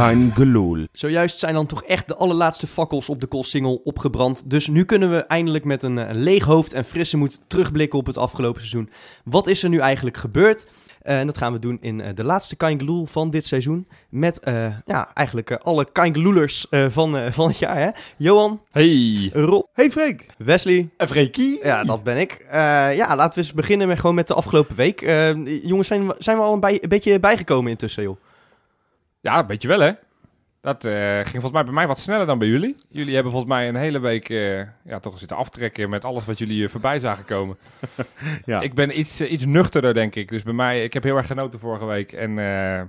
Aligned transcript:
Kein 0.00 0.32
gelul. 0.34 0.86
Zojuist 0.92 1.38
zijn 1.38 1.54
dan 1.54 1.66
toch 1.66 1.82
echt 1.84 2.08
de 2.08 2.16
allerlaatste 2.16 2.66
fakkels 2.66 3.08
op 3.08 3.20
de 3.20 3.26
Koolsingel 3.26 3.80
opgebrand. 3.84 4.50
Dus 4.50 4.66
nu 4.66 4.84
kunnen 4.84 5.10
we 5.10 5.16
eindelijk 5.16 5.64
met 5.64 5.82
een, 5.82 5.98
eh, 5.98 6.08
leeg 6.14 6.44
hoofd 6.44 6.72
en 6.72 6.84
frisse 6.84 7.16
moed 7.16 7.40
terugblikken 7.46 7.98
op 7.98 8.06
het 8.06 8.16
afgelopen 8.16 8.60
seizoen. 8.60 8.90
Wat 9.24 9.46
is 9.46 9.62
er 9.62 9.68
nu 9.68 9.78
eigenlijk 9.78 10.16
gebeurd? 10.16 10.66
Eh, 11.02 11.18
en 11.18 11.26
dat 11.26 11.38
gaan 11.38 11.52
we 11.52 11.58
doen 11.58 11.78
in 11.80 12.00
eh, 12.00 12.14
de 12.14 12.24
laatste 12.24 12.56
Kaingeloel 12.56 13.06
van 13.06 13.30
dit 13.30 13.46
seizoen. 13.46 13.86
Met 14.10 14.40
eh, 14.40 14.74
ja, 14.86 15.10
eigenlijk 15.14 15.52
alle 15.52 15.92
Kaingeloelers 15.92 16.68
eh 16.68 16.86
van, 16.88 17.16
eh, 17.16 17.30
van 17.32 17.48
het 17.48 17.58
jaar. 17.58 17.76
Hè? 17.78 17.88
Johan, 18.16 18.60
Hey. 18.70 19.30
Rob, 19.32 19.64
Hey 19.72 19.90
Freek. 19.90 20.26
Wesley. 20.38 20.88
En 20.96 21.08
Freekie? 21.08 21.58
Ja, 21.62 21.84
dat 21.84 22.02
ben 22.02 22.16
ik. 22.16 22.32
Eh, 22.48 22.52
ja, 22.96 23.16
laten 23.16 23.38
we 23.38 23.44
eens 23.44 23.52
beginnen 23.52 23.88
met, 23.88 24.00
gewoon 24.00 24.14
met 24.14 24.26
de 24.28 24.34
afgelopen 24.34 24.76
week. 24.76 25.00
Jongens, 25.62 25.88
zijn, 25.88 26.06
we- 26.06 26.14
zijn 26.18 26.36
we 26.36 26.42
al 26.42 26.52
een, 26.52 26.60
bij- 26.60 26.78
een 26.82 26.88
beetje 26.88 27.20
bijgekomen 27.20 27.70
intussen, 27.70 28.02
joh? 28.02 28.16
Ja, 29.20 29.38
een 29.38 29.46
beetje 29.46 29.68
wel, 29.68 29.80
hè? 29.80 29.92
Dat 30.60 30.84
eh, 30.84 31.14
ging 31.14 31.30
volgens 31.30 31.52
mij 31.52 31.64
bij 31.64 31.72
mij 31.72 31.86
wat 31.86 31.98
sneller 31.98 32.26
dan 32.26 32.38
bij 32.38 32.48
jullie. 32.48 32.76
Jullie 32.88 33.14
hebben 33.14 33.32
volgens 33.32 33.52
mij 33.52 33.68
een 33.68 33.74
hele 33.74 33.98
week 33.98 34.28
eh, 34.28 34.58
ja, 34.84 35.00
toch 35.00 35.18
zitten 35.18 35.36
aftrekken 35.36 35.90
met 35.90 36.04
alles 36.04 36.24
wat 36.24 36.38
jullie 36.38 36.64
eh, 36.64 36.70
voorbij 36.70 36.98
zagen 36.98 37.24
komen. 37.24 37.58
Ja. 38.44 38.60
Ik 38.60 38.74
ben 38.74 38.98
iets, 38.98 39.20
iets 39.20 39.44
nuchterder, 39.44 39.94
denk 39.94 40.14
ik. 40.14 40.28
Dus 40.28 40.42
bij 40.42 40.52
mij, 40.52 40.84
ik 40.84 40.92
heb 40.92 41.02
heel 41.02 41.16
erg 41.16 41.26
genoten 41.26 41.58
vorige 41.58 41.84
week. 41.84 42.12
En, 42.12 42.30
eh, 42.30 42.82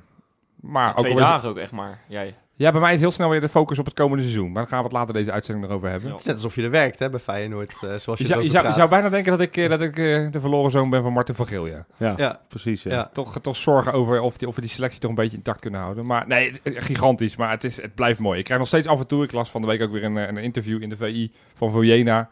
maar 0.55 0.91
ook 0.91 0.99
Twee 0.99 1.15
dagen 1.15 1.49
ook 1.49 1.57
echt 1.57 1.71
maar. 1.71 1.99
Jij. 2.07 2.35
Ja, 2.61 2.71
bij 2.71 2.81
mij 2.81 2.93
is 2.93 2.99
heel 2.99 3.11
snel 3.11 3.29
weer 3.29 3.41
de 3.41 3.49
focus 3.49 3.79
op 3.79 3.85
het 3.85 3.93
komende 3.93 4.23
seizoen. 4.23 4.51
Maar 4.51 4.61
daar 4.61 4.67
gaan 4.67 4.77
we 4.77 4.83
het 4.83 4.93
later 4.93 5.13
deze 5.13 5.31
uitzending 5.31 5.67
nog 5.67 5.75
over 5.75 5.89
hebben. 5.89 6.07
Ja. 6.07 6.11
Het 6.11 6.21
is 6.21 6.27
net 6.27 6.35
alsof 6.35 6.55
je 6.55 6.63
er 6.63 6.69
werkt, 6.69 6.99
hè, 6.99 7.09
bij 7.09 7.19
Feyenoord, 7.19 7.71
eh, 7.71 7.79
zoals 7.79 8.19
je, 8.19 8.25
Je, 8.25 8.25
zou, 8.25 8.43
je, 8.43 8.49
zou, 8.49 8.57
je 8.57 8.59
praat. 8.61 8.75
zou 8.75 8.89
bijna 8.89 9.09
denken 9.09 9.31
dat 9.31 9.41
ik, 9.41 9.57
eh, 9.57 9.69
dat 9.69 9.81
ik 9.81 9.97
eh, 9.97 10.31
de 10.31 10.39
verloren 10.39 10.71
zoon 10.71 10.89
ben 10.89 11.03
van 11.03 11.13
Martin 11.13 11.35
van 11.35 11.47
Geel, 11.47 11.67
ja. 11.67 11.85
Ja, 11.97 12.13
Ja, 12.17 12.39
precies. 12.47 12.83
Ja. 12.83 12.91
ja. 12.91 13.09
Toch, 13.13 13.39
toch 13.41 13.55
zorgen 13.55 13.93
over 13.93 14.21
of, 14.21 14.37
die, 14.37 14.47
of 14.47 14.55
we 14.55 14.61
die 14.61 14.69
selectie 14.69 14.99
toch 14.99 15.09
een 15.09 15.15
beetje 15.15 15.37
intact 15.37 15.59
kunnen 15.59 15.79
houden. 15.79 16.05
Maar 16.05 16.27
nee, 16.27 16.51
gigantisch. 16.63 17.35
Maar 17.35 17.49
het, 17.49 17.63
is, 17.63 17.81
het 17.81 17.95
blijft 17.95 18.19
mooi. 18.19 18.37
Ik 18.39 18.43
krijg 18.43 18.59
nog 18.59 18.69
steeds 18.69 18.87
af 18.87 18.99
en 18.99 19.07
toe, 19.07 19.23
ik 19.23 19.31
las 19.31 19.51
van 19.51 19.61
de 19.61 19.67
week 19.67 19.81
ook 19.81 19.91
weer 19.91 20.03
een, 20.03 20.15
een 20.15 20.37
interview 20.37 20.81
in 20.81 20.89
de 20.89 20.97
VI 20.97 21.31
van 21.53 21.71
Vojena. 21.71 22.29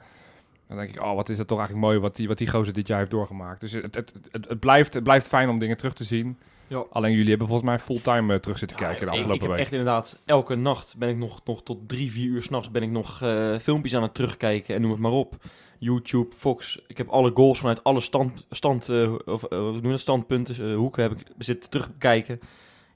Dan 0.67 0.77
denk 0.77 0.89
ik, 0.89 1.01
oh, 1.01 1.15
wat 1.15 1.29
is 1.29 1.37
het 1.37 1.47
toch 1.47 1.57
eigenlijk 1.57 1.87
mooi 1.87 1.99
wat 1.99 2.15
die, 2.15 2.27
wat 2.27 2.37
die 2.37 2.49
gozer 2.49 2.73
dit 2.73 2.87
jaar 2.87 2.97
heeft 2.97 3.11
doorgemaakt. 3.11 3.59
Dus 3.59 3.71
het, 3.71 3.95
het, 3.95 4.13
het, 4.31 4.49
het 4.49 4.59
blijft, 4.59 4.93
het 4.93 5.03
blijft 5.03 5.27
fijn 5.27 5.49
om 5.49 5.59
dingen 5.59 5.77
terug 5.77 5.93
te 5.93 6.03
zien. 6.03 6.37
Ja. 6.69 6.85
Alleen 6.91 7.11
jullie 7.11 7.29
hebben 7.29 7.47
volgens 7.47 7.69
mij 7.69 7.79
fulltime 7.79 8.33
eh, 8.33 8.39
terug 8.39 8.57
zitten 8.57 8.77
kijken 8.77 8.99
de 8.99 9.05
ik, 9.05 9.11
ik 9.11 9.17
afgelopen 9.17 9.41
heb 9.41 9.51
week. 9.51 9.59
echt 9.59 9.71
inderdaad, 9.71 10.19
elke 10.25 10.55
nacht 10.55 10.97
ben 10.97 11.09
ik 11.09 11.17
nog, 11.17 11.41
nog 11.45 11.63
tot 11.63 11.87
drie, 11.87 12.11
vier 12.11 12.27
uur 12.27 12.43
s'nachts 12.43 12.71
ben 12.71 12.83
ik 12.83 12.91
nog 12.91 13.21
eh, 13.21 13.57
filmpjes 13.57 13.95
aan 13.95 14.01
het 14.01 14.13
terugkijken 14.13 14.75
en 14.75 14.81
noem 14.81 14.91
het 14.91 14.99
maar 14.99 15.11
op. 15.11 15.35
YouTube, 15.79 16.35
Fox. 16.35 16.81
Ik 16.87 16.97
heb 16.97 17.07
alle 17.07 17.31
goals 17.33 17.59
vanuit 17.59 17.83
alle 17.83 17.99
stand, 17.99 18.45
stand, 18.49 18.89
eh, 18.89 19.13
of, 19.25 19.41
dat, 19.41 19.99
standpunten, 19.99 20.73
hoeken 20.73 21.03
heb 21.03 21.11
ik 21.11 21.27
zitten 21.37 21.69
terugkijken. 21.69 22.39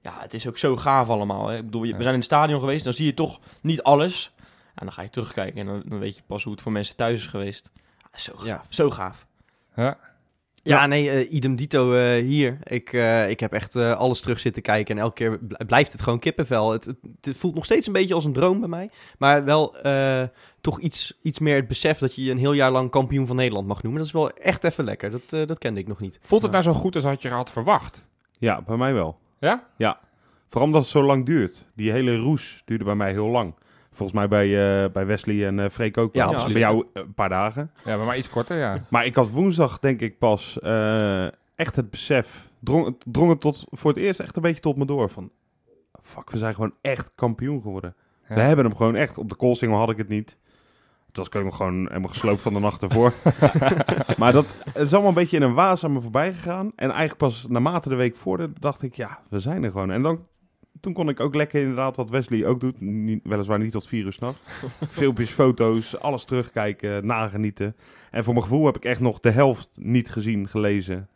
Ja, 0.01 0.19
het 0.19 0.33
is 0.33 0.47
ook 0.47 0.57
zo 0.57 0.75
gaaf 0.75 1.09
allemaal. 1.09 1.47
Hè. 1.47 1.57
Ik 1.57 1.65
bedoel, 1.65 1.81
we 1.81 1.87
zijn 1.87 1.99
in 1.99 2.13
het 2.13 2.23
stadion 2.23 2.59
geweest, 2.59 2.83
dan 2.83 2.93
zie 2.93 3.05
je 3.05 3.13
toch 3.13 3.39
niet 3.61 3.83
alles. 3.83 4.33
En 4.75 4.85
dan 4.85 4.91
ga 4.91 5.01
je 5.01 5.09
terugkijken 5.09 5.59
en 5.59 5.65
dan, 5.65 5.83
dan 5.85 5.99
weet 5.99 6.15
je 6.15 6.21
pas 6.27 6.43
hoe 6.43 6.53
het 6.53 6.61
voor 6.61 6.71
mensen 6.71 6.95
thuis 6.95 7.19
is 7.19 7.27
geweest. 7.27 7.71
Ja, 8.11 8.19
zo 8.19 8.33
gaaf. 8.35 8.45
Ja. 8.45 8.63
Zo 8.69 8.89
gaaf. 8.89 9.27
Ja. 9.75 9.97
Ja, 10.63 10.85
nee, 10.85 11.09
eh, 11.09 11.33
idem 11.33 11.55
dito 11.55 11.93
eh, 11.93 12.23
hier. 12.23 12.57
Ik, 12.63 12.93
eh, 12.93 13.29
ik 13.29 13.39
heb 13.39 13.53
echt 13.53 13.75
eh, 13.75 13.93
alles 13.97 14.21
terug 14.21 14.39
zitten 14.39 14.61
kijken 14.61 14.95
en 14.95 15.01
elke 15.01 15.13
keer 15.15 15.39
bl- 15.39 15.65
blijft 15.67 15.91
het 15.91 16.01
gewoon 16.01 16.19
kippenvel. 16.19 16.71
Het, 16.71 16.85
het, 16.85 16.95
het 17.21 17.37
voelt 17.37 17.55
nog 17.55 17.65
steeds 17.65 17.87
een 17.87 17.93
beetje 17.93 18.13
als 18.13 18.25
een 18.25 18.33
droom 18.33 18.59
bij 18.59 18.69
mij. 18.69 18.89
Maar 19.17 19.43
wel 19.45 19.77
eh, 19.77 20.23
toch 20.61 20.79
iets, 20.79 21.19
iets 21.21 21.39
meer 21.39 21.55
het 21.55 21.67
besef 21.67 21.97
dat 21.97 22.15
je 22.15 22.23
je 22.23 22.31
een 22.31 22.37
heel 22.37 22.53
jaar 22.53 22.71
lang 22.71 22.89
kampioen 22.89 23.27
van 23.27 23.35
Nederland 23.35 23.67
mag 23.67 23.81
noemen. 23.83 23.99
Dat 23.99 24.07
is 24.09 24.15
wel 24.15 24.31
echt 24.31 24.63
even 24.63 24.83
lekker. 24.83 25.11
Dat, 25.11 25.47
dat 25.47 25.57
kende 25.57 25.79
ik 25.79 25.87
nog 25.87 25.99
niet. 25.99 26.19
Voelt 26.21 26.41
het 26.43 26.51
nou 26.51 26.63
zo 26.63 26.73
goed 26.73 26.95
als 26.95 27.03
had 27.03 27.21
je 27.21 27.29
had 27.29 27.51
verwacht? 27.51 28.05
Ja, 28.37 28.61
bij 28.61 28.77
mij 28.77 28.93
wel. 28.93 29.17
Ja? 29.39 29.99
Vooral 30.49 30.67
omdat 30.67 30.81
het 30.81 30.91
zo 30.91 31.03
lang 31.03 31.25
duurt. 31.25 31.65
Die 31.75 31.91
hele 31.91 32.17
roes 32.17 32.61
duurde 32.65 32.83
bij 32.83 32.95
mij 32.95 33.11
heel 33.11 33.27
lang. 33.27 33.55
Volgens 33.93 34.17
mij 34.17 34.27
bij, 34.27 34.45
eh, 34.83 34.91
bij 34.91 35.05
Wesley 35.05 35.47
en 35.47 35.59
eh 35.59 35.69
Freek 35.69 35.97
ook. 35.97 36.13
Ja, 36.15 36.25
absoluut. 36.25 36.53
Bij 36.53 36.61
jou 36.61 36.85
eh, 36.93 37.01
een 37.03 37.13
paar 37.13 37.29
dagen. 37.29 37.71
Ja, 37.85 37.95
bij 37.97 38.05
mij 38.05 38.17
iets 38.17 38.29
korter, 38.29 38.57
ja. 38.57 38.77
Maar 38.89 39.05
ik 39.05 39.15
had 39.15 39.29
woensdag 39.29 39.79
denk 39.79 39.99
ik 40.01 40.17
pas 40.17 40.59
eh, 40.59 41.25
echt 41.55 41.75
het 41.75 41.89
besef. 41.89 42.47
Drong, 42.59 42.85
het- 42.85 43.05
drong 43.05 43.29
het 43.29 43.41
tot, 43.41 43.65
voor 43.71 43.89
het 43.91 43.99
eerst 43.99 44.19
echt 44.19 44.35
een 44.35 44.41
beetje 44.41 44.61
tot 44.61 44.77
me 44.77 44.85
door. 44.85 45.09
Van, 45.09 45.29
fuck, 46.03 46.29
we 46.31 46.37
zijn 46.37 46.53
gewoon 46.53 46.73
echt 46.81 47.11
kampioen 47.15 47.61
geworden. 47.61 47.95
Ja. 48.29 48.35
We 48.35 48.41
hebben 48.41 48.65
hem 48.65 48.75
gewoon 48.75 48.95
echt. 48.95 49.17
Op 49.17 49.29
de 49.29 49.35
Koolsingel 49.35 49.77
had 49.77 49.89
ik 49.89 49.97
het 49.97 50.07
niet. 50.09 50.37
Toen 51.11 51.25
was 51.31 51.43
ik 51.43 51.53
gewoon 51.53 51.87
helemaal 51.87 52.09
gesloopt 52.09 52.41
van 52.41 52.53
de 52.53 52.59
nacht 52.59 52.83
ervoor. 52.83 53.13
maar 54.17 54.31
dat, 54.33 54.45
het 54.73 54.85
is 54.85 54.91
allemaal 54.91 55.09
een 55.09 55.15
beetje 55.15 55.37
in 55.37 55.43
een 55.43 55.53
waas 55.53 55.83
aan 55.83 55.93
me 55.93 56.01
voorbij 56.01 56.33
gegaan. 56.33 56.65
En 56.75 56.89
eigenlijk 56.89 57.17
pas 57.17 57.45
naarmate 57.49 57.89
de 57.89 57.95
week 57.95 58.15
vorderde, 58.15 58.53
dacht 58.59 58.81
ik, 58.81 58.93
ja, 58.95 59.19
we 59.29 59.39
zijn 59.39 59.63
er 59.63 59.71
gewoon. 59.71 59.91
En 59.91 60.01
dan, 60.01 60.25
toen 60.79 60.93
kon 60.93 61.09
ik 61.09 61.19
ook 61.19 61.35
lekker 61.35 61.59
inderdaad, 61.61 61.95
wat 61.95 62.09
Wesley 62.09 62.45
ook 62.45 62.59
doet. 62.59 62.81
Niet, 62.81 63.19
weliswaar 63.23 63.59
niet 63.59 63.71
tot 63.71 63.87
vier 63.87 64.05
uur 64.05 64.13
s'nachts. 64.13 64.39
Filmpjes, 64.89 65.29
foto's, 65.31 65.99
alles 65.99 66.25
terugkijken, 66.25 67.05
nagenieten. 67.07 67.75
En 68.11 68.23
voor 68.23 68.33
mijn 68.33 68.45
gevoel 68.45 68.65
heb 68.65 68.75
ik 68.75 68.85
echt 68.85 68.99
nog 69.01 69.19
de 69.19 69.29
helft 69.31 69.69
niet 69.81 70.09
gezien, 70.09 70.47
gelezen. 70.47 71.07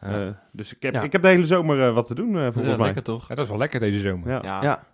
Ja. 0.00 0.26
Eh, 0.26 0.32
dus 0.52 0.74
ik 0.74 0.82
heb, 0.82 0.94
Ja. 0.94 1.02
ik 1.02 1.12
heb 1.12 1.22
de 1.22 1.28
hele 1.28 1.46
zomer 1.46 1.80
eh, 1.86 1.94
wat 1.94 2.06
te 2.06 2.14
doen, 2.14 2.36
eh, 2.36 2.42
volgens 2.42 2.66
Ja, 2.66 2.76
mij. 2.76 2.84
lekker 2.84 3.02
toch? 3.02 3.28
Ja, 3.28 3.34
dat 3.34 3.44
is 3.44 3.50
wel 3.50 3.58
lekker 3.60 3.80
deze 3.80 3.98
zomer. 3.98 4.28
Ja. 4.28 4.62
Ja. 4.62 4.84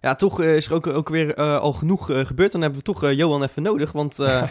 Ja. 0.00 0.08
Ja, 0.08 0.14
toch 0.14 0.40
eh, 0.40 0.56
is 0.56 0.66
er 0.66 0.74
ook, 0.74 0.86
ook 0.86 1.08
weer 1.08 1.34
eh, 1.34 1.58
al 1.58 1.72
genoeg 1.72 2.10
eh, 2.10 2.18
gebeurd. 2.26 2.52
Dan 2.52 2.60
hebben 2.60 2.78
we 2.78 2.84
toch 2.84 3.10
Johan 3.10 3.42
even 3.42 3.62
nodig. 3.62 3.92
Want 3.92 4.18
eh, 4.18 4.42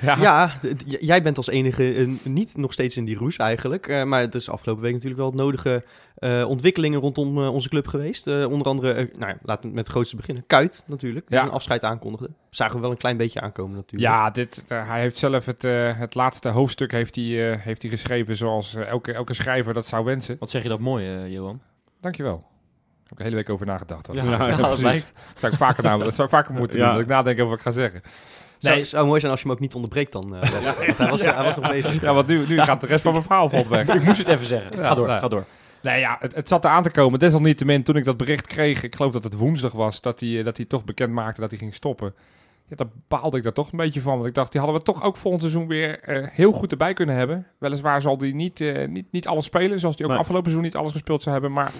ja, 0.20 0.46
d- 0.48 0.78
d- 0.78 0.84
j- 0.86 0.96
jij 1.00 1.22
bent 1.22 1.36
als 1.36 1.48
enige 1.48 2.08
niet 2.22 2.56
nog 2.56 2.72
steeds 2.72 2.96
in 2.96 3.04
die 3.04 3.16
roes 3.16 3.36
eigenlijk. 3.36 3.86
Eh, 3.86 4.02
maar 4.04 4.20
het 4.20 4.34
is 4.34 4.50
afgelopen 4.50 4.82
week 4.82 4.92
natuurlijk 4.92 5.20
wel 5.20 5.28
het 5.30 5.38
nodige 5.38 5.84
eh, 6.14 6.44
ontwikkelingen 6.48 7.00
rondom 7.00 7.38
eh, 7.42 7.52
onze 7.52 7.68
club 7.68 7.86
geweest. 7.86 8.26
Eh, 8.26 8.50
onder 8.50 8.66
andere, 8.66 8.94
nou 9.18 9.32
ja, 9.32 9.38
laten 9.42 9.62
we 9.68 9.74
met 9.74 9.84
het 9.84 9.92
grootste 9.94 10.16
beginnen. 10.16 10.44
Kuit 10.46 10.84
natuurlijk, 10.86 11.26
die 11.28 11.36
Ja. 11.36 11.42
zijn 11.42 11.54
afscheid 11.54 11.82
aankondigde. 11.84 12.30
Zagen 12.50 12.74
we 12.74 12.80
wel 12.80 12.90
een 12.90 12.96
klein 12.96 13.16
beetje 13.16 13.40
aankomen 13.40 13.76
natuurlijk. 13.76 14.12
Ja, 14.12 14.30
dit, 14.30 14.64
hij 14.68 15.00
heeft 15.00 15.16
zelf 15.16 15.46
het, 15.46 15.62
het 15.98 16.14
laatste 16.14 16.48
hoofdstuk 16.48 16.92
heeft 16.92 17.14
hij, 17.16 17.52
eh, 17.52 17.60
heeft 17.60 17.82
hij 17.82 17.90
geschreven 17.90 18.36
zoals 18.36 18.74
elke, 18.74 19.12
elke 19.12 19.34
schrijver 19.34 19.74
dat 19.74 19.86
zou 19.86 20.04
wensen. 20.04 20.36
Wat 20.38 20.50
zeg 20.50 20.62
je 20.62 20.68
dat 20.68 20.80
mooi, 20.80 21.28
Johan? 21.28 21.60
Dankjewel. 22.00 22.44
Heb 23.08 23.10
ik 23.10 23.16
de 23.18 23.22
hele 23.24 23.36
week 23.36 23.50
over 23.50 23.66
nagedacht. 23.66 24.08
Ja, 24.12 24.22
ja, 24.24 24.46
ja, 24.48 24.56
dat 24.56 24.78
lijkt. 24.78 25.12
Dat 25.14 25.40
zou 25.40 25.52
ik 25.52 25.58
vaker, 25.58 25.82
nou, 25.82 26.02
dat 26.04 26.14
zou 26.14 26.28
ik 26.28 26.34
vaker 26.34 26.54
moeten 26.54 26.78
Ja. 26.78 26.84
doen. 26.84 26.92
Dat 26.94 27.02
ik 27.02 27.08
nadenken 27.08 27.44
over 27.44 27.56
wat 27.56 27.66
ik 27.66 27.72
ga 27.72 27.80
zeggen. 27.80 28.00
Zou, 28.58 28.74
Nee. 28.74 28.84
zou 28.84 29.06
mooi 29.06 29.20
zijn 29.20 29.32
als 29.32 29.40
je 29.40 29.46
hem 29.48 29.56
ook 29.56 29.62
niet 29.62 29.74
onderbreekt 29.74 30.12
dan. 30.12 30.34
eh, 30.36 30.40
Les. 30.52 30.64
Want 30.76 30.98
hij, 30.98 31.08
was, 31.10 31.22
hij 31.22 31.42
was 31.44 31.56
nog 31.56 31.70
bezig. 31.70 32.00
Ja, 32.02 32.14
want 32.14 32.26
nu, 32.26 32.46
nu 32.46 32.60
gaat 32.60 32.80
de 32.80 32.86
rest 32.86 33.02
van 33.02 33.12
mijn 33.12 33.24
verhaal 33.24 33.48
valt 33.48 33.68
weg. 33.68 33.88
Ik 33.94 34.02
moest 34.04 34.18
het 34.18 34.28
even 34.28 34.46
zeggen. 34.46 34.76
Ja, 34.76 34.84
ga 34.84 34.94
door, 34.94 35.06
nou. 35.06 35.20
ga 35.20 35.28
door. 35.28 35.44
Nee, 35.82 36.00
ja, 36.00 36.16
het, 36.20 36.34
het 36.34 36.48
zat 36.48 36.64
eraan 36.64 36.82
te 36.82 36.90
komen. 36.90 37.18
Desalniettemin, 37.18 37.82
toen 37.82 37.96
ik 37.96 38.04
dat 38.04 38.16
bericht 38.16 38.46
kreeg, 38.46 38.82
ik 38.82 38.94
geloof 38.96 39.12
dat 39.12 39.24
het 39.24 39.34
woensdag 39.34 39.72
was, 39.72 40.00
dat 40.00 40.20
hij, 40.20 40.38
eh, 40.38 40.44
dat 40.44 40.56
hij 40.56 40.66
toch 40.66 40.84
bekend 40.84 41.12
maakte 41.12 41.40
dat 41.40 41.50
hij 41.50 41.58
ging 41.58 41.74
stoppen. 41.74 42.14
Ja, 42.68 42.76
daar 42.76 42.86
baalde 43.08 43.36
ik 43.36 43.42
daar 43.42 43.52
toch 43.52 43.72
een 43.72 43.78
beetje 43.78 44.00
van. 44.00 44.14
Want 44.16 44.26
ik 44.28 44.34
dacht, 44.34 44.52
die 44.52 44.60
hadden 44.60 44.78
we 44.78 44.84
toch 44.84 45.02
ook 45.02 45.16
volgend 45.16 45.42
seizoen 45.42 45.66
weer 45.68 46.00
eh, 46.00 46.26
heel 46.30 46.52
goed 46.52 46.70
erbij 46.70 46.92
kunnen 46.92 47.14
hebben. 47.14 47.46
Weliswaar 47.58 48.00
zal 48.02 48.18
hij 48.18 48.32
niet, 48.32 48.60
eh, 48.60 48.88
niet, 48.88 49.06
niet 49.12 49.26
alles 49.26 49.44
spelen, 49.44 49.80
zoals 49.80 49.94
hij 49.96 50.04
ook 50.04 50.10
Nee. 50.10 50.20
afgelopen 50.20 50.50
seizoen 50.50 50.70
niet 50.70 50.76
alles 50.80 50.92
gespeeld 50.92 51.22
zou 51.22 51.32
hebben. 51.34 51.52
Maar 51.52 51.72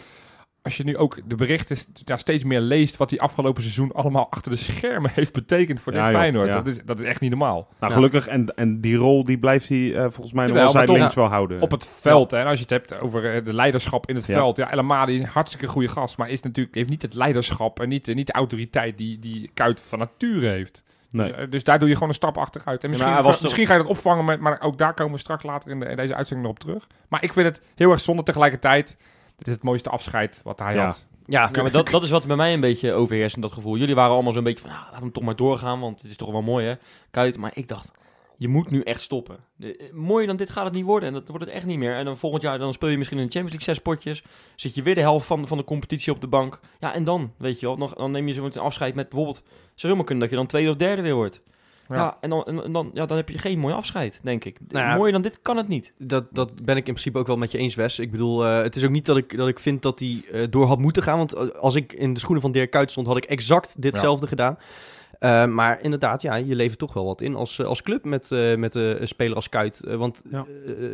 als 0.69 0.77
je 0.77 0.85
nu 0.85 0.97
ook 0.97 1.19
de 1.25 1.35
berichten 1.35 1.77
daar 2.05 2.19
steeds 2.19 2.45
meer 2.45 2.61
leest, 2.61 2.97
wat 2.97 3.11
hij 3.11 3.19
afgelopen 3.21 3.63
seizoen 3.63 3.93
allemaal 3.93 4.27
achter 4.31 4.51
de 4.51 4.57
schermen 4.59 5.11
heeft 5.15 5.33
betekend 5.33 5.81
voor 5.81 5.93
Ja, 5.93 5.99
dit 6.03 6.11
joh, 6.11 6.19
Feyenoord. 6.21 6.49
ja. 6.49 6.55
Dat, 6.55 6.67
is, 6.67 6.79
dat 6.85 7.01
is 7.01 7.07
echt 7.07 7.21
niet 7.21 7.31
normaal. 7.31 7.69
Nou, 7.81 7.93
Ja. 7.93 7.97
gelukkig. 7.99 8.27
En, 8.27 8.55
en 8.57 8.81
die 8.81 8.97
rol 8.97 9.25
die 9.25 9.39
blijft 9.39 9.69
hij 9.69 9.95
eh, 9.95 10.01
volgens 10.03 10.33
mij 10.33 10.47
nog 10.47 10.73
wel 10.73 10.85
toch- 10.85 11.15
wel 11.15 11.27
houden. 11.29 11.61
Op 11.61 11.71
het 11.71 11.87
veld, 11.87 12.31
hè, 12.31 12.39
en 12.39 12.47
als 12.47 12.55
je 12.57 12.63
het 12.63 12.71
hebt 12.71 13.01
over 13.01 13.35
eh, 13.35 13.45
de 13.45 13.53
leiderschap 13.55 14.09
in 14.09 14.15
het 14.15 14.27
Ja. 14.27 14.35
veld. 14.35 14.57
Ja, 14.57 14.71
El 14.71 14.79
Amadi, 14.79 15.25
hartstikke 15.25 15.67
goede 15.67 15.89
gast, 15.89 16.17
maar 16.17 16.29
is 16.31 16.43
natuurlijk, 16.43 16.75
heeft 16.77 16.91
niet 16.91 17.03
het 17.03 17.15
leiderschap 17.15 17.81
en 17.81 17.89
niet, 17.89 18.09
eh, 18.09 18.15
niet 18.15 18.27
de 18.27 18.33
autoriteit 18.33 18.99
die, 18.99 19.19
die 19.19 19.51
Kuit 19.55 19.81
van 19.81 19.99
nature 19.99 20.47
heeft. 20.47 20.83
Nee. 21.11 21.27
Dus, 21.29 21.37
eh, 21.37 21.51
dus 21.51 21.65
daar 21.65 21.79
doe 21.79 21.89
je 21.89 21.95
gewoon 21.95 22.09
een 22.09 22.15
stap 22.15 22.39
achteruit. 22.39 22.85
En 22.85 22.91
Ja, 22.91 22.97
misschien, 22.97 23.23
was 23.23 23.41
misschien 23.41 23.67
ga 23.67 23.73
je 23.75 23.79
dat 23.81 23.89
opvangen, 23.89 24.25
met, 24.25 24.41
maar 24.41 24.61
ook 24.61 24.79
daar 24.79 24.95
komen 24.95 25.13
we 25.13 25.19
straks 25.19 25.43
later 25.43 25.71
in, 25.71 25.81
de, 25.81 25.87
in 25.87 25.97
deze 25.97 26.15
uitzending 26.15 26.47
nog 26.49 26.57
op 26.57 26.63
terug. 26.63 26.87
Maar 27.09 27.23
ik 27.25 27.33
vind 27.33 27.47
het 27.47 27.61
heel 27.75 27.91
erg 27.91 28.01
zonde 28.01 28.23
tegelijkertijd. 28.23 28.97
Dit 29.39 29.47
is 29.47 29.53
het 29.55 29.63
mooiste 29.63 29.91
afscheid 29.91 30.41
wat 30.45 30.59
hij 30.59 30.75
Ja. 30.75 30.85
had. 30.85 31.07
Ja, 31.27 31.51
Ja, 31.53 31.63
maar 31.63 31.71
dat, 31.71 31.89
dat 31.89 32.03
is 32.03 32.11
wat 32.11 32.27
bij 32.27 32.37
mij 32.37 32.53
een 32.53 32.61
beetje 32.61 32.93
overheerst 32.93 33.37
in 33.37 33.43
dat 33.43 33.53
gevoel. 33.53 33.77
Jullie 33.77 33.95
waren 33.95 34.13
allemaal 34.13 34.33
zo'n 34.33 34.45
beetje 34.45 34.63
van, 34.69 34.71
ah, 34.77 34.89
laat 34.93 35.01
hem 35.01 35.13
toch 35.13 35.25
maar 35.25 35.37
doorgaan, 35.37 35.81
want 35.81 36.01
het 36.01 36.11
is 36.11 36.17
toch 36.17 36.31
wel 36.31 36.43
mooi 36.43 36.67
hè, 36.67 36.75
Kuit. 37.11 37.39
Maar 37.39 37.51
ik 37.55 37.69
dacht, 37.69 37.93
je 38.37 38.49
moet 38.49 38.71
nu 38.71 38.81
echt 38.81 39.01
stoppen. 39.01 39.37
De, 39.57 39.77
eh, 39.77 39.93
mooier 39.93 40.27
dan 40.27 40.37
dit 40.37 40.51
gaat 40.51 40.65
het 40.65 40.75
niet 40.75 40.85
worden 40.85 41.09
en 41.09 41.15
dat 41.15 41.29
wordt 41.29 41.45
het 41.45 41.55
echt 41.55 41.67
niet 41.67 41.79
meer. 41.79 41.95
En 41.97 42.05
dan 42.05 42.17
volgend 42.17 42.43
jaar 42.43 42.59
dan 42.59 42.73
speel 42.73 42.89
je 42.89 42.99
misschien 42.99 43.19
in 43.19 43.27
de 43.27 43.33
Champions 43.33 43.57
League 43.57 43.75
zes 43.75 43.83
potjes. 43.85 44.23
Zit 44.57 44.75
je 44.75 44.83
weer 44.83 44.95
de 44.95 45.01
helft 45.01 45.27
van, 45.27 45.47
van 45.47 45.59
de 45.59 45.65
competitie 45.65 46.13
op 46.13 46.21
de 46.21 46.27
bank. 46.29 46.61
Ja, 46.81 46.95
en 46.95 47.05
dan, 47.05 47.33
weet 47.37 47.61
je 47.61 47.67
wel, 47.67 47.77
nog, 47.77 47.95
dan 47.95 48.11
neem 48.11 48.27
je 48.27 48.33
zo'n 48.35 48.53
afscheid 48.53 48.95
met 48.95 49.09
bijvoorbeeld... 49.09 49.43
Zou 49.75 49.93
zomaar 49.93 50.05
kunnen 50.05 50.23
dat 50.25 50.31
je 50.31 50.37
dan 50.41 50.47
tweede 50.47 50.71
of 50.71 50.77
derde 50.77 51.03
weer 51.03 51.15
wordt. 51.15 51.43
Ja, 51.89 51.95
Ja. 51.97 52.17
en, 52.21 52.31
dan, 52.31 52.45
en 52.63 52.73
dan, 52.73 52.91
ja, 52.95 53.07
dan 53.07 53.17
heb 53.17 53.29
je 53.29 53.39
geen 53.39 53.59
mooi 53.59 53.75
afscheid, 53.75 54.21
denk 54.23 54.45
ik. 54.45 54.59
Nou 54.69 54.87
ja, 54.87 54.97
mooier 54.97 55.13
dan 55.13 55.23
dit 55.23 55.39
kan 55.43 55.57
het 55.57 55.69
niet. 55.69 55.93
Dat, 55.99 56.25
dat 56.33 56.55
ben 56.55 56.77
ik 56.77 56.87
in 56.87 56.93
principe 56.93 57.19
ook 57.19 57.27
wel 57.27 57.37
met 57.37 57.53
je 57.53 57.59
eens, 57.59 57.75
Wes. 57.75 57.99
Ik 57.99 58.11
bedoel, 58.11 58.45
eh, 58.47 58.63
het 58.63 58.77
is 58.77 58.85
ook 58.85 58.91
niet 58.91 59.07
dat 59.07 59.17
ik, 59.17 59.37
dat 59.37 59.49
ik 59.49 59.59
vind 59.59 59.83
dat 59.83 59.99
hij 59.99 60.23
eh, 60.33 60.43
door 60.51 60.67
had 60.67 60.79
moeten 60.79 61.03
gaan. 61.03 61.19
Want 61.19 61.33
eh, 61.33 61.49
als 61.49 61.75
ik 61.75 61.93
in 61.93 62.13
de 62.15 62.21
schoenen 62.21 62.43
van 62.43 62.53
Dirk 62.53 62.71
Kuyt 62.71 62.91
stond, 62.91 63.07
had 63.07 63.17
ik 63.17 63.25
exact 63.25 63.83
ditzelfde 63.83 64.27
gedaan. 64.27 64.59
Eh, 65.19 65.47
maar 65.47 65.83
inderdaad, 65.83 66.23
ja, 66.23 66.35
je 66.35 66.55
levert 66.55 66.79
toch 66.79 66.93
wel 66.95 67.05
wat 67.05 67.21
in 67.21 67.35
als, 67.35 67.65
als 67.65 67.83
club 67.83 68.05
met, 68.05 68.31
eh, 68.33 68.55
met 68.57 68.75
een 68.75 69.09
speler 69.09 69.35
als 69.37 69.49
Kuit. 69.49 69.81
Want 69.87 70.23
Ja. 70.31 70.47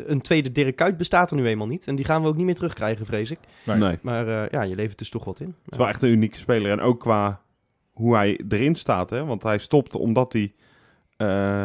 een 0.06 0.20
tweede 0.20 0.52
Dirk 0.52 0.76
Kuit 0.76 0.96
bestaat 0.96 1.30
er 1.30 1.36
nu 1.36 1.46
eenmaal 1.46 1.66
niet. 1.66 1.86
En 1.86 1.94
die 1.96 2.04
gaan 2.04 2.22
we 2.22 2.28
ook 2.28 2.36
niet 2.36 2.44
meer 2.46 2.54
terugkrijgen, 2.54 3.06
vrees 3.06 3.30
ik. 3.30 3.38
Nee. 3.64 3.76
Nee. 3.76 3.90
Het 3.90 4.02
Maar 4.02 4.28
eh, 4.28 4.50
ja, 4.50 4.62
je 4.62 4.74
levert 4.74 4.98
dus 4.98 5.10
toch 5.10 5.24
wat 5.24 5.40
in. 5.40 5.54
is 5.68 5.78
wel 5.78 5.88
echt 5.88 6.02
een 6.02 6.08
unieke 6.10 6.38
speler. 6.38 6.70
En 6.70 6.80
ook 6.80 7.00
qua 7.00 7.40
hoe 7.92 8.14
hij 8.16 8.40
erin 8.48 8.74
staat. 8.74 9.10
Hè? 9.10 9.24
Want 9.24 9.42
hij 9.42 9.58
stopt 9.58 9.94
omdat 9.96 10.32
hij 10.32 10.52
eh, 11.16 11.64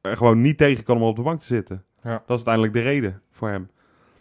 er 0.00 0.16
gewoon 0.16 0.40
niet 0.40 0.58
tegen 0.58 0.84
kan 0.84 0.96
om 0.96 1.02
op 1.02 1.16
de 1.16 1.22
bank 1.22 1.40
te 1.40 1.46
zitten. 1.46 1.84
Ja. 2.02 2.10
Dat 2.10 2.38
is 2.38 2.46
uiteindelijk 2.46 2.74
de 2.74 2.80
reden 2.80 3.22
voor 3.30 3.48
hem. 3.48 3.70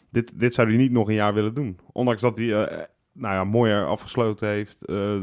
Dit, 0.09 0.39
dit 0.39 0.53
zou 0.53 0.67
hij 0.67 0.77
niet 0.77 0.91
nog 0.91 1.07
een 1.07 1.13
jaar 1.13 1.33
willen 1.33 1.53
doen. 1.53 1.79
Ondanks 1.91 2.21
dat 2.21 2.37
hij 2.37 2.65
eh, 2.65 2.83
nou 3.19 3.33
ja, 3.33 3.43
mooier 3.43 3.85
afgesloten 3.87 4.47
heeft 4.47 4.85
eh, 4.85 5.15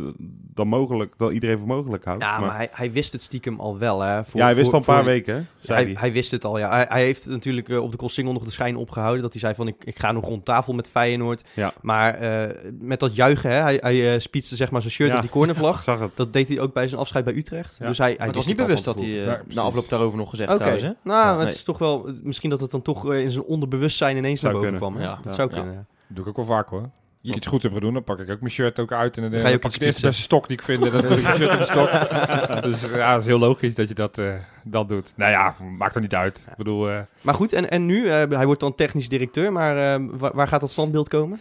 dan 0.55 0.69
mogelijk, 0.69 1.15
dan 1.17 1.31
iedereen 1.33 1.59
voor 1.59 1.67
mogelijk 1.69 2.05
houdt. 2.05 2.23
Ja, 2.23 2.39
maar, 2.39 2.47
Maar- 2.49 2.57
hij, 2.57 2.69
hij 2.73 2.93
wist 2.93 3.13
het 3.13 3.23
stiekem 3.23 3.61
al 3.61 3.79
wel. 3.79 4.01
Hè, 4.01 4.25
voor, 4.25 4.41
ja, 4.41 4.47
hij 4.47 4.55
wist 4.55 4.65
voor- 4.71 4.75
al 4.75 4.81
een 4.81 4.87
paar 4.87 5.03
voor- 5.03 5.13
weken, 5.13 5.35
hè? 5.35 5.41
Zei 5.61 5.79
Hij, 5.83 5.91
hij. 5.93 6.01
hij 6.01 6.13
wist 6.13 6.31
het 6.31 6.45
al, 6.45 6.59
ja. 6.59 6.71
Hij, 6.71 6.87
hij 6.89 7.03
heeft 7.03 7.27
natuurlijk 7.27 7.69
eh, 7.69 7.83
op 7.83 7.99
de 7.99 8.09
Single 8.09 8.33
nog 8.33 8.43
de 8.45 8.51
schijn 8.51 8.77
opgehouden... 8.77 9.23
dat 9.23 9.33
hij 9.33 9.41
zei 9.41 9.55
van, 9.55 9.67
ik, 9.69 9.85
ik 9.85 9.99
ga 9.99 10.13
nog 10.13 10.25
rond 10.25 10.45
tafel 10.45 10.73
met 10.75 10.89
Feyenoord. 10.89 11.45
Ja. 11.55 11.73
Maar 11.81 12.15
eh, 12.15 12.55
met 12.79 13.01
dat 13.01 13.15
juichen, 13.15 13.51
hè, 13.51 13.61
hij, 13.61 13.77
hij 13.81 14.19
spietste 14.19 14.57
zeg 14.57 14.71
maar 14.71 14.81
zijn 14.81 14.93
shirt 14.93 15.11
Ja. 15.11 15.17
op 15.17 15.23
die 15.23 15.31
cornervlag. 15.31 15.77
Ik 15.77 15.83
zag 15.93 15.99
het. 16.01 16.11
Dat 16.15 16.33
deed 16.33 16.49
hij 16.49 16.61
ook 16.61 16.73
bij 16.73 16.89
zijn 16.89 17.01
afscheid 17.01 17.25
bij 17.25 17.35
Utrecht. 17.35 17.77
Ja. 17.81 17.87
Dus 17.87 17.99
hij, 17.99 18.15
hij 18.19 18.27
was 18.27 18.35
wist 18.35 18.47
niet 18.47 18.57
bewust 18.57 18.85
dat 18.85 19.01
hij 19.01 19.27
eh, 19.29 19.41
na 19.55 19.63
afloop 19.63 19.89
daarover 19.89 20.19
nog 20.19 20.31
gezegd 20.31 20.51
hè? 20.51 20.57
nou, 20.57 20.95
Ja, 21.05 21.29
het 21.31 21.39
nee. 21.39 21.47
is 21.47 21.63
toch 21.63 21.79
wel... 21.79 22.11
Misschien 22.23 22.51
dat 22.51 22.61
het 22.61 22.71
dan 22.71 22.83
toch 22.83 23.13
in 23.15 23.31
zijn 23.31 23.45
onderbewustzijn 23.45 24.17
ineens 24.17 24.41
Zou 24.41 24.53
naar 24.53 24.63
boven 24.63 24.79
kunnen. 24.79 24.97
kwam. 24.99 25.09
hè? 25.09 25.15
Ja. 25.15 25.21
Dat 25.23 25.35
zou 25.35 25.49
kunnen. 25.51 25.75
Dat 25.75 26.17
doe 26.17 26.21
ik 26.25 26.29
ook 26.29 26.37
wel 26.37 26.57
vaak 26.57 26.69
hoor. 26.69 26.91
Als 27.27 27.35
ik 27.37 27.37
iets 27.37 27.47
goeds 27.47 27.63
heb 27.65 27.73
gedaan, 27.73 27.93
dan 27.93 28.05
pak 28.05 28.19
ik 28.21 28.31
ook 28.31 28.41
mijn 28.41 28.53
shirt 28.53 28.81
ook 28.81 28.93
uit. 28.93 29.17
En 29.17 29.23
dan, 29.23 29.31
Dan 29.31 29.39
eh, 29.41 29.45
ga 29.45 29.49
je 29.51 29.55
ook 29.57 29.61
pak 29.63 29.73
ik 29.73 29.79
de 29.79 29.87
eerste 29.87 30.07
beste 30.07 30.23
stok 30.23 30.49
die 30.49 30.57
ik 30.57 30.63
vind. 30.63 30.85
En 30.85 30.91
dan 30.91 31.03
doe 31.03 31.17
ik 31.17 31.23
mijn 31.23 31.37
shirt 31.37 31.53
op 31.53 31.59
de 31.59 31.65
stok. 31.65 31.91
Dus 32.67 32.81
ja, 32.83 33.13
het 33.13 33.21
is 33.21 33.27
heel 33.27 33.39
logisch 33.39 33.75
dat 33.75 33.89
je 33.89 33.95
dat, 33.95 34.19
eh, 34.19 34.35
dat 34.65 34.89
doet. 34.89 35.13
Nou 35.17 35.31
ja, 35.31 35.55
maakt 35.79 35.95
er 35.95 36.01
niet 36.01 36.15
uit. 36.15 36.45
Ik 36.51 36.57
bedoel, 36.57 36.91
eh, 36.91 37.01
Maar 37.21 37.35
goed, 37.35 37.53
en, 37.53 37.71
en 37.71 37.87
nu? 37.87 38.09
eh, 38.09 38.23
hij 38.29 38.47
wordt 38.47 38.61
dan 38.61 38.75
technisch 38.75 39.09
directeur, 39.09 39.53
maar 39.53 39.77
eh, 39.95 40.05
waar, 40.11 40.35
waar 40.35 40.49
gaat 40.49 40.61
dat 40.61 40.71
standbeeld 40.71 41.09
komen? 41.09 41.41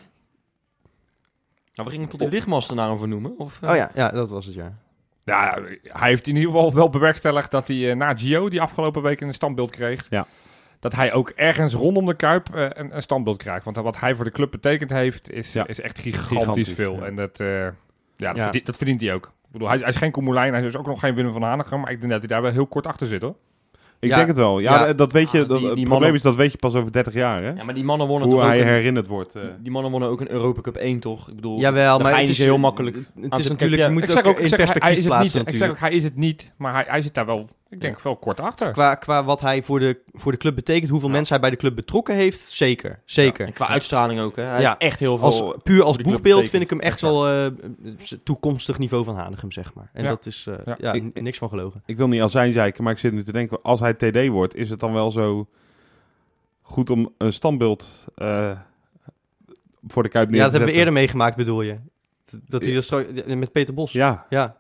Nou, 1.74 1.88
we 1.88 1.94
gingen 1.94 2.10
tot 2.10 2.20
die 2.20 2.30
lichtmasten 2.30 2.76
naar 2.76 2.90
hem 2.90 2.98
vernoemen. 2.98 3.34
Of, 3.40 3.58
eh, 3.62 3.70
Oh 3.70 3.76
ja, 3.76 3.92
ja, 3.96 4.10
dat 4.10 4.30
was 4.30 4.46
het, 4.46 4.56
ja. 4.56 4.74
ja, 5.26 5.60
hij 5.84 6.10
heeft 6.10 6.28
in 6.28 6.36
ieder 6.36 6.52
geval 6.52 6.74
wel 6.74 6.90
bewerkstelligd 6.90 7.52
dat 7.52 7.68
hij 7.68 7.90
eh, 7.90 7.96
na 7.96 8.16
Gio, 8.16 8.50
die 8.50 8.62
afgelopen 8.62 9.02
week 9.02 9.22
een 9.22 9.34
standbeeld 9.34 9.72
kreeg, 9.72 10.06
Ja. 10.10 10.26
Dat 10.86 10.96
hij 10.96 11.14
ook 11.14 11.30
ergens 11.30 11.74
rondom 11.74 12.06
de 12.06 12.16
Kuip 12.16 12.56
eh, 12.56 12.66
een, 12.70 12.96
een 12.96 13.02
standbeeld 13.02 13.38
krijgt. 13.38 13.64
Want 13.66 13.78
wat 13.78 14.00
hij 14.00 14.16
voor 14.16 14.26
de 14.26 14.32
club 14.32 14.52
betekend 14.52 14.90
heeft, 14.90 15.32
is, 15.32 15.54
Ja. 15.54 15.68
is 15.68 15.82
echt 15.82 16.00
gigantisch, 16.00 16.38
Gigantisch, 16.38 16.74
veel. 16.74 16.96
ja. 16.96 17.06
En 17.06 17.16
dat, 17.16 17.40
eh, 17.40 17.48
ja, 17.48 17.72
dat, 18.16 18.36
Ja. 18.36 18.44
Verdient, 18.44 18.66
dat 18.66 18.78
verdient 18.78 19.02
hij 19.02 19.14
ook. 19.14 19.26
Ik 19.26 19.52
bedoel, 19.52 19.68
hij, 19.68 19.76
is- 19.78 19.82
hij 19.84 19.92
is 19.92 19.98
geen 19.98 20.12
Koemelijn, 20.12 20.54
hij 20.54 20.64
is 20.66 20.76
ook 20.78 20.88
nog 20.88 21.00
geen 21.00 21.16
Willem 21.16 21.32
van 21.34 21.42
Hanegem, 21.42 21.80
maar 21.80 21.92
ik 21.92 22.00
denk 22.00 22.12
dat 22.12 22.20
hij 22.20 22.28
daar 22.30 22.42
wel 22.42 22.52
heel 22.52 22.68
kort 22.68 22.88
achter 22.88 23.08
zit 23.08 23.22
hoor. 23.22 23.36
Ik 24.00 24.10
Ja. 24.10 24.16
denk 24.16 24.28
het 24.28 24.38
wel. 24.38 24.60
Ja, 24.60 24.86
Ja. 24.88 24.94
dat 24.94 25.12
weet 25.12 25.32
je. 25.32 25.42
Ah, 25.42 25.48
dat, 25.48 25.58
die- 25.58 25.66
het 25.68 25.74
probleem 25.76 26.00
mannen- 26.00 26.14
is 26.14 26.22
dat 26.22 26.36
weet 26.36 26.52
je 26.52 26.58
pas 26.58 26.74
over 26.76 26.92
30 26.92 27.14
jaar, 27.14 27.44
hè? 27.44 27.50
Ja, 27.50 27.64
maar 27.64 27.74
die 27.74 27.84
mannen 27.84 28.08
wonnen 28.08 28.28
Hoe 28.30 28.38
toch 28.38 28.48
hij 28.48 28.58
ook 28.60 28.66
een, 28.66 28.70
herinnerd 28.72 29.08
wordt. 29.08 29.36
eh. 29.36 29.42
Die 29.60 29.72
mannen 29.72 29.92
wonnen 29.92 30.10
ook 30.10 30.22
een 30.22 30.32
Europa 30.32 30.62
Cup 30.62 30.76
1, 30.76 31.00
toch? 31.00 31.30
Ik 31.30 31.36
bedoel, 31.36 31.60
Jawel, 31.60 32.00
maar 32.00 32.20
het 32.20 32.30
is 32.30 32.38
heel 32.38 32.58
makkelijk. 32.58 32.96
Het 33.22 33.38
is 33.38 33.48
natuurlijk, 33.50 33.82
ja, 33.82 33.88
je 33.88 33.94
moet 33.94 34.02
ik 34.02 34.08
het 34.08 34.18
zeg 34.18 34.26
ook 34.26 34.36
ik 34.38 34.42
in 34.44 34.48
zeg, 34.48 34.58
perspectief 34.58 35.06
plaatsen 35.06 35.42
ik 35.46 35.70
ook, 35.70 35.80
hij 35.80 35.92
is 35.92 36.04
het 36.04 36.16
niet, 36.16 36.52
maar 36.58 36.74
hij, 36.74 36.86
hij 36.88 37.02
zit 37.02 37.14
daar 37.14 37.26
wel, 37.26 37.50
ik 37.70 37.82
denk, 37.82 38.00
veel 38.00 38.16
kort 38.16 38.40
achter. 38.40 38.72
Qua, 38.72 38.96
qua 38.96 39.24
wat 39.24 39.42
hij 39.42 39.64
voor 39.64 39.80
de, 39.80 40.00
voor 40.14 40.32
de 40.32 40.38
club 40.38 40.56
betekent, 40.56 40.90
hoeveel 40.90 41.08
Ja. 41.10 41.16
mensen 41.16 41.34
hij 41.34 41.42
bij 41.42 41.50
de 41.52 41.58
club 41.62 41.76
betrokken 41.76 42.16
heeft, 42.16 42.40
zeker. 42.40 43.00
Zeker. 43.06 43.46
En 43.46 43.54
qua 43.54 43.68
uitstraling 43.68 44.20
ook, 44.20 44.36
hè? 44.36 44.44
Hij 44.44 44.62
Ja, 44.62 44.78
echt 44.78 45.00
heel 45.00 45.18
veel... 45.18 45.26
Als, 45.26 45.44
puur 45.64 45.84
als 45.84 45.98
boegbeeld 45.98 46.48
vind 46.48 46.64
ik 46.64 46.70
hem 46.70 46.80
echt 46.80 47.02
wel 47.02 47.28
eh, 47.28 47.46
toekomstig 48.24 48.78
niveau 48.78 49.04
van 49.04 49.16
Hanegem, 49.16 49.52
zeg 49.52 49.74
maar. 49.74 49.90
En 49.94 50.04
Ja. 50.04 50.10
dat 50.10 50.26
is 50.26 50.48
eh, 50.48 50.56
Ja. 50.66 50.76
ja. 50.80 50.94
Ik- 50.94 51.22
niks 51.22 51.38
van 51.38 51.50
gelogen. 51.50 51.82
Ik 51.86 51.98
wil 51.98 52.08
niet 52.08 52.22
al 52.22 52.30
zijn 52.30 52.54
zeiken, 52.54 52.84
maar 52.84 52.94
ik 52.94 53.00
zit 53.00 53.14
nu 53.14 53.24
te 53.24 53.32
denken... 53.32 53.62
als 53.62 53.80
hij 53.80 53.94
TD 53.94 54.28
wordt, 54.28 54.56
is 54.56 54.70
het 54.70 54.80
dan 54.80 54.94
wel 54.94 55.12
zo 55.12 55.48
goed 56.62 56.90
om 56.90 57.14
een 57.18 57.34
standbeeld 57.34 58.06
eh, 58.16 58.52
voor 59.88 60.04
de 60.04 60.10
Kuip 60.10 60.30
neer 60.30 60.40
Ja, 60.40 60.46
te 60.46 60.52
dat 60.52 60.52
hebben 60.52 60.52
we 60.52 60.58
zetten? 60.58 60.74
eerder 60.78 60.94
meegemaakt, 60.94 61.36
bedoel 61.38 61.62
je? 61.62 61.78
Dat- 62.32 62.42
Dat 62.48 62.66
hij 62.66 62.82
straks- 62.82 63.08
ja, 63.28 63.36
met 63.36 63.52
Peter 63.52 63.74
Bos. 63.74 63.92
Ja, 63.92 64.26
ja. 64.30 64.58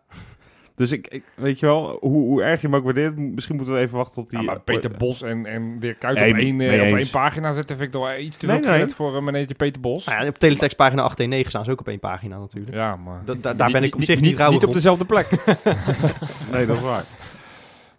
Dus 0.76 0.92
ik, 0.92 1.08
ik 1.08 1.24
weet 1.36 1.60
je 1.60 1.66
wel, 1.66 1.98
hoe, 2.02 2.12
hoe 2.24 2.44
erg 2.44 2.62
je 2.62 2.68
hem 2.68 2.76
ook 2.76 2.84
waardeert... 2.84 3.18
misschien 3.18 3.56
moeten 3.56 3.74
we 3.74 3.80
even 3.80 3.98
wachten 3.98 4.16
tot 4.16 4.30
die... 4.30 4.40
Ja, 4.40 4.46
maar 4.46 4.60
Peter 4.60 4.92
Bos 4.98 5.22
en, 5.22 5.46
en 5.46 5.80
Dirk 5.80 6.00
Kuyt 6.00 6.18
Nee, 6.20 6.32
op, 6.32 6.38
één, 6.38 6.62
eh, 6.62 6.90
op 6.92 6.98
één 6.98 7.10
pagina 7.10 7.54
zetten 7.54 7.78
vind 7.78 7.88
ik 7.88 7.94
toch 8.02 8.08
wel 8.10 8.18
iets 8.20 8.38
te 8.38 8.46
veel 8.46 8.56
Nee, 8.56 8.66
nee. 8.66 8.74
credit 8.76 8.96
voor 8.96 9.16
uh, 9.16 9.22
meneertje 9.22 9.56
Peter 9.56 9.82
Bos. 9.82 10.06
Nou 10.06 10.22
ja, 10.22 10.28
op 10.28 10.38
teletext 10.38 10.78
pagina 10.78 11.02
819 11.02 11.50
staan 11.52 11.66
ze 11.66 11.72
ook 11.72 11.80
op 11.80 11.88
één 11.88 12.00
pagina 12.00 12.38
natuurlijk. 12.38 12.76
Ja, 12.76 12.96
maar... 12.96 13.22
Da- 13.26 13.34
da- 13.42 13.54
daar 13.54 13.72
ben 13.72 13.84
ik 13.84 13.96
op 13.96 14.04
zich 14.04 14.16
niet, 14.20 14.30
niet, 14.30 14.38
rouwig 14.38 14.60
niet 14.60 14.68
op 14.68 14.74
dezelfde 14.74 15.06
plek. 15.06 15.28
Nee, 16.52 16.66
dat 16.66 16.76
is 16.76 16.82
waar. 16.82 17.04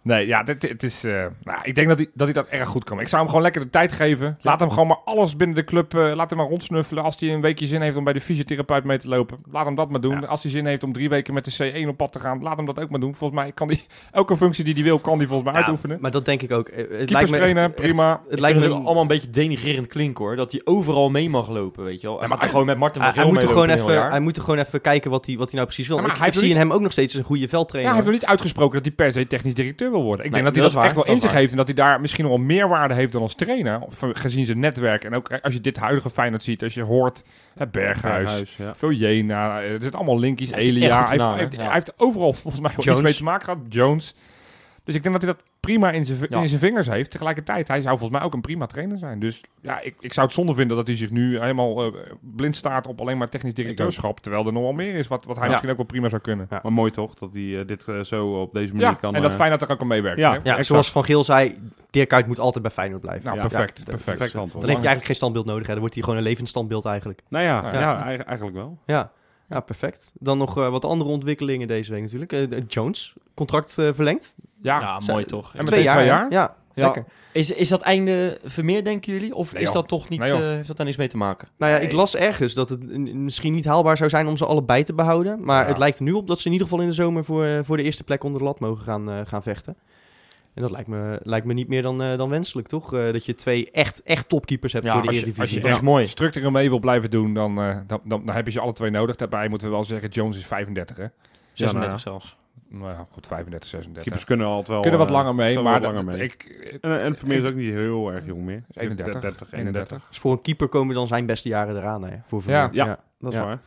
Nee, 0.07 0.27
ja, 0.27 0.43
dit, 0.43 0.61
het 0.69 0.83
is, 0.83 1.03
eh, 1.03 1.25
nou, 1.43 1.59
ik 1.63 1.75
denk 1.75 1.87
dat 1.87 1.97
hij, 1.97 2.07
dat 2.13 2.27
hij 2.27 2.33
dat 2.35 2.47
erg 2.47 2.69
goed 2.69 2.83
kan. 2.83 2.99
Ik 2.99 3.07
zou 3.07 3.17
hem 3.21 3.27
gewoon 3.29 3.43
lekker 3.43 3.61
de 3.61 3.69
tijd 3.69 3.91
geven. 3.93 4.37
Laat 4.41 4.59
hem 4.59 4.69
gewoon 4.69 4.87
maar 4.87 4.99
alles 5.05 5.35
binnen 5.35 5.55
de 5.55 5.63
club, 5.63 5.93
eh, 5.93 6.11
laat 6.15 6.29
hem 6.29 6.39
maar 6.39 6.47
rondsnuffelen. 6.47 7.03
Als 7.03 7.19
hij 7.19 7.33
een 7.33 7.41
weekje 7.41 7.65
zin 7.67 7.81
heeft 7.81 7.97
om 7.97 8.03
bij 8.03 8.13
de 8.13 8.21
fysiotherapeut 8.21 8.83
mee 8.83 8.97
te 8.97 9.07
lopen, 9.07 9.37
laat 9.51 9.65
hem 9.65 9.75
dat 9.75 9.89
maar 9.89 10.01
doen. 10.01 10.19
Ja. 10.19 10.27
Als 10.27 10.41
hij 10.41 10.51
zin 10.51 10.65
heeft 10.65 10.83
om 10.83 10.91
drie 10.93 11.09
weken 11.09 11.33
met 11.33 11.45
de 11.45 11.71
C1 11.83 11.87
op 11.87 11.97
pad 11.97 12.11
te 12.11 12.19
gaan, 12.19 12.41
laat 12.41 12.57
hem 12.57 12.65
dat 12.65 12.79
ook 12.79 12.89
maar 12.89 12.99
doen. 12.99 13.15
Volgens 13.15 13.39
mij 13.41 13.51
kan 13.51 13.67
hij, 13.67 13.81
elke 14.11 14.37
functie 14.37 14.63
die 14.63 14.73
hij 14.73 14.83
wil, 14.83 14.99
kan 14.99 15.17
hij 15.17 15.27
volgens 15.27 15.43
mij 15.51 15.59
Ja, 15.59 15.65
uitoefenen. 15.65 15.97
Maar 16.01 16.11
dat 16.11 16.25
denk 16.25 16.41
ik 16.41 16.51
ook. 16.51 16.69
Het 16.73 17.09
lijkt 17.09 17.29
me 17.29 17.37
echt- 17.37 17.75
prima. 17.75 18.11
echt- 18.11 18.19
het 18.29 18.39
lijkt 18.39 18.59
me 18.59 18.67
allemaal 18.69 19.01
een 19.01 19.07
beetje 19.07 19.29
denigrerend 19.29 19.87
klinken, 19.87 20.25
hoor. 20.25 20.35
Dat 20.35 20.51
hij 20.51 20.61
overal 20.63 21.09
mee 21.09 21.29
mag 21.29 21.49
lopen, 21.49 21.83
weet 21.83 22.01
je 22.01 22.07
wel. 22.07 22.19
Hij 22.19 22.27
maar 22.27 22.37
er 22.37 22.43
hij- 22.43 22.51
gewoon 22.51 22.65
met 22.65 22.77
Martin 22.77 23.01
van 23.01 23.13
hij, 23.13 23.25
moet 23.25 23.41
er 23.43 23.47
gewoon 23.49 23.69
even, 23.69 24.09
hij 24.09 24.19
moet 24.19 24.35
er 24.35 24.41
gewoon 24.41 24.59
even 24.59 24.81
kijken 24.81 25.11
wat 25.11 25.25
hij, 25.25 25.35
wat 25.37 25.45
hij 25.45 25.53
nou 25.55 25.65
precies 25.65 25.87
wil. 25.87 25.95
Ja, 25.97 26.01
maar 26.01 26.11
ik 26.11 26.17
hij 26.17 26.27
ik 26.27 26.33
zie 26.33 26.49
in 26.49 26.57
hem 26.57 26.71
ook 26.73 26.81
nog 26.81 26.91
steeds 26.91 27.13
een 27.13 27.23
goede 27.23 27.41
Ja, 27.41 27.47
veldtrainer. 27.47 27.93
hij 27.93 28.01
heeft 28.03 28.11
nog 28.13 28.21
niet 28.21 28.29
uitgesproken 28.29 28.73
dat 28.83 28.85
hij 28.85 28.95
per 28.95 29.11
se 29.11 29.27
technisch 29.27 29.53
directeur 29.53 29.91
wil 29.91 29.96
worden. 30.01 30.25
Ik 30.25 30.31
Nee, 30.31 30.41
denk 30.41 30.45
dat 30.45 30.55
hij 30.55 30.63
dat 30.63 30.71
is 30.71 30.77
echt 30.85 30.95
waar, 30.95 30.95
wel 30.95 31.05
in 31.05 31.11
dat 31.13 31.21
zich 31.21 31.31
waar. 31.31 31.39
heeft 31.39 31.51
en 31.51 31.57
dat 31.57 31.67
hij 31.67 31.75
daar 31.75 32.01
misschien 32.01 32.23
nog 32.23 32.33
wel 32.33 32.45
meerwaarde 32.45 32.93
heeft 32.93 33.11
dan 33.11 33.21
als 33.21 33.35
trainer. 33.35 33.81
Eh, 34.01 34.09
gezien 34.13 34.45
zijn 34.45 34.59
netwerk. 34.59 35.03
En 35.03 35.15
ook 35.15 35.31
als 35.41 35.53
je 35.53 35.61
dit 35.61 35.77
huidige 35.77 36.09
Feyenoord 36.09 36.43
ziet, 36.43 36.63
als 36.63 36.73
je 36.73 36.81
hoort 36.83 37.23
hè, 37.57 37.67
Berghuis, 37.67 38.23
Berghuis, 38.23 38.55
ja. 38.57 38.73
Eh, 39.61 39.63
er 39.63 39.81
zitten 39.81 39.93
allemaal 39.99 40.19
linkies, 40.19 40.51
Elia. 40.51 41.05
Hij 41.05 41.17
heeft, 41.17 41.35
heeft, 41.35 41.51
hè? 41.53 41.59
Ja. 41.59 41.65
hij 41.65 41.73
heeft 41.73 41.93
overal 41.97 42.33
volgens 42.33 42.61
mij 42.61 42.71
wel 42.77 42.93
iets 42.93 43.03
mee 43.03 43.13
te 43.13 43.23
maken 43.23 43.45
gehad. 43.45 43.59
Jones. 43.69 44.15
Dus 44.87 44.95
ik 44.95 45.03
denk 45.03 45.13
dat 45.19 45.23
hij 45.23 45.33
dat 45.33 45.43
prima 45.59 45.91
in 45.91 46.03
zijn, 46.03 46.17
Ja. 46.29 46.41
in 46.41 46.47
zijn 46.47 46.59
vingers 46.59 46.87
heeft. 46.87 47.11
Tegelijkertijd, 47.11 47.67
hij 47.67 47.81
zou 47.81 47.97
volgens 47.97 48.17
mij 48.19 48.27
ook 48.27 48.33
een 48.33 48.41
prima 48.41 48.65
trainer 48.65 48.97
zijn. 48.97 49.19
Dus 49.19 49.43
ja, 49.61 49.79
ik, 49.81 49.95
ik 49.99 50.13
zou 50.13 50.25
het 50.25 50.35
zonde 50.35 50.53
vinden 50.53 50.77
dat 50.77 50.87
hij 50.87 50.95
zich 50.95 51.11
nu 51.11 51.39
helemaal 51.39 51.83
eh, 51.85 51.91
blind 52.21 52.55
staat 52.55 52.87
op 52.87 53.01
alleen 53.01 53.17
maar 53.17 53.29
technisch 53.29 53.53
directeurschap. 53.53 54.19
Terwijl 54.19 54.45
er 54.45 54.53
nog 54.53 54.63
wel 54.63 54.71
meer 54.71 54.95
is 54.95 55.07
wat, 55.07 55.25
wat 55.25 55.35
hij 55.35 55.45
Ja. 55.45 55.49
misschien 55.51 55.71
ook 55.71 55.77
wel 55.77 55.85
prima 55.85 56.09
zou 56.09 56.21
kunnen. 56.21 56.47
Maar 56.49 56.73
mooi 56.73 56.91
toch, 56.91 57.13
dat 57.13 57.33
hij 57.33 57.59
eh, 57.59 57.67
dit 57.67 57.87
eh, 57.87 57.99
zo 58.03 58.41
op 58.41 58.53
deze 58.53 58.73
manier 58.73 58.87
Ja, 58.87 58.93
kan... 58.93 59.15
en 59.15 59.21
dat 59.21 59.31
eh, 59.31 59.37
Feyenoord 59.37 59.61
er 59.61 59.71
ook 59.71 59.81
aan 59.81 59.87
meewerkt. 59.87 60.19
Ja. 60.19 60.39
Ja, 60.43 60.63
zoals 60.63 60.91
Van 60.91 61.03
Geel 61.05 61.23
zei, 61.23 61.57
Dirk 61.89 62.07
Kuyt 62.07 62.27
moet 62.27 62.39
altijd 62.39 62.63
bij 62.63 62.73
Feyenoord 62.73 63.01
blijven. 63.01 63.23
Nou, 63.25 63.35
Ja. 63.35 63.41
perfect, 63.47 63.77
Ja, 63.77 63.83
perfect. 63.83 64.17
perfect 64.17 64.33
Dan 64.33 64.41
heeft 64.43 64.63
hij 64.63 64.71
eigenlijk 64.73 65.05
geen 65.05 65.15
standbeeld 65.15 65.45
nodig. 65.45 65.63
Hè. 65.65 65.71
Dan 65.71 65.79
wordt 65.79 65.93
hij 65.93 66.03
gewoon 66.03 66.19
een 66.19 66.25
levend 66.25 66.47
standbeeld 66.47 66.85
eigenlijk. 66.85 67.21
Nou 67.29 67.43
ja, 67.45 67.61
Ja. 67.73 67.79
ja. 67.79 68.03
eigen- 68.03 68.25
eigenlijk 68.25 68.57
wel. 68.57 68.77
Ja, 68.85 69.11
ja 69.49 69.59
perfect. 69.59 70.11
Dan 70.19 70.37
nog 70.37 70.57
eh, 70.57 70.69
wat 70.69 70.85
andere 70.85 71.09
ontwikkelingen 71.09 71.67
deze 71.67 71.91
week 71.91 72.01
natuurlijk. 72.01 72.33
Eh, 72.33 72.43
eh, 72.51 72.63
Jones, 72.67 73.13
contract 73.33 73.77
eh, 73.77 73.89
verlengd. 73.93 74.35
Ja, 74.61 74.79
Ja, 74.79 74.99
Zij- 74.99 75.13
mooi 75.13 75.25
toch. 75.25 75.55
En 75.55 75.63
meteen 75.63 75.87
twee 75.87 75.87
hè? 75.97 76.03
jaar? 76.03 76.31
Ja, 76.31 76.55
Ja. 76.73 76.83
lekker. 76.85 77.05
Is, 77.31 77.51
is 77.51 77.69
dat 77.69 77.81
einde 77.81 78.39
Vermeer, 78.43 78.83
denken 78.83 79.13
jullie? 79.13 79.35
Of 79.35 79.53
Nee, 79.53 79.63
is 79.63 79.71
dat 79.71 79.87
toch 79.87 80.09
niet, 80.09 80.19
Nee, 80.19 80.31
eh, 80.31 80.37
heeft 80.39 80.67
dat 80.67 80.77
daar 80.77 80.85
niks 80.85 80.97
mee 80.97 81.07
te 81.07 81.17
maken? 81.17 81.47
Nou 81.57 81.71
ja, 81.71 81.77
Nee. 81.77 81.87
ik 81.87 81.93
las 81.93 82.15
ergens 82.15 82.53
dat 82.53 82.69
het 82.69 82.97
misschien 83.13 83.53
niet 83.53 83.65
haalbaar 83.65 83.97
zou 83.97 84.09
zijn 84.09 84.27
om 84.27 84.37
ze 84.37 84.45
allebei 84.45 84.83
te 84.83 84.93
behouden. 84.93 85.43
Maar 85.43 85.61
Ja. 85.63 85.67
het 85.67 85.77
lijkt 85.77 85.97
er 85.97 86.03
nu 86.03 86.11
op 86.11 86.27
dat 86.27 86.39
ze 86.39 86.45
in 86.45 86.51
ieder 86.51 86.67
geval 86.67 86.81
in 86.83 86.89
de 86.89 86.95
zomer 86.95 87.23
voor, 87.23 87.65
voor 87.65 87.77
de 87.77 87.83
eerste 87.83 88.03
plek 88.03 88.23
onder 88.23 88.39
de 88.39 88.45
lat 88.45 88.59
mogen 88.59 88.83
gaan, 88.83 89.11
eh, 89.11 89.19
gaan 89.25 89.43
vechten. 89.43 89.77
En 90.57 90.63
dat 90.63 90.71
lijkt 90.71 90.87
me, 90.87 91.19
lijkt 91.23 91.45
me 91.45 91.53
niet 91.53 91.67
meer 91.67 91.81
dan, 91.81 92.01
eh, 92.01 92.17
dan 92.17 92.29
wenselijk, 92.29 92.67
toch? 92.67 92.93
Eh, 92.93 93.11
dat 93.11 93.25
je 93.25 93.35
twee 93.35 93.71
echt, 93.71 94.03
echt 94.03 94.29
topkeepers 94.29 94.73
hebt 94.73 94.85
Ja, 94.85 94.91
voor 94.93 95.01
de 95.01 95.07
als 95.07 95.15
je, 95.17 95.21
Eredivisie. 95.21 95.55
als 95.55 95.55
je 95.55 95.59
Dat 95.61 95.69
is 95.69 95.75
echt 95.75 95.85
mooi. 95.85 96.05
structureel 96.05 96.51
mee 96.51 96.69
wil 96.69 96.79
blijven 96.79 97.11
doen, 97.11 97.33
dan, 97.33 97.59
eh, 97.61 97.77
dan, 97.87 98.01
dan, 98.03 98.25
dan 98.25 98.35
heb 98.35 98.45
je 98.45 98.51
ze 98.51 98.59
alle 98.59 98.73
twee 98.73 98.89
nodig. 98.89 99.15
Daarbij 99.15 99.47
moeten 99.49 99.67
we 99.67 99.73
wel 99.73 99.83
zeggen, 99.83 100.09
Jones 100.09 100.37
is 100.37 100.45
35, 100.45 100.97
hè? 100.97 101.05
36 101.53 101.87
nou 101.89 101.99
zelfs. 101.99 102.37
Nou 102.69 102.91
ja, 102.91 103.07
goed, 103.11 103.27
35, 103.27 103.69
36. 103.69 104.03
Keepers 104.03 104.25
kunnen 104.25 104.47
altijd 104.47 104.67
wel... 104.67 104.81
kunnen 104.81 104.99
wat 104.99 105.09
langer 105.09 105.35
mee, 105.35 105.53
kunnen 105.53 105.71
maar 105.71 105.81
wat 105.81 105.91
langer 105.93 106.05
mee. 106.05 106.23
ik... 106.23 106.43
En, 106.81 107.01
en 107.01 107.15
Vermeer 107.15 107.41
is 107.43 107.49
ook 107.49 107.55
niet 107.55 107.73
heel 107.73 108.11
erg 108.11 108.25
jong 108.25 108.41
meer. 108.41 108.63
31, 108.71 109.21
30, 109.21 109.51
31. 109.53 110.05
Dus 110.09 110.17
voor 110.19 110.31
een 110.31 110.41
keeper 110.41 110.67
komen 110.67 110.95
dan 110.95 111.07
zijn 111.07 111.25
beste 111.25 111.49
jaren 111.49 111.75
eraan, 111.75 112.03
hè? 112.05 112.17
Voor 112.25 112.41
Vermeer. 112.41 112.69
Ja. 112.71 112.85
Ja. 112.85 112.99
Dat 113.19 113.31
is 113.31 113.37
Ja. 113.39 113.45
waar. 113.45 113.59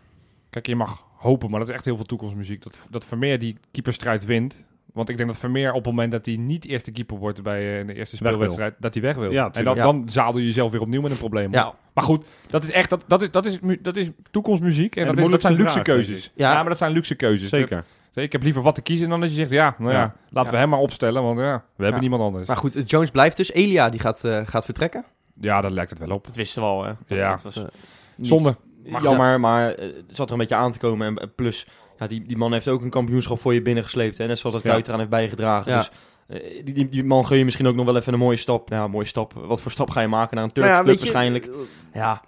Kijk, 0.50 0.66
je 0.66 0.76
mag 0.76 1.04
hopen, 1.16 1.50
maar 1.50 1.58
dat 1.58 1.68
is 1.68 1.74
echt 1.74 1.84
heel 1.84 1.96
veel 1.96 2.04
toekomstmuziek. 2.04 2.62
Dat, 2.62 2.78
dat 2.90 3.04
Vermeer 3.04 3.38
die 3.38 3.56
keeperstrijd 3.70 4.24
wint. 4.24 4.56
Want 4.92 5.08
ik 5.08 5.16
denk 5.16 5.28
dat 5.28 5.38
Vermeer 5.38 5.68
op 5.70 5.76
het 5.76 5.84
moment 5.84 6.12
dat 6.12 6.26
hij 6.26 6.36
niet 6.36 6.66
eerste 6.66 6.90
keeper 6.90 7.16
wordt 7.18 7.42
bij 7.42 7.80
eh, 7.80 7.86
de 7.86 7.94
eerste 7.94 8.16
speelwedstrijd, 8.16 8.74
dat 8.78 8.94
hij 8.94 9.02
weg 9.02 9.16
wil. 9.16 9.30
Ja, 9.30 9.50
en 9.52 9.64
dan. 9.64 9.76
Ja. 9.76 9.82
dan 9.82 10.08
zadel 10.08 10.38
je 10.40 10.46
jezelf 10.46 10.70
weer 10.72 10.80
opnieuw 10.80 11.00
met 11.00 11.10
een 11.10 11.16
probleem. 11.16 11.52
Ja. 11.52 11.74
Maar 11.94 12.04
goed, 12.04 12.24
dat 12.50 12.64
is 12.64 12.70
echt 12.70 12.90
dat, 12.90 13.04
dat, 13.06 13.22
is, 13.22 13.30
dat, 13.30 13.46
is, 13.46 13.58
dat 13.80 13.96
is 13.96 14.10
toekomstmuziek. 14.30 14.96
En, 14.96 15.06
En 15.06 15.14
dat, 15.14 15.24
is, 15.24 15.30
dat 15.30 15.40
zijn 15.40 15.54
luxe 15.54 15.72
vraag, 15.72 15.84
keuzes. 15.84 16.32
Ja, 16.34 16.50
Ja. 16.50 16.54
maar 16.60 16.68
dat 16.68 16.78
zijn 16.78 16.92
luxe 16.92 17.14
keuzes. 17.14 17.48
Zeker. 17.48 17.84
Ik 18.14 18.32
heb 18.32 18.42
liever 18.42 18.62
wat 18.62 18.74
te 18.74 18.82
kiezen 18.82 19.08
dan 19.08 19.20
dat 19.20 19.28
je 19.28 19.34
zegt, 19.34 19.50
ja, 19.50 19.74
nou 19.78 19.92
ja, 19.92 19.98
Ja. 19.98 20.14
laten 20.30 20.44
Ja. 20.50 20.50
we 20.50 20.56
hem 20.56 20.68
maar 20.68 20.78
opstellen, 20.78 21.22
want 21.22 21.38
ja, 21.38 21.64
we 21.76 21.82
hebben 21.82 22.00
niemand 22.00 22.22
anders. 22.22 22.46
Maar 22.48 22.56
goed, 22.56 22.90
Jones 22.90 23.10
blijft 23.10 23.36
dus. 23.36 23.52
Elia, 23.52 23.88
die 23.90 24.00
gaat, 24.00 24.24
eh, 24.24 24.40
gaat 24.44 24.64
vertrekken. 24.64 25.04
ja, 25.40 25.60
daar 25.60 25.70
lijkt 25.70 25.90
het 25.90 25.98
wel 25.98 26.10
op. 26.10 26.26
Dat 26.26 26.36
wisten 26.36 26.62
we 26.62 26.68
al, 26.68 26.84
hè? 26.84 26.92
Dat- 27.08 27.18
Ja. 27.18 27.30
dat 27.30 27.42
was 27.42 27.56
eh, 27.56 27.62
Zonde. 28.20 28.56
Maar 28.86 29.02
Jammer, 29.02 29.40
maar 29.40 29.68
het 29.68 29.94
zat 30.12 30.26
er 30.26 30.32
een 30.32 30.38
beetje 30.38 30.54
aan 30.54 30.72
te 30.72 30.78
komen. 30.78 31.06
En, 31.06 31.16
en 31.16 31.34
plus, 31.34 31.66
Ja, 32.00 32.06
die, 32.06 32.22
die 32.26 32.36
man 32.36 32.52
heeft 32.52 32.68
ook 32.68 32.82
een 32.82 32.90
kampioenschap 32.90 33.40
voor 33.40 33.54
je 33.54 33.62
binnengesleept. 33.62 34.18
Hè? 34.18 34.26
Net 34.26 34.38
zoals 34.38 34.54
dat 34.54 34.64
Ja. 34.64 34.70
Kuit 34.70 34.86
eraan 34.86 34.98
heeft 34.98 35.10
bijgedragen. 35.10 35.72
Ja. 35.72 35.78
Dus 35.78 35.90
eh, 36.26 36.64
die, 36.64 36.74
die, 36.74 36.88
die 36.88 37.04
man 37.04 37.26
gun 37.26 37.38
je 37.38 37.44
misschien 37.44 37.66
ook 37.66 37.74
nog 37.74 37.84
wel 37.84 37.96
even 37.96 38.12
een 38.12 38.18
mooie 38.18 38.36
stap. 38.36 38.70
Nou, 38.70 38.84
een 38.84 38.90
mooie 38.90 39.06
stap. 39.06 39.32
Wat 39.32 39.60
voor 39.60 39.70
stap 39.70 39.90
ga 39.90 40.00
je 40.00 40.08
maken 40.08 40.36
naar 40.36 40.44
een 40.44 40.52
Turkse 40.52 40.72
Nou 40.72 40.84
ja, 40.84 40.88
club 40.88 40.98
je, 40.98 41.12
waarschijnlijk? 41.12 41.50
Ja, 41.92 42.22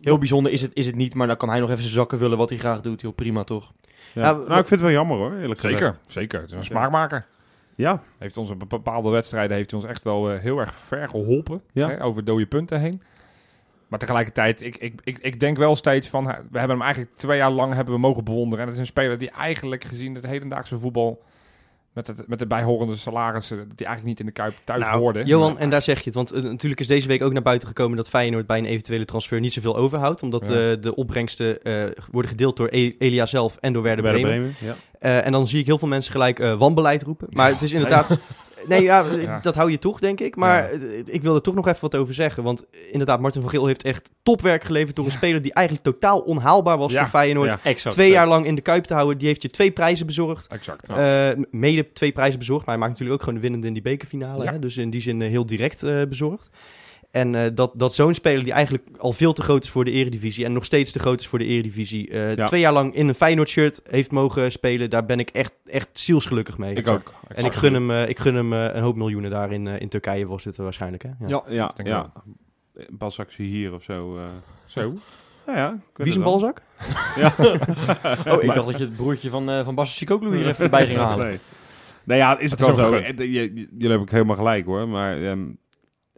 heel 0.00 0.18
bijzonder 0.18 0.52
is 0.52 0.62
het, 0.62 0.74
is 0.74 0.86
het 0.86 0.94
niet. 0.94 1.14
Maar 1.14 1.26
dan 1.26 1.36
kan 1.36 1.48
hij 1.48 1.60
nog 1.60 1.68
even 1.70 1.82
zijn 1.82 1.94
zakken 1.94 2.18
vullen 2.18 2.38
wat 2.38 2.48
hij 2.48 2.58
graag 2.58 2.80
doet. 2.80 3.00
Heel 3.00 3.12
prima, 3.12 3.44
toch? 3.44 3.72
Ja. 4.14 4.22
Ja, 4.22 4.32
nou, 4.32 4.44
ik 4.44 4.54
vind 4.54 4.70
het 4.70 4.80
wel 4.80 4.90
jammer 4.90 5.16
hoor, 5.16 5.32
eerlijk 5.32 5.60
gezegd. 5.60 5.78
Zeker, 5.80 5.98
zeker. 6.06 6.40
Het 6.40 6.50
is 6.50 6.56
een 6.56 6.64
smaakmaker. 6.64 7.26
Ja, 7.74 8.02
Heeft 8.18 8.36
ons 8.36 8.50
op 8.50 8.64
bepaalde 8.68 9.10
wedstrijden 9.10 9.56
heeft 9.56 9.70
hij 9.70 9.80
ons 9.80 9.88
echt 9.88 10.04
wel 10.04 10.30
eh, 10.30 10.40
heel 10.40 10.58
erg 10.58 10.74
ver 10.74 11.08
geholpen. 11.08 11.62
Ja. 11.72 11.88
Hè, 11.88 12.04
over 12.04 12.24
dode 12.24 12.46
punten 12.46 12.80
heen. 12.80 13.02
Maar 13.90 13.98
tegelijkertijd, 13.98 14.62
ik, 14.62 14.76
ik, 14.76 15.00
ik, 15.04 15.18
ik 15.18 15.40
denk 15.40 15.56
wel 15.56 15.76
steeds 15.76 16.08
van... 16.08 16.24
We 16.24 16.58
hebben 16.58 16.76
hem 16.76 16.82
eigenlijk 16.82 17.12
twee 17.16 17.36
jaar 17.36 17.50
lang 17.50 17.74
hebben 17.74 17.94
we 17.94 18.00
mogen 18.00 18.24
bewonderen. 18.24 18.58
En 18.60 18.64
het 18.64 18.74
is 18.74 18.80
een 18.80 18.86
speler 18.86 19.18
die 19.18 19.30
eigenlijk 19.30 19.84
gezien 19.84 20.14
het 20.14 20.26
hedendaagse 20.26 20.78
voetbal... 20.78 21.22
Met, 21.92 22.06
het, 22.06 22.28
met 22.28 22.38
de 22.38 22.46
bijhorende 22.46 22.96
salarissen... 22.96 23.56
hij 23.56 23.66
eigenlijk 23.68 24.06
niet 24.06 24.20
in 24.20 24.26
de 24.26 24.32
Kuip 24.32 24.54
thuis 24.64 24.80
Nou, 24.84 24.98
hoorde. 25.00 25.24
Johan, 25.24 25.58
en 25.58 25.70
daar 25.70 25.82
zeg 25.82 25.98
je 25.98 26.04
het. 26.04 26.14
Want 26.14 26.32
eh, 26.32 26.42
natuurlijk 26.42 26.80
is 26.80 26.86
deze 26.86 27.08
week 27.08 27.22
ook 27.22 27.32
naar 27.32 27.42
buiten 27.42 27.68
gekomen 27.68 27.96
dat 27.96 28.08
Feyenoord 28.08 28.46
bij 28.46 28.58
een 28.58 28.64
eventuele 28.64 29.04
transfer 29.04 29.40
niet 29.40 29.52
zoveel 29.52 29.76
overhoudt. 29.76 30.22
Omdat 30.22 30.48
Ja. 30.48 30.54
eh, 30.70 30.76
de 30.80 30.94
opbrengsten 30.94 31.62
eh, 31.62 31.84
worden 32.10 32.30
gedeeld 32.30 32.56
door 32.56 32.68
E- 32.70 32.94
Elia 32.98 33.26
zelf 33.26 33.56
en 33.56 33.72
door 33.72 33.82
Werder 33.82 34.04
Werder 34.04 34.22
Bremen. 34.22 34.54
Bremen. 34.58 34.76
Ja. 35.00 35.08
Eh, 35.18 35.26
en 35.26 35.32
dan 35.32 35.46
zie 35.46 35.60
ik 35.60 35.66
heel 35.66 35.78
veel 35.78 35.88
mensen 35.88 36.12
gelijk 36.12 36.38
eh, 36.38 36.58
wanbeleid 36.58 37.02
roepen. 37.02 37.26
Maar 37.30 37.50
het 37.50 37.62
is 37.62 37.72
inderdaad... 37.72 38.08
Nee, 38.68 38.82
ja, 38.82 39.04
Ja. 39.20 39.38
dat 39.40 39.54
hou 39.54 39.70
je 39.70 39.78
toch, 39.78 40.00
denk 40.00 40.20
ik. 40.20 40.36
Maar 40.36 40.72
Ja. 40.74 40.86
ik 41.04 41.22
wil 41.22 41.34
er 41.34 41.42
toch 41.42 41.54
nog 41.54 41.68
even 41.68 41.80
wat 41.80 41.94
over 41.96 42.14
zeggen. 42.14 42.42
Want 42.42 42.64
inderdaad, 42.90 43.20
Martin 43.20 43.40
van 43.40 43.50
Geel 43.50 43.66
heeft 43.66 43.82
echt 43.82 44.10
topwerk 44.22 44.64
geleverd... 44.64 44.96
door 44.96 45.04
een 45.04 45.10
speler 45.10 45.42
die 45.42 45.52
eigenlijk 45.52 45.86
totaal 45.86 46.18
onhaalbaar 46.20 46.78
was 46.78 46.94
voor 46.94 47.06
Feyenoord. 47.06 47.62
Exact. 47.62 47.94
Twee 47.94 48.10
jaar 48.10 48.28
lang 48.28 48.46
in 48.46 48.54
de 48.54 48.60
Kuip 48.60 48.84
te 48.84 48.94
houden. 48.94 49.18
Die 49.18 49.28
heeft 49.28 49.42
je 49.42 49.50
twee 49.50 49.70
prijzen 49.70 50.06
bezorgd. 50.06 50.46
Exact. 50.46 50.88
Eh, 50.88 51.28
mede 51.50 51.92
twee 51.92 52.12
prijzen 52.12 52.38
bezorgd. 52.38 52.66
Maar 52.66 52.74
hij 52.74 52.84
maakt 52.84 52.92
natuurlijk 52.98 53.20
ook 53.20 53.24
gewoon 53.26 53.40
de 53.40 53.46
winnende 53.48 53.66
in 53.66 53.72
die 53.72 53.82
bekerfinale. 53.82 54.46
Hè? 54.50 54.58
Dus 54.58 54.76
in 54.76 54.90
die 54.90 55.00
zin 55.00 55.22
eh, 55.22 55.28
heel 55.28 55.46
direct 55.46 55.82
eh, 55.82 56.02
bezorgd. 56.08 56.50
En 57.10 57.34
eh, 57.34 57.50
dat, 57.54 57.72
dat 57.74 57.94
zo'n 57.94 58.14
speler 58.14 58.42
die 58.44 58.52
eigenlijk 58.52 58.84
al 58.98 59.12
veel 59.12 59.32
te 59.32 59.42
groot 59.42 59.64
is 59.64 59.70
voor 59.70 59.84
de 59.84 59.90
eredivisie... 59.90 60.44
en 60.44 60.52
nog 60.52 60.64
steeds 60.64 60.92
te 60.92 60.98
groot 60.98 61.20
is 61.20 61.26
voor 61.26 61.38
de 61.38 61.44
eredivisie... 61.44 62.10
eh, 62.10 62.36
Ja. 62.36 62.44
twee 62.46 62.60
jaar 62.60 62.72
lang 62.72 62.94
in 62.94 63.08
een 63.08 63.14
Feyenoord-shirt 63.14 63.80
heeft 63.90 64.10
mogen 64.10 64.52
spelen... 64.52 64.90
daar 64.90 65.04
ben 65.06 65.18
ik 65.18 65.30
echt, 65.30 65.52
echt 65.66 65.88
zielsgelukkig 65.92 66.58
mee. 66.58 66.74
Ik 66.74 66.88
ook. 66.88 67.14
En 67.28 67.44
ik 67.44 67.52
gun 67.52 67.74
hem, 67.74 67.90
eh, 67.90 68.08
ik 68.08 68.18
gun 68.18 68.34
hem 68.34 68.52
eh, 68.52 68.64
een 68.74 68.82
hoop 68.82 68.96
miljoenen 68.96 69.30
daar 69.30 69.52
in, 69.52 69.66
eh, 69.66 69.80
in 69.80 69.88
Turkije 69.88 70.26
was 70.26 70.44
het 70.44 70.56
waarschijnlijk. 70.56 71.02
Hè? 71.02 71.08
Ja. 71.26 71.42
Ja, 71.48 71.74
ja, 71.76 71.84
ja. 71.84 72.12
Hier 73.36 73.74
of 73.74 73.82
zo. 73.82 74.16
eh. 74.16 74.22
Zo. 74.66 74.94
Ja, 75.46 75.56
ja. 75.56 75.78
Wie 75.94 76.06
is 76.06 76.14
een 76.16 76.22
balzak? 76.22 76.62
Ja. 77.16 77.34
Oh, 78.28 78.42
ik 78.42 78.54
dacht 78.54 78.66
dat 78.66 78.78
je 78.78 78.84
het 78.84 78.96
broertje 78.96 79.30
van, 79.30 79.50
eh 79.50 79.64
van 79.64 79.74
Bas 79.74 79.96
Sikoglu 79.96 80.36
hier 80.36 80.46
even 80.48 80.64
erbij 80.64 80.86
ging 80.86 80.98
halen. 80.98 81.26
Nee. 81.26 81.38
Nee, 82.04 82.18
ja, 82.18 82.38
is 82.38 82.50
het, 82.50 82.60
Het 82.60 82.68
is 82.68 82.74
wel 82.76 82.86
zo. 82.86 82.92
gegund. 82.96 83.20
Eh, 83.20 83.26
je- 83.26 83.32
je- 83.32 83.50
Jullie 83.54 83.68
hebben 83.80 84.00
ook 84.00 84.10
helemaal 84.10 84.36
gelijk 84.36 84.64
hoor. 84.66 84.88
Maar 84.88 85.22
ehm, 85.22 85.40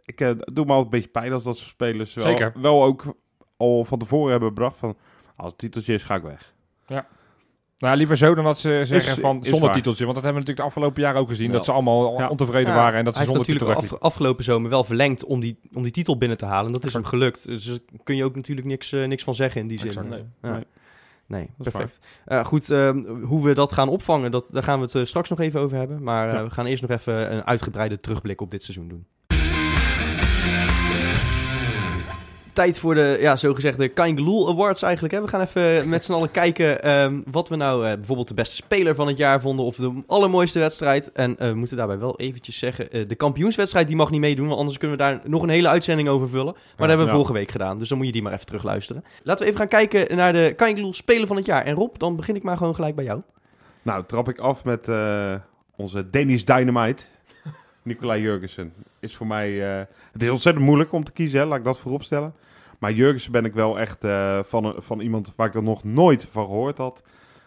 ik 0.05 0.21
eh, 0.21 0.29
doe 0.53 0.65
me 0.65 0.71
altijd 0.71 0.83
een 0.83 0.89
beetje 0.99 1.07
pijn 1.19 1.33
als 1.33 1.43
dat 1.43 1.57
soort 1.57 1.69
spelers 1.69 2.13
wel, 2.13 2.25
Zeker. 2.25 2.53
wel 2.61 2.83
ook 2.83 3.15
al 3.57 3.85
van 3.85 3.99
tevoren 3.99 4.31
hebben 4.31 4.53
bedacht 4.53 4.77
van... 4.77 4.95
Als 5.35 5.49
het 5.49 5.57
titeltje 5.57 5.93
is, 5.93 6.03
ga 6.03 6.15
ik 6.15 6.23
weg. 6.23 6.53
Nou, 7.77 7.97
liever 7.97 8.17
zo 8.17 8.35
dan 8.35 8.43
dat 8.43 8.59
ze 8.59 8.81
zeggen 8.83 9.11
Is- 9.13 9.19
van 9.19 9.39
is 9.41 9.47
zonder 9.49 9.65
waar. 9.67 9.75
titeltje. 9.75 10.03
Want 10.03 10.15
dat 10.15 10.23
hebben 10.23 10.43
we 10.43 10.47
natuurlijk 10.49 10.57
de 10.57 10.63
afgelopen 10.63 11.01
jaren 11.01 11.21
ook 11.21 11.27
gezien. 11.27 11.47
Ja. 11.47 11.53
Dat 11.53 11.65
ze 11.65 11.71
allemaal 11.71 12.19
Ja. 12.19 12.29
ontevreden 12.29 12.69
Ja, 12.69 12.75
waren 12.75 12.99
en 12.99 13.05
dat 13.05 13.15
ze 13.15 13.23
zonder 13.23 13.43
titel 13.45 13.59
natuurlijk 13.67 13.89
weg 13.89 13.99
af, 13.99 14.07
afgelopen 14.07 14.43
zomer 14.43 14.69
wel 14.69 14.83
verlengd 14.83 15.25
om 15.25 15.39
die, 15.39 15.59
om 15.73 15.83
die 15.83 15.91
titel 15.91 16.17
binnen 16.17 16.37
te 16.37 16.45
halen. 16.45 16.65
En 16.65 16.71
dat 16.73 16.85
is 16.85 16.93
hem 16.93 17.03
gelukt. 17.03 17.45
Dus 17.45 17.65
daar 17.65 17.77
kun 18.03 18.15
je 18.15 18.23
ook 18.23 18.35
natuurlijk 18.35 18.67
niks, 18.67 18.91
eh, 18.91 19.05
niks 19.07 19.23
van 19.23 19.35
zeggen 19.35 19.61
in 19.61 19.67
die 19.67 19.79
zin. 19.79 19.87
Exact. 19.87 20.09
Nee, 20.09 20.23
Nee. 21.27 21.41
Ja. 21.41 21.63
perfect. 21.63 21.99
Eh, 22.25 22.45
goed, 22.45 22.69
ehm, 22.71 23.03
hoe 23.21 23.43
we 23.43 23.53
dat 23.53 23.71
gaan 23.73 23.89
opvangen, 23.89 24.31
dat, 24.31 24.47
daar 24.51 24.63
gaan 24.63 24.81
we 24.81 24.97
het 24.99 25.07
straks 25.07 25.29
nog 25.29 25.39
even 25.39 25.59
over 25.59 25.77
hebben. 25.77 26.03
Maar 26.03 26.27
eh, 26.27 26.33
Ja. 26.33 26.43
we 26.43 26.49
gaan 26.49 26.65
eerst 26.65 26.81
nog 26.87 26.91
even 26.91 27.33
een 27.33 27.45
uitgebreide 27.45 27.97
terugblik 27.97 28.41
op 28.41 28.51
dit 28.51 28.63
seizoen 28.63 28.87
doen. 28.87 29.05
Tijd 32.53 32.79
voor 32.79 32.95
de 32.95 33.17
ja, 33.19 33.35
zogezegde 33.35 33.87
Kangaloo 33.87 34.49
Awards 34.49 34.81
eigenlijk. 34.81 35.13
Hè. 35.13 35.21
We 35.21 35.27
gaan 35.27 35.41
even 35.41 35.89
met 35.89 36.03
z'n 36.03 36.13
allen 36.13 36.31
kijken 36.31 36.83
ehm, 36.83 37.21
wat 37.25 37.49
we 37.49 37.55
nou 37.55 37.85
eh, 37.85 37.93
bijvoorbeeld 37.93 38.27
de 38.27 38.33
beste 38.33 38.55
speler 38.55 38.95
van 38.95 39.07
het 39.07 39.17
jaar 39.17 39.41
vonden. 39.41 39.65
Of 39.65 39.75
de 39.75 40.03
allermooiste 40.07 40.59
wedstrijd. 40.59 41.11
En 41.11 41.39
eh, 41.39 41.49
we 41.49 41.55
moeten 41.55 41.77
daarbij 41.77 41.97
wel 41.97 42.19
eventjes 42.19 42.57
zeggen, 42.57 42.91
eh, 42.91 43.07
de 43.07 43.15
kampioenswedstrijd 43.15 43.87
die 43.87 43.95
mag 43.95 44.09
niet 44.09 44.19
meedoen. 44.19 44.47
Want 44.47 44.59
anders 44.59 44.77
kunnen 44.77 44.97
we 44.97 45.03
daar 45.03 45.21
nog 45.23 45.43
een 45.43 45.49
hele 45.49 45.67
uitzending 45.67 46.09
over 46.09 46.29
vullen. 46.29 46.53
Maar 46.53 46.63
dat 46.77 46.87
hebben 46.87 47.05
we 47.05 47.11
ja. 47.11 47.17
vorige 47.17 47.33
week 47.33 47.51
gedaan. 47.51 47.77
Dus 47.77 47.89
dan 47.89 47.97
moet 47.97 48.07
je 48.07 48.13
die 48.13 48.21
maar 48.21 48.33
even 48.33 48.45
terugluisteren. 48.45 49.03
Laten 49.23 49.43
we 49.43 49.51
even 49.51 49.59
gaan 49.59 49.79
kijken 49.87 50.15
naar 50.15 50.33
de 50.33 50.53
Kangaloo 50.55 50.91
Speler 50.91 51.27
van 51.27 51.35
het 51.35 51.45
jaar. 51.45 51.63
En 51.63 51.75
Rob, 51.75 51.95
dan 51.97 52.15
begin 52.15 52.35
ik 52.35 52.43
maar 52.43 52.57
gewoon 52.57 52.75
gelijk 52.75 52.95
bij 52.95 53.05
jou. 53.05 53.21
Nou, 53.81 54.03
trap 54.05 54.29
ik 54.29 54.39
af 54.39 54.63
met 54.63 54.87
onze 55.75 56.09
Danish 56.09 56.43
Dynamite. 56.43 57.03
Nicolai 57.83 58.21
Jurgensen 58.21 58.73
is 58.99 59.15
voor 59.15 59.27
mij... 59.27 59.77
eh, 59.79 59.85
het 60.11 60.23
is 60.23 60.29
ontzettend 60.29 60.65
moeilijk 60.65 60.91
om 60.91 61.03
te 61.03 61.11
kiezen, 61.11 61.39
hè, 61.39 61.45
laat 61.45 61.57
ik 61.57 61.63
dat 61.63 61.79
voorop 61.79 62.03
stellen. 62.03 62.33
Maar 62.79 62.91
Jurgensen 62.91 63.31
ben 63.31 63.45
ik 63.45 63.53
wel 63.53 63.79
echt 63.79 64.03
eh, 64.03 64.39
van, 64.43 64.65
een- 64.65 64.81
van 64.81 64.99
iemand 64.99 65.33
waar 65.35 65.47
ik 65.47 65.53
er 65.55 65.63
nog 65.63 65.83
nooit 65.83 66.25
van 66.31 66.45
gehoord 66.45 66.77
had... 66.77 67.03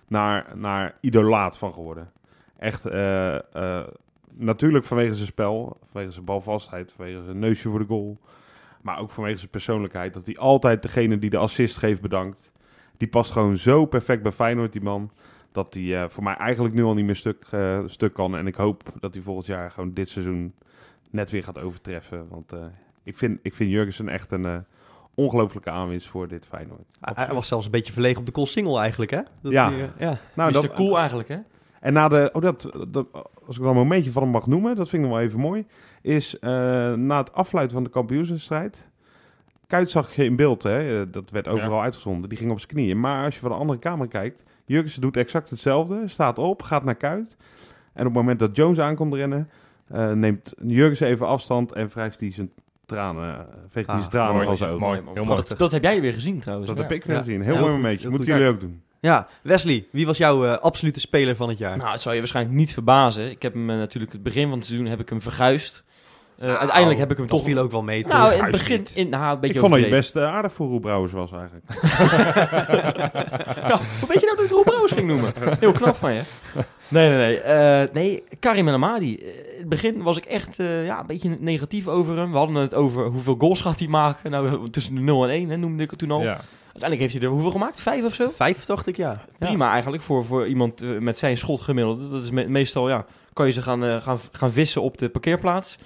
naar, 0.08 0.46
naar 0.54 0.94
idolaat 1.00 1.58
van 1.58 1.72
geworden. 1.72 2.10
Echt, 2.58 2.84
eh, 2.86 3.34
eh, 3.54 3.86
natuurlijk 4.34 4.84
vanwege 4.84 5.14
zijn 5.14 5.26
spel, 5.26 5.78
vanwege 5.90 6.12
zijn 6.12 6.24
balvastheid, 6.24 6.92
vanwege 6.96 7.24
zijn 7.24 7.38
neusje 7.38 7.68
voor 7.68 7.78
de 7.78 7.84
goal. 7.86 8.18
Maar 8.82 8.98
ook 8.98 9.10
vanwege 9.10 9.38
zijn 9.38 9.50
persoonlijkheid. 9.50 10.14
Dat 10.14 10.26
hij 10.26 10.36
altijd 10.36 10.82
degene 10.82 11.18
die 11.18 11.30
de 11.30 11.36
assist 11.36 11.76
geeft 11.76 12.00
bedankt. 12.00 12.50
Die 12.96 13.08
past 13.08 13.30
gewoon 13.30 13.56
zo 13.56 13.84
perfect 13.86 14.22
bij 14.22 14.32
Feyenoord, 14.32 14.72
die 14.72 14.82
man 14.82 15.10
dat 15.56 15.74
hij 15.74 16.02
eh, 16.02 16.08
voor 16.08 16.22
mij 16.22 16.34
eigenlijk 16.34 16.74
nu 16.74 16.84
al 16.84 16.94
niet 16.94 17.04
meer 17.04 17.16
stuk, 17.16 17.46
eh, 17.50 17.78
stuk 17.86 18.12
kan. 18.12 18.36
En 18.36 18.46
ik 18.46 18.54
hoop 18.54 18.82
dat 19.00 19.14
hij 19.14 19.22
volgend 19.22 19.46
jaar 19.46 19.70
gewoon 19.70 19.92
dit 19.92 20.08
seizoen 20.08 20.54
net 21.10 21.30
weer 21.30 21.44
gaat 21.44 21.58
overtreffen. 21.58 22.26
Want 22.28 22.52
eh, 22.52 22.64
ik, 23.02 23.16
vind, 23.16 23.38
ik 23.42 23.54
vind 23.54 23.70
Jurgensen 23.70 24.08
echt 24.08 24.30
een 24.32 24.64
ongelooflijke 25.14 25.70
aanwinst 25.70 26.08
voor 26.08 26.28
dit 26.28 26.46
Feyenoord. 26.46 26.84
Hij, 27.00 27.24
hij 27.26 27.34
was 27.34 27.48
zelfs 27.48 27.64
een 27.64 27.70
beetje 27.70 27.92
verlegen 27.92 28.18
op 28.18 28.26
de 28.26 28.32
call 28.32 28.46
single 28.46 28.78
eigenlijk, 28.78 29.10
hè? 29.10 29.20
Dat 29.40 29.52
Ja. 29.52 29.72
ja. 29.98 30.18
Nou, 30.34 30.52
dat, 30.52 30.72
cool 30.72 30.98
eigenlijk, 30.98 31.28
hè? 31.28 31.38
En 31.80 31.92
na 31.92 32.08
de, 32.08 32.30
oh 32.32 32.42
dat, 32.42 32.70
dat, 32.88 33.06
als 33.46 33.56
ik 33.56 33.62
dan 33.62 33.70
een 33.70 33.76
momentje 33.76 34.10
van 34.10 34.22
hem 34.22 34.30
mag 34.30 34.46
noemen, 34.46 34.76
dat 34.76 34.88
vind 34.88 35.02
ik 35.02 35.08
nog 35.08 35.18
wel 35.18 35.26
even 35.26 35.40
mooi, 35.40 35.66
is 36.02 36.38
eh, 36.38 36.50
na 36.92 37.18
het 37.18 37.32
afluiten 37.32 37.74
van 37.74 37.84
de 37.84 37.90
kampioenswedstrijd. 37.90 38.88
Kuit 39.66 39.90
zag 39.90 40.14
je 40.14 40.24
in 40.24 40.36
beeld, 40.36 40.62
hè? 40.62 41.10
dat 41.10 41.30
werd 41.30 41.48
overal 41.48 41.82
uitgezonden. 41.82 42.28
Die 42.28 42.38
ging 42.38 42.50
op 42.50 42.58
zijn 42.58 42.72
knieën. 42.72 43.00
Maar 43.00 43.24
als 43.24 43.34
je 43.34 43.40
van 43.40 43.50
de 43.50 43.56
andere 43.56 43.78
kamer 43.78 44.08
kijkt, 44.08 44.42
Jurgensen 44.66 45.00
doet 45.00 45.16
exact 45.16 45.50
hetzelfde. 45.50 46.08
Staat 46.08 46.38
op, 46.38 46.62
gaat 46.62 46.84
naar 46.84 46.94
Kuit. 46.94 47.36
En 47.92 48.00
op 48.00 48.04
het 48.04 48.12
moment 48.14 48.38
dat 48.38 48.56
Jones 48.56 48.78
aankomt 48.80 49.14
rennen, 49.14 49.50
eh, 49.88 50.12
neemt 50.12 50.54
Jurgensen 50.66 51.06
even 51.06 51.26
afstand 51.26 51.72
en 51.72 51.88
wrijft 51.88 52.20
hij 52.20 52.32
zijn 52.32 52.50
tranen, 52.86 53.34
eh, 53.38 53.40
veegt 53.68 53.86
hij 53.86 53.94
Ah, 53.94 54.00
zijn 54.00 54.12
tranen 54.12 54.34
mooi, 54.34 54.46
van 54.46 54.56
zijn 54.56 54.70
ogen. 54.70 54.86
mooi, 54.86 55.00
heel 55.14 55.24
mooi. 55.24 55.42
Dat, 55.48 55.58
dat 55.58 55.70
heb 55.72 55.82
jij 55.82 56.00
weer 56.00 56.12
gezien 56.12 56.40
trouwens. 56.40 56.68
Dat 56.68 56.76
Ja. 56.76 56.82
heb 56.82 56.92
ik 56.92 57.04
weer 57.04 57.16
Ja. 57.16 57.22
gezien. 57.22 57.42
Heel 57.42 57.54
Ja, 57.54 57.60
mooi 57.60 57.72
momentje. 57.72 58.08
Moeten 58.08 58.28
jullie 58.28 58.48
ook 58.48 58.60
doen. 58.60 58.82
ja, 59.00 59.28
Wesley, 59.42 59.86
wie 59.92 60.06
was 60.06 60.18
jouw 60.18 60.46
eh, 60.46 60.56
absolute 60.58 61.00
speler 61.00 61.36
van 61.36 61.48
het 61.48 61.58
jaar? 61.58 61.76
Nou, 61.76 61.90
het 61.90 62.00
zal 62.00 62.12
je 62.12 62.18
waarschijnlijk 62.18 62.56
niet 62.56 62.72
verbazen. 62.72 63.30
Ik 63.30 63.42
heb 63.42 63.52
hem 63.52 63.66
natuurlijk 63.66 64.12
het 64.12 64.22
begin 64.22 64.48
van 64.48 64.58
het 64.58 64.66
seizoen 64.66 64.86
heb 64.86 65.00
ik 65.00 65.08
hem 65.08 65.20
verguisd. 66.38 66.52
Eh, 66.54 66.58
uiteindelijk 66.58 66.98
heb 66.98 67.10
ik 67.10 67.16
hem 67.16 67.26
toch 67.26 67.44
viel 67.44 67.58
ook 67.58 67.70
wel 67.70 67.82
mee. 67.82 68.04
nou, 68.06 68.32
in 68.34 68.42
het 68.42 68.50
begin... 68.50 68.86
In, 68.94 69.08
nou, 69.08 69.34
een 69.34 69.40
beetje 69.40 69.54
Ik 69.54 69.60
vond 69.60 69.72
dat 69.74 69.82
je 69.82 69.88
best 69.88 70.16
eh, 70.16 70.34
aardig 70.34 70.52
voor 70.52 70.66
Roel 70.68 70.78
Brouwers 70.78 71.12
was 71.12 71.30
eigenlijk. 71.32 71.64
Ja, 73.68 73.80
hoe 74.00 74.08
weet 74.08 74.20
je 74.20 74.26
nou 74.26 74.36
dat 74.36 74.44
ik 74.44 74.50
Rob 74.50 74.64
Brouwers 74.64 74.92
ging 74.92 75.06
noemen? 75.06 75.32
Heel 75.58 75.72
knap 75.72 75.96
van 75.96 76.12
je. 76.14 76.22
Nee, 76.88 77.08
nee, 77.08 77.18
nee. 77.18 77.40
Eh, 77.40 77.88
nee, 77.94 78.24
Karim 78.38 78.68
El 78.68 78.74
Amadi. 78.74 79.14
In 79.14 79.58
het 79.58 79.68
begin 79.68 80.02
was 80.02 80.16
ik 80.16 80.24
echt 80.24 80.58
eh, 80.58 80.84
ja, 80.86 81.00
een 81.00 81.06
beetje 81.06 81.36
negatief 81.40 81.88
over 81.88 82.16
hem. 82.16 82.30
We 82.30 82.36
hadden 82.36 82.56
het 82.56 82.74
over 82.74 83.06
hoeveel 83.06 83.34
goals 83.38 83.60
gaat 83.60 83.78
hij 83.78 83.88
maken. 83.88 84.30
Nou, 84.30 84.70
tussen 84.70 84.94
de 84.94 85.00
0 85.00 85.24
en 85.24 85.30
1 85.30 85.48
hè, 85.48 85.56
noemde 85.56 85.82
ik 85.82 85.90
het 85.90 85.98
toen 85.98 86.10
al. 86.10 86.22
Ja. 86.22 86.40
Uiteindelijk 86.78 87.00
heeft 87.00 87.12
hij 87.14 87.22
er 87.22 87.28
hoeveel 87.28 87.50
gemaakt? 87.50 87.80
Vijf 87.80 88.04
of 88.04 88.14
zo? 88.14 88.28
Vijf, 88.28 88.64
dacht 88.64 88.86
ik, 88.86 88.96
ja. 88.96 89.08
Ja. 89.38 89.46
Prima 89.46 89.70
eigenlijk 89.70 90.02
voor, 90.02 90.24
voor 90.24 90.46
iemand 90.46 91.00
met 91.00 91.18
zijn 91.18 91.36
schotgemiddelde. 91.36 92.10
Dat 92.10 92.22
is 92.22 92.30
me- 92.30 92.48
meestal, 92.48 92.88
ja, 92.88 93.04
kan 93.32 93.46
je 93.46 93.52
ze 93.52 93.62
gaan, 93.62 94.02
gaan, 94.02 94.18
gaan 94.32 94.50
vissen 94.52 94.82
op 94.82 94.98
de 94.98 95.08
parkeerplaats. 95.08 95.78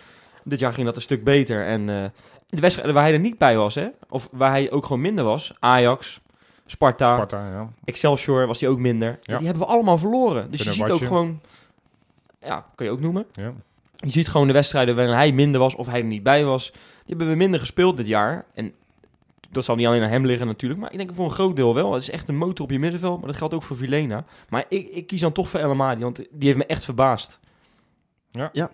Dit 0.45 0.59
jaar 0.59 0.73
ging 0.73 0.87
dat 0.87 0.97
een 0.97 1.03
stuk 1.03 1.25
beter. 1.25 1.67
En 1.67 1.81
eh, 1.89 2.05
de 2.49 2.61
wedstrijden 2.61 2.95
waar 2.95 3.05
hij 3.05 3.13
er 3.13 3.21
niet 3.21 3.39
bij 3.39 3.57
was, 3.57 3.75
hè, 3.75 3.89
of 4.09 4.29
waar 4.33 4.51
hij 4.51 4.71
ook 4.71 4.87
gewoon 4.87 5.01
minder 5.01 5.25
was, 5.25 5.53
Ajax, 5.59 6.21
Sparta, 6.67 7.15
Sparta, 7.15 7.51
ja. 7.51 7.69
Excelsior 7.85 8.47
was 8.47 8.61
hij 8.61 8.69
ook 8.69 8.79
minder. 8.79 9.19
Ja. 9.23 9.37
Die 9.37 9.47
hebben 9.47 9.67
we 9.67 9.73
allemaal 9.73 9.99
verloren. 9.99 10.51
Dus 10.51 10.63
je 10.63 10.73
ziet 10.73 10.91
ook 10.91 11.03
gewoon, 11.03 11.41
ja, 12.43 12.67
kan 12.75 12.87
je 12.87 12.93
ook 12.93 13.01
noemen. 13.01 13.27
ja. 13.35 13.53
Je 13.97 14.11
ziet 14.11 14.29
gewoon 14.29 14.47
de 14.47 14.53
wedstrijden 14.53 14.97
waarin 14.97 15.15
hij 15.15 15.33
minder 15.33 15.61
was 15.61 15.75
of 15.75 15.87
hij 15.87 16.01
er 16.01 16.07
niet 16.07 16.23
bij 16.23 16.45
was. 16.45 16.71
Die 16.71 16.81
hebben 17.07 17.29
we 17.29 17.35
minder 17.35 17.61
gespeeld 17.61 17.97
dit 17.97 18.07
jaar. 18.07 18.45
En 18.55 18.73
dat 19.51 19.65
zal 19.65 19.77
niet 19.77 19.87
alleen 19.87 20.03
aan 20.03 20.09
hem 20.09 20.27
liggen 20.27 20.47
natuurlijk. 20.47 20.81
Maar 20.81 20.93
ik 20.93 20.99
denk 20.99 21.15
voor 21.15 21.25
een 21.25 21.31
groot 21.31 21.57
deel 21.57 21.75
wel. 21.75 21.93
Het 21.93 22.03
is 22.03 22.11
echt 22.11 22.29
een 22.29 22.37
motor 22.37 22.65
op 22.65 22.71
je 22.71 22.79
middenveld. 22.79 23.19
Maar 23.19 23.27
dat 23.27 23.37
geldt 23.37 23.55
ook 23.55 23.63
voor 23.63 23.77
Vilena. 23.77 24.25
Maar 24.49 24.65
ik, 24.69 24.89
ik 24.89 25.07
kies 25.07 25.21
dan 25.21 25.33
toch 25.33 25.49
voor 25.49 25.61
El 25.61 25.71
Amadi. 25.71 26.03
Want 26.03 26.17
die 26.17 26.27
heeft 26.41 26.57
me 26.57 26.67
echt 26.67 26.85
verbaasd. 26.85 27.41
Nou 28.33 28.49
ja. 28.53 28.71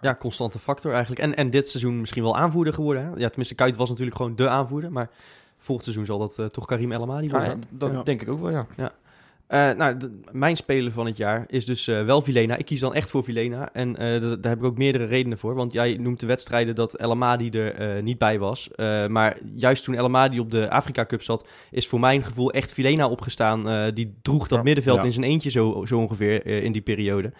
Ja, 0.00 0.14
constante 0.14 0.58
factor 0.58 0.92
eigenlijk. 0.92 1.20
En, 1.22 1.36
en 1.36 1.50
dit 1.50 1.68
seizoen 1.68 2.00
misschien 2.00 2.22
wel 2.22 2.36
aanvoerder 2.36 2.74
geworden. 2.74 3.02
Hè? 3.04 3.08
Ja, 3.16 3.26
tenminste, 3.28 3.54
Kuit 3.54 3.76
was 3.76 3.88
natuurlijk 3.88 4.16
gewoon 4.16 4.36
de 4.36 4.48
aanvoerder. 4.48 4.92
Maar 4.92 5.10
volgend 5.58 5.84
seizoen 5.86 6.06
zal 6.06 6.18
dat 6.18 6.38
eh, 6.38 6.46
toch 6.46 6.66
Karim 6.66 6.92
El 6.92 7.02
Amadi 7.02 7.26
Ja, 7.26 7.30
worden. 7.32 7.50
en 7.52 7.62
dat 7.70 7.92
Ja. 7.92 8.02
denk 8.02 8.22
ik 8.22 8.28
ook 8.28 8.40
wel, 8.40 8.50
ja. 8.50 8.66
Eh, 9.46 9.70
nou, 9.76 9.96
de- 9.96 10.20
mijn 10.32 10.56
speler 10.56 10.92
van 10.92 11.06
het 11.06 11.16
jaar 11.16 11.44
is 11.48 11.64
dus 11.64 11.88
eh, 11.88 12.04
wel 12.04 12.22
Vilena. 12.22 12.56
Ik 12.56 12.64
kies 12.64 12.80
dan 12.80 12.94
echt 12.94 13.10
voor 13.10 13.24
Vilena. 13.24 13.68
En 13.72 13.96
eh, 13.96 14.20
daar 14.20 14.38
heb 14.50 14.58
ik 14.58 14.64
ook 14.64 14.78
meerdere 14.78 15.04
redenen 15.04 15.38
voor. 15.38 15.54
Want 15.54 15.72
jij 15.72 15.96
noemt 16.00 16.20
de 16.20 16.26
wedstrijden 16.26 16.74
dat 16.74 16.94
El 16.94 17.10
Amadi 17.10 17.50
er 17.50 17.74
eh, 17.74 18.02
niet 18.02 18.18
bij 18.18 18.38
was. 18.38 18.70
Eh, 18.70 19.06
maar 19.06 19.38
juist 19.54 19.84
toen 19.84 19.94
El 19.94 20.04
Amadi 20.04 20.40
op 20.40 20.50
de 20.50 20.70
Afrika 20.70 21.06
Cup 21.06 21.22
zat, 21.22 21.46
is 21.70 21.88
voor 21.88 22.00
mijn 22.00 22.24
gevoel 22.24 22.52
echt 22.52 22.72
Vilena 22.72 23.08
opgestaan. 23.08 23.68
Eh, 23.68 23.84
die 23.94 24.14
droeg 24.22 24.48
dat 24.48 24.58
Ja. 24.58 24.64
middenveld 24.64 24.98
Ja. 24.98 25.04
in 25.04 25.12
zijn 25.12 25.24
eentje 25.26 25.50
zo, 25.50 25.84
zo 25.86 25.98
ongeveer 25.98 26.46
eh, 26.46 26.62
in 26.64 26.72
die 26.72 26.82
periode. 26.82 27.32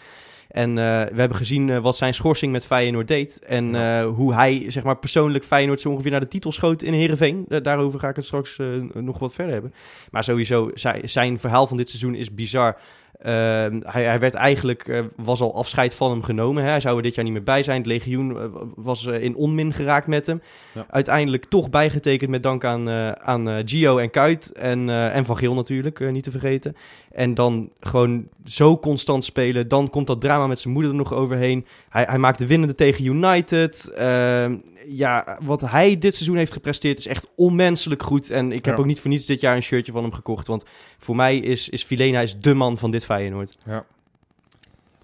En 0.54 0.68
eh, 0.68 0.84
we 1.12 1.20
hebben 1.20 1.36
gezien 1.36 1.70
eh, 1.70 1.78
wat 1.78 1.96
zijn 1.96 2.14
schorsing 2.14 2.52
met 2.52 2.66
Feyenoord 2.66 3.08
deed. 3.08 3.38
En 3.46 3.74
eh, 3.74 4.04
hoe 4.06 4.34
hij 4.34 4.64
zeg 4.68 4.82
maar, 4.82 4.96
persoonlijk 4.96 5.44
Feyenoord 5.44 5.80
zo 5.80 5.90
ongeveer 5.90 6.10
naar 6.10 6.20
de 6.20 6.28
titel 6.28 6.52
schoot 6.52 6.82
in 6.82 6.92
Heerenveen. 6.92 7.44
Da- 7.48 7.60
daarover 7.60 7.98
ga 8.00 8.08
ik 8.08 8.16
het 8.16 8.24
straks 8.24 8.56
nog 8.92 9.18
wat 9.18 9.32
verder 9.32 9.52
hebben. 9.52 9.74
Maar 10.10 10.24
sowieso, 10.24 10.70
zij- 10.74 11.00
zijn 11.04 11.38
verhaal 11.38 11.66
van 11.66 11.76
dit 11.76 11.88
seizoen 11.88 12.14
is 12.14 12.34
bizar. 12.34 12.76
Ehm, 13.18 13.80
hij, 13.82 14.04
hij 14.04 14.20
werd 14.20 14.34
eigenlijk, 14.34 14.88
eh, 14.88 15.00
was 15.16 15.40
al 15.40 15.54
afscheid 15.54 15.94
van 15.94 16.10
hem 16.10 16.22
genomen. 16.22 16.62
Hè? 16.62 16.68
Hij 16.68 16.80
zou 16.80 16.96
er 16.96 17.02
dit 17.02 17.14
jaar 17.14 17.24
niet 17.24 17.32
meer 17.32 17.42
bij 17.42 17.62
zijn. 17.62 17.78
Het 17.78 17.86
legioen 17.86 18.40
eh, 18.40 18.44
was 18.76 19.06
eh, 19.06 19.22
in 19.22 19.36
onmin 19.36 19.72
geraakt 19.72 20.06
met 20.06 20.26
hem. 20.26 20.42
Ja. 20.72 20.86
Uiteindelijk 20.90 21.44
toch 21.44 21.70
bijgetekend 21.70 22.30
met 22.30 22.42
dank 22.42 22.64
aan, 22.64 22.90
aan 23.20 23.62
Gio 23.68 23.98
en 23.98 24.10
Kuit. 24.10 24.52
En, 24.52 24.90
en 24.90 25.24
Van 25.24 25.36
Geel 25.36 25.54
natuurlijk, 25.54 26.10
niet 26.10 26.24
te 26.24 26.30
vergeten. 26.30 26.76
En 27.12 27.34
dan 27.34 27.70
gewoon 27.80 28.28
zo 28.44 28.78
constant 28.78 29.24
spelen. 29.24 29.68
Dan 29.68 29.90
komt 29.90 30.06
dat 30.06 30.20
drama 30.20 30.46
met 30.46 30.58
zijn 30.58 30.74
moeder 30.74 30.90
er 30.90 30.96
nog 30.96 31.14
overheen. 31.14 31.66
Hij, 31.88 32.04
hij 32.08 32.18
maakt 32.18 32.38
de 32.38 32.46
winnende 32.46 32.74
tegen 32.74 33.04
United. 33.04 33.90
Ehm, 33.94 34.56
ja, 34.88 35.38
wat 35.42 35.60
hij 35.60 35.98
dit 35.98 36.14
seizoen 36.14 36.36
heeft 36.36 36.52
gepresteerd 36.52 36.98
is 36.98 37.06
echt 37.06 37.30
onmenselijk 37.36 38.02
goed. 38.02 38.30
En 38.30 38.52
ik 38.52 38.64
heb 38.64 38.74
Ja. 38.74 38.80
ook 38.80 38.86
niet 38.86 39.00
voor 39.00 39.10
niets 39.10 39.26
dit 39.26 39.40
jaar 39.40 39.56
een 39.56 39.62
shirtje 39.62 39.92
van 39.92 40.02
hem 40.02 40.12
gekocht. 40.12 40.46
Want 40.46 40.64
voor 40.98 41.16
mij 41.16 41.38
is, 41.38 41.68
is 41.68 41.82
Filena 41.82 42.20
is 42.20 42.38
de 42.40 42.54
man 42.54 42.78
van 42.78 42.90
dit 42.90 43.04
Feyenoord. 43.16 43.56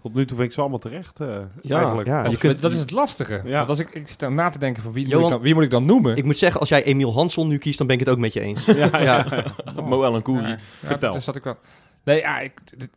Tot 0.02 0.14
nu 0.14 0.26
toe 0.26 0.37
vind 0.37 0.49
ik 0.49 0.55
ze 0.55 0.61
allemaal 0.61 0.79
terecht, 0.79 1.21
eh, 1.21 1.37
Ja, 1.62 1.76
eigenlijk. 1.79 2.09
ja. 2.09 2.23
Dat- 2.23 2.33
je 2.33 2.38
kunt- 2.38 2.61
dat 2.61 2.73
is 2.73 2.79
het 2.79 2.90
lastige. 2.90 3.40
Ja. 3.45 3.57
Want 3.57 3.69
als 3.69 3.79
ik, 3.79 3.95
ik 3.95 4.09
zit 4.09 4.19
dan 4.19 4.35
na 4.35 4.50
te 4.50 4.59
denken 4.59 4.83
van 4.83 4.93
wie, 4.93 5.05
moet 5.14 5.23
ik 5.25 5.29
dan, 5.29 5.40
wie 5.40 5.55
moet 5.55 5.62
ik 5.62 5.71
dan 5.71 5.85
noemen? 5.85 6.17
Ik 6.17 6.25
moet 6.25 6.37
zeggen, 6.37 6.61
als 6.61 6.69
jij 6.69 6.83
Emiel 6.85 7.12
Hansson 7.14 7.49
nu 7.49 7.59
kiest, 7.59 7.79
dan 7.79 7.87
ben 7.87 7.97
ik 7.99 8.05
het 8.05 8.14
ook 8.14 8.21
met 8.21 8.33
je 8.33 8.40
eens. 8.40 8.64
Ja, 8.93 8.99
Ja. 9.00 9.45
Mo 9.85 10.02
Ellen 10.02 10.23
Koeri. 10.23 10.43
Ja, 10.43 10.49
ja, 10.49 10.59
Vertel. 10.83 11.12
daar 11.12 11.23
zat 11.23 11.37
ik 11.37 11.45
wel. 11.45 11.57
Nee, 12.05 12.19
ja, 12.21 12.38
ik, 12.38 12.52
dit- 12.79 12.90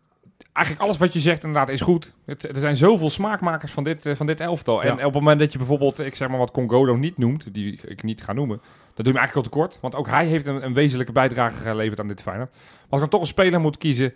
eigenlijk 0.54 0.86
alles 0.86 0.98
wat 0.98 1.14
je 1.14 1.20
zegt 1.20 1.44
inderdaad 1.44 1.70
is 1.70 1.82
goed. 1.82 2.14
Het, 2.26 2.44
er 2.50 2.60
zijn 2.60 2.76
zoveel 2.76 3.10
smaakmakers 3.10 3.72
van 3.72 3.84
dit, 3.84 4.06
eh, 4.06 4.16
van 4.16 4.26
dit 4.26 4.40
elftal. 4.40 4.82
En 4.84 4.88
Ja. 4.88 4.94
op 4.94 5.02
het 5.04 5.14
moment 5.14 5.40
dat 5.40 5.52
je 5.52 5.58
bijvoorbeeld, 5.58 6.00
ik 6.00 6.16
zeg 6.16 6.28
maar 6.30 6.38
wat 6.38 6.52
Congolo 6.52 6.96
niet 6.96 7.18
noemt, 7.18 7.54
die 7.54 7.80
ik 7.88 8.04
niet 8.04 8.24
ga 8.24 8.34
noemen, 8.34 8.58
dat 8.96 9.06
doe 9.06 9.06
je 9.06 9.14
me 9.14 9.18
eigenlijk 9.20 9.36
al 9.48 9.52
tekort. 9.54 9.78
Want 9.82 9.96
ook 9.96 10.08
hij 10.08 10.26
heeft 10.26 10.48
een, 10.48 10.66
een 10.66 10.74
wezenlijke 10.74 11.12
bijdrage 11.12 11.56
geleverd 11.56 12.00
aan 12.00 12.08
dit 12.08 12.22
Feyenoord. 12.22 12.50
Maar 12.52 12.62
als 12.90 13.02
ik 13.02 13.10
dan 13.10 13.10
toch 13.10 13.22
een 13.22 13.28
speler 13.36 13.60
moet 13.62 13.78
kiezen 13.78 14.14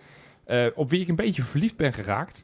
eh, 0.47 0.65
op 0.75 0.89
wie 0.89 1.01
ik 1.01 1.07
een 1.07 1.15
beetje 1.15 1.43
verliefd 1.43 1.75
ben 1.75 1.93
geraakt, 1.93 2.43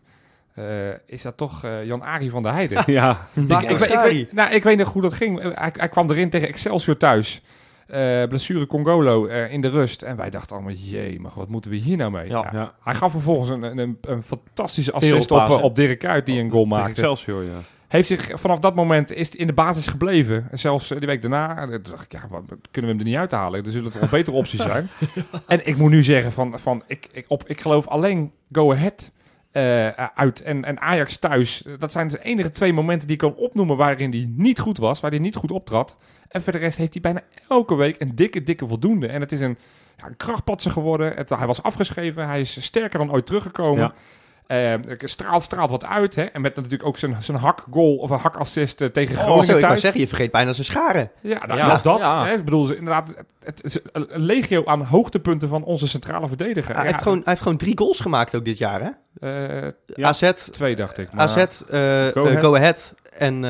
eh, 0.53 0.65
is 1.05 1.21
dat 1.21 1.37
toch 1.37 1.63
eh, 1.63 1.85
Jan-Ari 1.85 2.29
van 2.29 2.43
der 2.43 2.51
Heijden. 2.51 2.83
ja. 2.93 3.27
Ik, 3.33 3.41
ik, 3.61 3.77
weet- 3.77 3.91
ik, 3.91 3.99
weet, 3.99 4.33
nou, 4.33 4.53
ik 4.53 4.63
weet 4.63 4.77
nog 4.77 4.93
hoe 4.93 5.01
dat 5.01 5.13
ging. 5.13 5.41
Hij, 5.55 5.71
hij 5.73 5.89
kwam 5.89 6.09
erin 6.09 6.29
tegen 6.29 6.47
Excelsior 6.47 6.97
thuis. 6.97 7.41
Eh, 7.87 8.23
blessure 8.27 8.67
Congolo 8.67 9.25
eh, 9.25 9.51
in 9.51 9.61
de 9.61 9.69
rust. 9.69 10.01
En 10.01 10.15
wij 10.15 10.29
dachten 10.29 10.55
allemaal, 10.55 10.73
jee, 10.73 11.19
maar 11.19 11.31
wat 11.35 11.47
moeten 11.47 11.71
we 11.71 11.77
hier 11.77 11.97
nou 11.97 12.11
mee? 12.11 12.29
Ja. 12.29 12.49
ja. 12.51 12.73
Hij 12.83 12.93
gaf 12.93 13.11
vervolgens 13.11 13.49
een, 13.49 13.77
een, 13.77 13.97
een, 14.01 14.23
fantastische 14.23 14.91
assist 14.91 15.31
op, 15.31 15.49
op 15.49 15.75
Dirk 15.75 15.99
Kuyt 15.99 16.25
die 16.25 16.39
een 16.39 16.49
goal 16.49 16.65
maakte. 16.65 16.89
Excelsior, 16.89 17.43
ja. 17.43 17.59
Heeft 17.93 18.07
zich 18.07 18.29
vanaf 18.33 18.59
dat 18.59 18.75
moment 18.75 19.11
is 19.11 19.29
in 19.29 19.47
de 19.47 19.53
basis 19.53 19.87
gebleven. 19.87 20.47
En 20.51 20.59
zelfs 20.59 20.91
eh, 20.91 20.97
die 20.97 21.07
week 21.07 21.21
daarna 21.21 21.57
eh, 21.57 21.79
dacht 21.83 22.03
ik, 22.03 22.11
ja, 22.11 22.27
wat, 22.29 22.41
kunnen 22.47 22.91
we 22.91 22.97
hem 22.97 22.97
er 22.97 23.03
niet 23.03 23.15
uithalen? 23.15 23.65
Er 23.65 23.71
zullen 23.71 23.91
toch 23.91 24.01
wel 24.01 24.09
betere 24.09 24.37
opties 24.37 24.61
zijn. 24.71 24.89
En 25.47 25.67
ik 25.67 25.77
moet 25.77 25.91
nu 25.91 26.03
zeggen, 26.03 26.31
van, 26.31 26.59
van, 26.59 26.83
ik, 26.87 27.09
ik, 27.11 27.25
op, 27.27 27.43
ik 27.47 27.61
geloof 27.61 27.87
alleen 27.87 28.31
Go 28.51 28.71
Ahead 28.71 29.11
eh, 29.51 29.87
uit 30.15 30.41
en, 30.41 30.65
en 30.65 30.79
Ajax 30.79 31.17
thuis. 31.17 31.63
Dat 31.79 31.91
zijn 31.91 32.07
de 32.07 32.23
enige 32.23 32.51
twee 32.51 32.73
momenten 32.73 33.07
die 33.07 33.15
ik 33.15 33.21
kan 33.21 33.35
opnoemen 33.35 33.77
waarin 33.77 34.11
hij 34.11 34.29
niet 34.35 34.59
goed 34.59 34.77
was, 34.77 34.99
waar 34.99 35.11
hij 35.11 35.19
niet 35.19 35.35
goed 35.35 35.51
optrad. 35.51 35.97
En 36.27 36.43
voor 36.43 36.53
de 36.53 36.59
rest 36.59 36.77
heeft 36.77 36.93
hij 36.93 37.01
bijna 37.01 37.21
elke 37.47 37.75
week 37.75 38.01
een 38.01 38.15
dikke, 38.15 38.43
dikke 38.43 38.65
voldoende. 38.65 39.07
En 39.07 39.21
het 39.21 39.31
is 39.31 39.39
een, 39.39 39.57
ja, 39.97 40.05
een 40.05 40.17
krachtpatser 40.17 40.71
geworden. 40.71 41.13
Het, 41.15 41.29
hij 41.29 41.47
was 41.47 41.63
afgeschreven. 41.63 42.27
Hij 42.27 42.39
is 42.39 42.63
sterker 42.63 42.99
dan 42.99 43.11
ooit 43.11 43.25
teruggekomen. 43.25 43.83
Ja. 43.83 43.93
Eh, 44.47 44.73
straalt, 44.97 45.43
straalt 45.43 45.69
wat 45.69 45.85
uit. 45.85 46.15
Hè? 46.15 46.23
En 46.23 46.41
met 46.41 46.55
natuurlijk 46.55 46.85
ook 46.85 46.97
zijn, 46.97 47.15
zijn 47.19 47.37
hakgoal 47.37 47.95
of 47.95 48.09
een 48.09 48.17
hakassist 48.19 48.81
eh, 48.81 48.87
tegen 48.87 49.15
Oh, 49.15 49.21
Groningen 49.21 49.45
zo, 49.45 49.51
ik 49.53 49.57
wou 49.57 49.67
thuis. 49.67 49.81
zeggen, 49.81 50.01
je 50.01 50.07
vergeet 50.07 50.31
bijna 50.31 50.51
zijn 50.51 50.65
scharen. 50.65 51.11
Ja, 51.21 51.45
nou, 51.45 51.59
Ja. 51.59 51.67
dat. 51.67 51.83
dat 51.83 51.97
Ja. 51.97 52.25
Hè? 52.25 52.33
Ik 52.33 52.43
bedoel, 52.45 52.65
ze- 52.65 52.75
inderdaad, 52.77 53.15
het, 53.43 53.63
is 53.63 53.79
een 53.91 54.07
legio 54.15 54.65
aan 54.65 54.81
hoogtepunten 54.83 55.49
van 55.49 55.63
onze 55.63 55.87
centrale 55.87 56.27
verdediger. 56.27 56.75
hij, 56.75 56.85
heeft 56.85 57.01
gewoon, 57.01 57.17
hij 57.17 57.27
heeft 57.27 57.41
gewoon 57.41 57.57
drie 57.57 57.77
goals 57.77 57.99
gemaakt 57.99 58.35
ook 58.35 58.45
dit 58.45 58.57
jaar, 58.57 58.81
hè? 58.81 58.89
Eh, 59.65 59.71
Ja. 59.85 60.07
AZ, 60.07 60.31
twee, 60.33 60.75
dacht 60.75 60.97
ik. 60.97 61.13
Maar 61.13 61.23
AZ, 61.27 61.35
eh, 61.37 61.45
Go 61.47 62.23
eh, 62.23 62.25
Ahead. 62.25 62.43
Go 62.43 62.55
Ahead 62.55 62.93
en... 63.17 63.45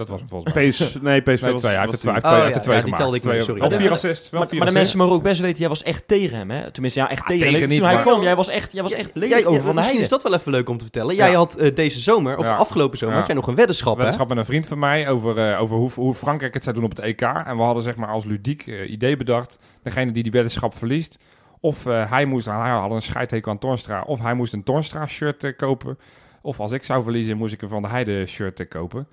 Dat 0.00 0.08
was 0.08 0.18
hem 0.20 0.28
volgens 0.28 0.54
mij. 0.54 0.68
PS, 0.70 0.78
nee, 1.02 1.20
PSV 1.20 1.42
Nee, 1.42 1.52
was- 1.52 1.60
twee. 1.60 1.72
Hij 1.72 1.80
heeft 1.80 1.92
er 1.92 1.98
twee, 1.98 2.12
hij 2.14 2.20
heeft 2.22 2.24
Oh, 2.24 2.30
twee, 2.32 2.48
ja, 2.48 2.54
er 2.54 2.60
twee 2.62 2.76
ja, 2.76 2.82
die 2.82 2.94
gemaakt. 2.94 2.96
telde 3.02 3.16
ik 3.16 3.22
Twee- 3.22 3.40
sorry. 3.40 3.60
Wel 3.60 3.70
Ja, 3.70 3.76
vier 3.76 3.84
maar- 3.84 3.92
assists. 3.94 4.30
Wel 4.30 4.40
Maar, 4.40 4.48
vier 4.48 4.58
maar 4.58 4.68
de 4.68 4.74
mensen 4.74 4.98
mogen 4.98 5.14
ook 5.14 5.22
best 5.22 5.40
weten, 5.40 5.58
jij 5.58 5.68
was 5.68 5.82
echt 5.82 6.08
tegen 6.08 6.38
hem, 6.38 6.50
hè? 6.50 6.70
Tenminste, 6.70 7.00
ja, 7.00 7.10
echt 7.10 7.26
tegen, 7.26 7.42
tegen 7.42 7.60
hem. 7.60 7.68
niet, 7.68 7.78
Toen 7.78 7.86
hij 7.86 7.96
maar- 7.96 8.04
kwam, 8.04 8.22
jij 8.22 8.36
was 8.36 8.48
echt, 8.48 8.72
jij 8.72 8.82
was 8.82 8.92
echt 8.92 9.10
lelijk 9.14 9.32
Ja, 9.32 9.38
ja, 9.38 9.46
over 9.46 9.62
Van 9.62 9.74
misschien 9.74 9.98
is 9.98 10.08
dat 10.08 10.22
wel 10.22 10.34
even 10.34 10.52
leuk 10.52 10.68
om 10.68 10.76
te 10.76 10.82
vertellen. 10.84 11.14
Jij 11.16 11.30
Ja. 11.30 11.36
had 11.36 11.56
eh, 11.56 11.74
deze 11.74 11.98
zomer, 12.00 12.36
of 12.36 12.44
Ja. 12.44 12.52
afgelopen 12.54 12.98
zomer, 12.98 13.14
Ja. 13.14 13.20
had 13.20 13.30
jij 13.30 13.36
nog 13.40 13.46
een 13.48 13.54
weddenschap, 13.54 13.90
hè? 13.92 13.96
weddenschap 13.96 14.28
met 14.28 14.38
een 14.38 14.44
vriend 14.44 14.66
van 14.66 14.78
mij 14.78 15.08
over, 15.08 15.38
eh, 15.52 15.60
over 15.60 15.76
hoe, 15.76 15.90
hoe 15.94 16.14
Frankrijk 16.14 16.54
het 16.54 16.62
zou 16.62 16.74
doen 16.76 16.84
op 16.84 16.90
het 16.90 16.98
EK. 17.00 17.20
En 17.20 17.56
we 17.56 17.62
hadden 17.62 17.82
zeg 17.82 17.96
maar 17.96 18.08
als 18.08 18.24
ludiek 18.24 18.66
eh, 18.66 18.90
idee 18.90 19.16
bedacht. 19.16 19.58
Degene 19.82 20.12
die 20.12 20.22
die 20.22 20.32
weddenschap 20.32 20.74
verliest. 20.74 21.18
Of 21.60 21.86
eh, 21.86 22.10
hij 22.10 22.24
moest, 22.24 22.46
hij 22.46 22.70
had 22.70 22.90
een 22.90 23.02
scheidhekel 23.02 23.50
aan 23.52 23.58
Tornstra. 23.58 24.02
Of 24.06 24.20
hij 24.20 24.34
moest 24.34 24.52
een 24.52 24.62
Tornstra 24.62 25.06
shirt 25.06 25.44
eh, 25.44 25.56
kopen. 25.56 25.98
Of 26.42 26.60
als 26.60 26.72
ik 26.72 26.84
zou 26.84 27.02
verliezen, 27.02 27.36
moest 27.36 27.52
ik 27.52 27.62
een 27.62 27.68
Van 27.68 27.82
der 27.82 27.90
Heijden 27.90 28.28
shirt 28.28 28.68
kopen. 28.68 29.06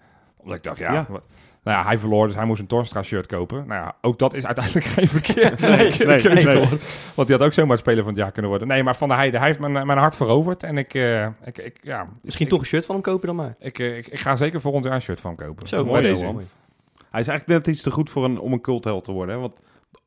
Omdat 0.47 0.57
ik 0.57 0.63
dacht, 0.63 0.77
ja... 0.79 0.93
Ja. 0.93 1.05
wat- 1.10 1.23
nou 1.63 1.79
ja, 1.79 1.86
hij 1.86 1.97
verloor, 1.97 2.27
dus 2.27 2.36
hij 2.36 2.45
moest 2.45 2.62
een 2.62 2.67
Tornstra 2.67 3.03
shirt 3.03 3.27
kopen. 3.27 3.57
Nou 3.67 3.81
ja, 3.81 3.95
ook 4.01 4.19
dat 4.19 4.33
is 4.33 4.45
uiteindelijk 4.45 4.86
geen 4.97 5.07
verkeerd. 5.07 5.60
Nee, 5.60 5.93
nee, 5.97 6.21
nee. 6.45 6.67
Want 7.13 7.27
die 7.27 7.38
had 7.38 7.45
ook 7.45 7.53
zomaar 7.53 7.77
speler 7.77 8.03
van 8.03 8.12
het 8.13 8.21
jaar 8.21 8.31
kunnen 8.31 8.49
worden. 8.51 8.67
Nee, 8.67 8.83
maar 8.83 8.95
Van 8.97 9.07
der 9.07 9.17
Heijden, 9.17 9.39
hij 9.39 9.47
heeft 9.49 9.60
mijn, 9.62 9.71
mijn 9.88 9.97
hart 9.99 10.15
veroverd. 10.15 10.63
En 10.63 10.77
ik, 10.77 10.93
eh, 10.93 11.25
ik, 11.25 11.57
ik 11.57 11.77
ja... 11.81 12.07
Misschien 12.21 12.45
ik, 12.45 12.51
toch 12.51 12.62
een 12.62 12.65
shirt 12.67 12.86
van 12.86 12.95
hem 12.95 13.03
kopen 13.03 13.27
dan 13.27 13.36
maar. 13.36 13.55
Ik, 13.60 13.79
eh, 13.79 13.97
ik, 13.97 14.07
ik 14.07 14.19
ga 14.19 14.36
zeker 14.36 14.62
volgend 14.62 14.83
jaar 14.86 14.93
een 14.93 15.01
shirt 15.01 15.21
van 15.21 15.33
hem 15.38 15.47
kopen. 15.47 15.67
Zo, 15.67 15.86
mooi, 15.86 16.01
deze. 16.01 16.25
Hij 16.25 17.21
is 17.21 17.27
eigenlijk 17.27 17.47
net 17.47 17.67
iets 17.75 17.83
te 17.83 17.91
goed 17.91 18.10
voor 18.10 18.25
een, 18.25 18.39
om 18.39 18.53
een 18.53 18.62
cultheld 18.62 19.05
te 19.05 19.12
worden. 19.12 19.36
Hè? 19.36 19.41
Want 19.41 19.53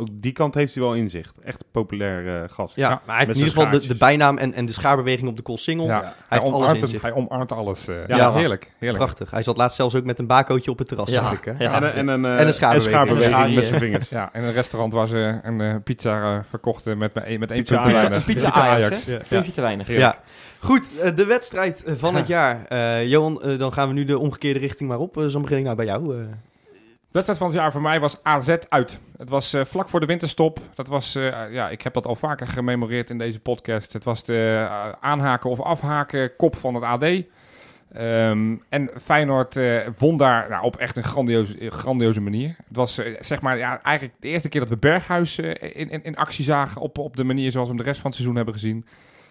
ook 0.00 0.08
die 0.12 0.32
kant 0.32 0.54
heeft 0.54 0.74
hij 0.74 0.82
wel 0.82 0.94
inzicht. 0.94 1.34
Echt 1.44 1.60
een 1.62 1.68
populair 1.72 2.42
eh, 2.42 2.48
gast. 2.48 2.76
Ja, 2.76 2.88
Ja, 2.88 3.00
maar 3.06 3.16
hij 3.16 3.24
heeft 3.26 3.38
in 3.38 3.44
ieder 3.46 3.62
geval 3.62 3.88
de, 3.88 3.94
bijnaam 3.96 4.38
en, 4.38 4.54
en 4.54 4.66
de 4.66 4.72
schaarbeweging 4.72 5.28
op 5.28 5.36
de 5.36 5.42
Cool 5.42 5.58
Single. 5.58 5.86
Ja, 5.86 6.00
Hij 6.28 6.38
heeft 6.38 6.52
alles 6.52 6.72
in 6.72 6.86
zich. 6.86 7.02
Hij 7.02 7.12
omarmt 7.12 7.52
alles. 7.52 7.88
eh. 7.88 8.06
Ja. 8.08 8.16
ja, 8.16 8.32
heerlijk. 8.32 8.72
heerlijk. 8.78 9.02
Prachtig. 9.04 9.30
Hij 9.30 9.42
zat 9.42 9.56
laatst 9.56 9.76
zelfs 9.76 9.94
ook 9.94 10.04
met 10.04 10.18
een 10.18 10.26
bakootje 10.26 10.70
op 10.70 10.78
het 10.78 10.88
terras, 10.88 11.10
Ja. 11.10 11.22
zag 11.22 11.32
ik, 11.32 11.44
hè? 11.44 11.52
Ja. 11.64 11.82
En, 11.82 11.92
en 11.94 12.08
een, 12.08 12.24
eh, 12.24 12.40
En 12.40 12.46
een 12.46 12.52
schaarbeweging. 12.54 12.94
schaarbeweging 12.94 13.36
En 13.36 13.44
een 13.48 13.54
met 13.54 13.66
zijn 13.66 13.80
vingers. 13.80 14.08
Ja, 14.08 14.30
in 14.32 14.42
een 14.42 14.52
restaurant 14.52 14.92
waar 14.92 15.06
ze 15.08 15.38
een 15.42 15.60
eh, 15.60 15.74
pizza 15.84 16.44
verkochten 16.44 16.98
met, 16.98 17.14
met, 17.14 17.24
één 17.24 17.38
Pizza 17.46 17.54
punt 17.56 17.66
te 17.66 17.76
Ajax. 17.78 18.00
weinig. 18.00 18.24
Pizza 18.24 18.52
Ajax. 18.52 19.04
Puntje 19.28 19.52
te 19.52 19.60
weinig. 19.60 19.88
Ja. 19.88 20.18
Goed, 20.58 20.84
de 21.16 21.26
wedstrijd 21.26 21.82
van 21.86 22.14
het 22.14 22.26
jaar. 22.26 22.64
Eh, 22.68 23.06
Johan, 23.08 23.42
dan 23.58 23.72
gaan 23.72 23.88
we 23.88 23.94
nu 23.94 24.04
de 24.04 24.18
omgekeerde 24.18 24.58
richting 24.60 24.88
maar 24.88 24.98
op. 24.98 25.14
Dan 25.14 25.42
begin 25.42 25.58
ik 25.58 25.64
nou 25.64 25.76
bij 25.76 25.84
jou. 25.86 26.14
Wedstrijd 27.10 27.38
van 27.38 27.48
het 27.48 27.56
jaar 27.56 27.72
voor 27.72 27.82
mij 27.82 28.00
was 28.00 28.22
AZ 28.22 28.56
uit. 28.68 29.00
Het 29.16 29.28
was 29.28 29.52
eh, 29.52 29.64
vlak 29.64 29.88
voor 29.88 30.00
de 30.00 30.06
winterstop. 30.06 30.60
Dat 30.74 30.88
was, 30.88 31.14
eh, 31.14 31.52
ja, 31.52 31.68
ik 31.68 31.82
heb 31.82 31.94
dat 31.94 32.06
al 32.06 32.14
vaker 32.14 32.46
gememoreerd 32.46 33.10
in 33.10 33.18
deze 33.18 33.40
podcast. 33.40 33.92
Het 33.92 34.04
was 34.04 34.24
de 34.24 34.66
eh, 34.68 34.92
aanhaken 35.00 35.50
of 35.50 35.60
afhaken 35.60 36.36
kop 36.36 36.56
van 36.56 36.74
het 36.74 36.84
AD. 36.84 37.04
Ehm, 37.92 38.56
en 38.68 38.90
Feyenoord 39.00 39.58
won 39.98 40.16
daar 40.16 40.48
nou, 40.48 40.64
op 40.64 40.76
echt 40.76 40.96
een 40.96 41.04
grandioze, 41.04 41.70
grandioze 41.70 42.20
manier. 42.20 42.48
Het 42.48 42.76
was 42.76 43.00
zeg 43.20 43.40
maar 43.40 43.58
ja, 43.58 43.82
eigenlijk 43.82 44.16
de 44.20 44.28
eerste 44.28 44.48
keer 44.48 44.60
dat 44.60 44.68
we 44.68 44.76
Berghuis 44.76 45.38
in, 45.38 46.02
in, 46.02 46.16
actie 46.16 46.44
zagen 46.44 46.80
op, 46.80 46.98
op 46.98 47.16
de 47.16 47.24
manier 47.24 47.52
zoals 47.52 47.68
we 47.68 47.74
hem 47.74 47.82
de 47.82 47.88
rest 47.88 48.00
van 48.00 48.10
het 48.10 48.18
seizoen 48.18 48.36
hebben 48.36 48.54
gezien. 48.54 48.86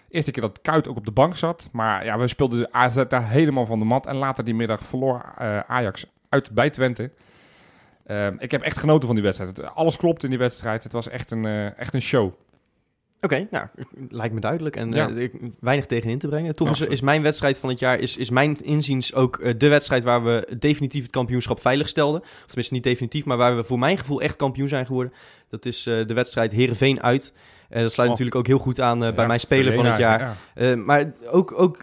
Eerste 0.10 0.32
keer 0.32 0.42
dat 0.42 0.62
Kuit 0.62 0.88
ook 0.88 0.98
op 0.98 1.06
de 1.06 1.12
bank 1.12 1.36
zat. 1.36 1.70
Maar 1.72 2.06
ja, 2.06 2.18
we 2.18 2.28
speelden 2.28 2.60
de 2.60 2.72
AZ 2.72 3.04
daar 3.08 3.30
helemaal 3.30 3.66
van 3.66 3.80
de 3.80 3.86
mat. 3.86 4.06
En 4.08 4.16
later 4.16 4.44
die 4.44 4.56
middag 4.56 4.86
verloor 4.86 5.34
Ajax 5.68 6.06
uit 6.30 6.52
bij 6.52 6.70
Twente. 6.70 7.12
Ehm, 8.10 8.36
ik 8.40 8.52
heb 8.52 8.62
echt 8.62 8.78
genoten 8.78 9.06
van 9.06 9.16
die 9.16 9.24
wedstrijd. 9.24 9.64
Alles 9.76 9.98
klopt 9.98 10.24
in 10.24 10.30
die 10.30 10.40
wedstrijd. 10.40 10.84
Het 10.84 10.92
was 10.92 11.10
echt 11.10 11.32
een, 11.32 11.46
eh, 11.46 11.80
echt 11.80 11.94
een 11.94 12.02
show. 12.02 12.32
Oké, 13.22 13.48
nou, 13.52 13.68
lijkt 14.10 14.34
me 14.34 14.40
duidelijk 14.40 14.76
en 14.76 14.92
Ja. 14.92 15.10
eh, 15.10 15.30
weinig 15.60 15.86
tegen 15.86 16.10
in 16.10 16.20
te 16.20 16.28
brengen. 16.28 16.56
Toch 16.56 16.82
is, 16.82 17.02
mijn 17.02 17.22
wedstrijd 17.22 17.58
van 17.58 17.70
het 17.70 17.80
jaar, 17.80 18.00
is, 18.00 18.18
is 18.18 18.30
mijn 18.30 18.64
inziens 18.64 19.14
ook 19.14 19.38
eh, 19.40 19.54
de 19.58 19.68
wedstrijd 19.68 20.04
waar 20.04 20.24
we 20.24 20.48
definitief 20.60 21.02
het 21.02 21.12
kampioenschap 21.12 21.60
veilig 21.62 21.88
stelden. 21.88 22.22
Of 22.22 22.44
tenminste 22.46 22.74
niet 22.74 22.84
definitief, 22.84 23.26
maar 23.26 23.38
waar 23.38 23.56
we 23.56 23.64
voor 23.64 23.80
mijn 23.80 23.98
gevoel 23.98 24.22
echt 24.22 24.36
kampioen 24.36 24.68
zijn 24.68 24.86
geworden. 24.86 25.14
Dat 25.50 25.66
is 25.66 25.84
de 25.84 26.14
wedstrijd 26.14 26.52
Heerenveen 26.52 27.02
uit. 27.02 27.34
Eh, 27.70 27.82
dat 27.82 27.92
sluit 27.92 28.10
Oh. 28.10 28.16
natuurlijk 28.16 28.36
ook 28.36 28.48
heel 28.48 28.58
goed 28.66 28.82
aan 28.82 29.04
eh, 29.04 29.10
bij 29.12 29.22
Ja, 29.22 29.28
mijn 29.28 29.40
speler 29.40 29.74
van 29.74 29.86
het 29.86 29.98
jaar. 29.98 30.20
ja. 30.20 30.36
Eh, 30.54 30.74
maar 30.76 31.12
ook, 31.32 31.54
ook 31.60 31.78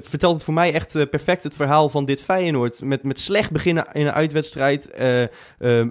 vertelt 0.00 0.34
het 0.34 0.44
voor 0.44 0.54
mij 0.54 0.72
echt 0.72 1.10
perfect 1.10 1.42
het 1.42 1.56
verhaal 1.56 1.88
van 1.88 2.04
dit 2.04 2.22
Feyenoord. 2.22 2.82
Met, 2.82 3.02
met 3.02 3.18
slecht 3.18 3.50
beginnen 3.50 3.86
in 3.92 4.06
een 4.06 4.12
uitwedstrijd. 4.12 4.90
eh, 4.90 5.22
eh, 5.22 5.28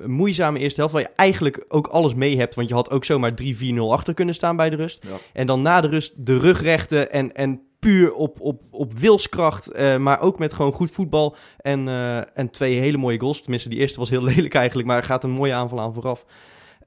moeizame 0.05 0.59
eerste 0.59 0.79
helft, 0.79 0.93
waar 0.93 1.03
je 1.03 1.09
eigenlijk 1.15 1.65
ook 1.67 1.87
alles 1.87 2.13
mee 2.15 2.37
hebt. 2.37 2.55
Want 2.55 2.67
je 2.67 2.73
had 2.73 2.91
ook 2.91 3.05
zomaar 3.05 3.33
3-4-0 3.33 3.91
achter 3.93 4.13
kunnen 4.13 4.35
staan 4.35 4.55
bij 4.55 4.69
de 4.69 4.75
rust. 4.75 5.03
Ja. 5.07 5.09
En 5.33 5.47
dan 5.47 5.61
na 5.61 5.81
de 5.81 5.87
rust 5.87 6.25
de 6.25 6.37
rug 6.39 6.61
rechten 6.61 7.11
en, 7.11 7.35
en 7.35 7.61
puur 7.79 8.13
op, 8.13 8.41
op, 8.41 8.61
op 8.71 8.93
wilskracht. 8.99 9.71
eh, 9.71 9.97
maar 9.97 10.21
ook 10.21 10.39
met 10.39 10.53
gewoon 10.53 10.71
goed 10.71 10.91
voetbal. 10.91 11.35
En, 11.57 11.87
eh, 11.87 12.17
en 12.37 12.49
twee 12.51 12.79
hele 12.79 12.97
mooie 12.97 13.19
goals. 13.19 13.41
Tenminste, 13.41 13.69
die 13.69 13.79
eerste 13.79 13.99
was 13.99 14.09
heel 14.09 14.23
lelijk 14.33 14.53
eigenlijk. 14.53 14.87
Maar 14.87 14.97
er 14.97 15.03
gaat 15.03 15.23
een 15.23 15.29
mooie 15.29 15.53
aanval 15.53 15.79
aan 15.81 15.93
vooraf. 15.93 16.25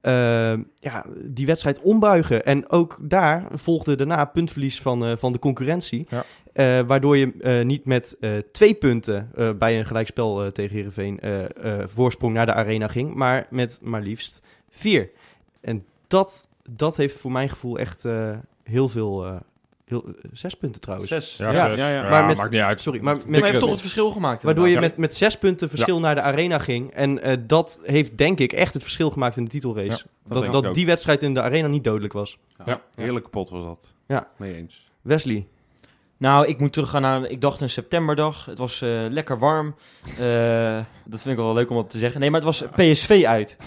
Eh, 0.07 0.53
ja, 0.75 1.05
die 1.25 1.45
wedstrijd 1.45 1.81
ombuigen. 1.81 2.45
En 2.45 2.69
ook 2.69 2.97
daar 3.01 3.45
volgde 3.51 3.95
daarna 3.95 4.25
puntverlies 4.25 4.81
van, 4.81 5.05
eh, 5.05 5.17
van 5.17 5.33
de 5.33 5.39
concurrentie. 5.39 6.07
Ja. 6.09 6.23
Eh, 6.53 6.87
waardoor 6.87 7.17
je 7.17 7.33
eh, 7.39 7.65
niet 7.65 7.85
met 7.85 8.17
twee 8.51 8.73
punten 8.73 9.31
bij 9.59 9.79
een 9.79 9.85
gelijkspel 9.85 10.51
tegen 10.51 10.75
Heerenveen 10.75 11.19
voorsprong 11.85 12.33
naar 12.33 12.45
de 12.45 12.53
arena 12.53 12.87
ging. 12.87 13.13
Maar 13.13 13.47
met 13.49 13.79
maar 13.81 14.01
liefst 14.01 14.41
vier. 14.69 15.09
En 15.61 15.85
dat, 16.07 16.47
dat 16.69 16.97
heeft 16.97 17.19
voor 17.19 17.31
mijn 17.31 17.49
gevoel 17.49 17.77
echt 17.77 18.05
heel 18.63 18.89
veel... 18.89 19.41
eh, 19.87 19.97
heel, 19.97 20.15
zes 20.31 20.53
punten 20.53 20.81
trouwens. 20.81 21.09
Zes. 21.09 21.37
Ja, 21.37 21.51
Ja, 21.51 21.69
zes. 21.69 21.77
ja, 21.79 21.89
ja. 21.89 22.09
Maar 22.09 22.25
met- 22.25 22.37
maakt 22.37 22.51
niet 22.51 22.61
uit. 22.61 22.81
Sorry, 22.81 22.99
maar 23.01 23.15
met, 23.15 23.27
Maar 23.27 23.43
heeft 23.43 23.59
toch 23.59 23.69
het 23.69 23.81
verschil 23.81 24.11
gemaakt. 24.11 24.43
Waardoor 24.43 24.67
je 24.67 24.79
met, 24.79 24.97
met 24.97 25.15
zes 25.15 25.37
punten 25.37 25.69
verschil 25.69 25.99
naar 25.99 26.15
de 26.15 26.21
arena 26.21 26.59
ging. 26.59 26.93
En 26.93 27.21
eh, 27.21 27.37
dat 27.47 27.79
heeft 27.83 28.17
denk 28.17 28.39
ik 28.39 28.51
echt 28.53 28.73
het 28.73 28.83
verschil 28.83 29.09
gemaakt 29.09 29.37
in 29.37 29.43
de 29.43 29.49
titelrace. 29.49 30.05
Ja, 30.29 30.41
dat 30.41 30.51
dat 30.51 30.73
die 30.73 30.85
wedstrijd 30.85 31.23
in 31.23 31.33
de 31.33 31.41
arena 31.41 31.67
niet 31.67 31.83
dodelijk 31.83 32.13
was. 32.13 32.37
Ja. 32.65 32.81
Heerlijke 32.95 33.29
pot 33.29 33.49
was 33.49 33.63
dat. 33.63 33.93
Ja. 34.07 34.27
Mee 34.37 34.55
eens. 34.55 34.89
Wesley. 35.01 35.47
Nou, 36.17 36.47
ik 36.47 36.59
moet 36.59 36.73
teruggaan 36.73 37.01
naar, 37.01 37.25
ik 37.25 37.41
dacht 37.41 37.61
een 37.61 37.69
septemberdag. 37.69 38.45
Het 38.45 38.57
was 38.57 38.81
eh, 38.81 39.05
lekker 39.09 39.39
warm. 39.39 39.75
Eh, 40.19 40.79
dat 41.05 41.21
vind 41.21 41.25
ik 41.25 41.35
wel 41.43 41.53
leuk 41.53 41.69
om 41.69 41.75
wat 41.75 41.89
te 41.89 41.97
zeggen. 41.97 42.19
Nee, 42.19 42.31
maar 42.31 42.41
het 42.41 42.59
was 42.59 42.69
PSV 42.75 43.23
uit. 43.27 43.57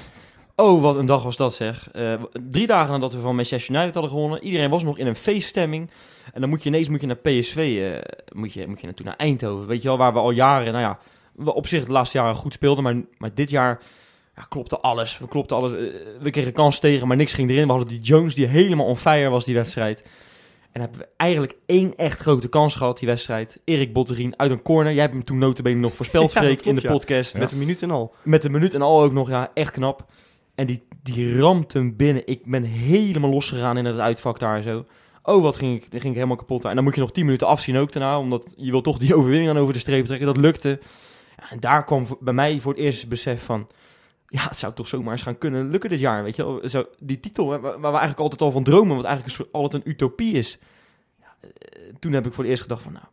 Oh, 0.61 0.83
wat 0.83 0.97
een 0.97 1.07
dag 1.07 1.23
was 1.23 1.37
dat 1.37 1.55
zeg. 1.55 1.91
Eh, 1.91 2.23
drie 2.51 2.67
dagen 2.67 2.93
nadat 2.93 3.13
we 3.13 3.21
van 3.21 3.35
Manchester 3.35 3.75
United 3.75 3.95
hadden 3.95 4.13
gewonnen. 4.13 4.43
Iedereen 4.43 4.71
was 4.71 4.83
nog 4.83 4.99
in 4.99 5.07
een 5.07 5.17
feeststemming. 5.17 5.91
En 6.33 6.41
dan 6.41 6.51
moet 6.51 6.63
je 6.63 6.69
ineens 6.69 6.89
moet 6.89 7.01
je 7.01 7.07
naar 7.07 7.17
PSV, 7.17 7.57
eh, 7.57 8.13
moet, 8.33 8.53
je, 8.53 8.67
moet 8.67 8.81
je 8.81 8.87
naartoe 8.87 9.07
naar 9.07 9.17
Eindhoven. 9.17 9.67
Weet 9.67 9.83
je 9.83 9.89
wel, 9.89 9.97
waar 9.97 10.13
we 10.13 10.19
al 10.19 10.31
jaren, 10.31 10.73
nou 10.73 10.85
ja, 10.85 10.99
we 11.33 11.55
op 11.55 11.67
zich 11.67 11.85
de 11.85 11.93
laatste 11.93 12.19
jaren 12.19 12.35
goed 12.35 12.53
speelden. 12.53 12.85
Maar, 12.85 12.97
maar 13.19 13.35
dit 13.35 13.51
jaar 13.51 13.81
ja, 14.37 14.43
klopte 14.43 14.79
alles. 14.79 15.19
We 15.19 15.29
klopten 15.29 15.57
alles. 15.57 15.73
Eh, 15.73 15.79
we 16.21 16.31
kregen 16.31 16.53
kans 16.53 16.79
tegen, 16.79 17.09
maar 17.09 17.17
niks 17.17 17.33
ging 17.33 17.51
erin. 17.51 17.65
We 17.65 17.71
hadden 17.71 17.89
die 17.89 18.01
Jones 18.01 18.35
die 18.35 18.47
helemaal 18.47 18.87
on 18.87 18.97
fire 18.97 19.29
was 19.29 19.45
die 19.45 19.55
wedstrijd. 19.55 20.05
En 20.73 20.81
hebben 20.81 20.99
we 20.99 21.09
eigenlijk 21.17 21.57
één 21.67 21.97
echt 21.97 22.21
grote 22.21 22.49
kans 22.49 22.75
gehad, 22.75 22.99
die 22.99 23.09
wedstrijd. 23.09 23.61
Erik 23.65 23.93
Botterien 23.93 24.39
uit 24.39 24.51
een 24.51 24.63
corner. 24.63 24.93
Jij 24.93 25.03
hebt 25.03 25.15
hem 25.15 25.25
toen 25.25 25.39
notabene 25.39 25.81
nog 25.81 25.95
voorspeld, 25.95 26.33
Ja, 26.35 26.41
in 26.41 26.75
de 26.75 26.81
ja. 26.81 26.93
podcast. 26.93 27.39
Met 27.39 27.53
een 27.53 27.59
minuut 27.59 27.83
en 27.83 27.91
al. 27.91 28.15
Met 28.23 28.45
een 28.45 28.53
minuut 28.53 28.75
en 28.75 28.83
al 28.83 29.03
ook 29.03 29.13
nog, 29.13 29.29
ja, 29.29 29.51
echt 29.55 29.71
knap. 29.71 30.07
En 30.61 30.67
die, 30.67 30.83
die 31.03 31.39
ramt 31.39 31.73
hem 31.73 31.97
binnen. 31.97 32.27
Ik 32.27 32.47
ben 32.47 32.63
helemaal 32.63 33.31
losgegaan 33.31 33.77
in 33.77 33.85
het 33.85 33.99
uitvak 33.99 34.39
daar 34.39 34.63
zo. 34.63 34.87
Oh, 35.23 35.43
wat 35.43 35.57
ging 35.57 35.77
ik, 35.77 35.87
ging 35.91 36.05
ik 36.05 36.15
helemaal 36.15 36.37
kapot. 36.37 36.65
En 36.65 36.75
dan 36.75 36.85
moet 36.85 36.95
je 36.95 37.01
nog 37.01 37.13
10 37.13 37.25
minuten 37.25 37.47
afzien 37.47 37.77
ook 37.77 37.93
daarna, 37.93 38.19
omdat 38.19 38.55
je 38.57 38.71
wil 38.71 38.81
toch 38.81 38.99
die 38.99 39.15
overwinning 39.17 39.53
dan 39.53 39.63
over 39.63 39.75
de 39.75 39.81
streep 39.81 40.07
trekken. 40.07 40.27
Dat 40.27 40.37
lukte. 40.37 40.81
En 41.51 41.61
daar 41.61 41.85
kwam 41.85 42.07
bij 42.21 42.33
mij 42.33 42.61
voor 42.61 42.73
het 42.73 42.81
eerst 42.81 43.01
het 43.01 43.09
besef 43.09 43.45
van... 43.45 43.69
Ja, 44.27 44.49
het 44.49 44.59
zou 44.59 44.73
toch 44.75 44.89
zomaar 44.89 45.13
eens 45.13 45.23
gaan 45.23 45.39
kunnen 45.39 45.71
lukken 45.71 45.91
dit 45.91 46.01
jaar, 46.01 46.23
weet 46.23 46.37
je 46.37 46.45
wel. 46.45 46.69
Zo, 46.69 46.87
die 46.99 47.21
titel, 47.21 47.47
waar, 47.47 47.61
waar 47.61 47.79
we 47.79 47.87
eigenlijk 47.87 48.21
altijd 48.21 48.43
al 48.43 48.51
van 48.51 48.65
dromen, 48.65 48.97
wat 48.97 49.05
eigenlijk 49.05 49.27
een 49.27 49.45
soort, 49.45 49.53
altijd 49.53 49.85
een 49.85 49.91
utopie 49.91 50.33
is. 50.33 50.59
Ja, 51.19 51.37
eh, 51.43 51.83
toen 51.99 52.13
heb 52.13 52.27
ik 52.27 52.33
voor 52.33 52.43
het 52.43 52.51
eerst 52.51 52.63
gedacht 52.63 52.83
van, 52.83 52.93
nou, 52.93 53.05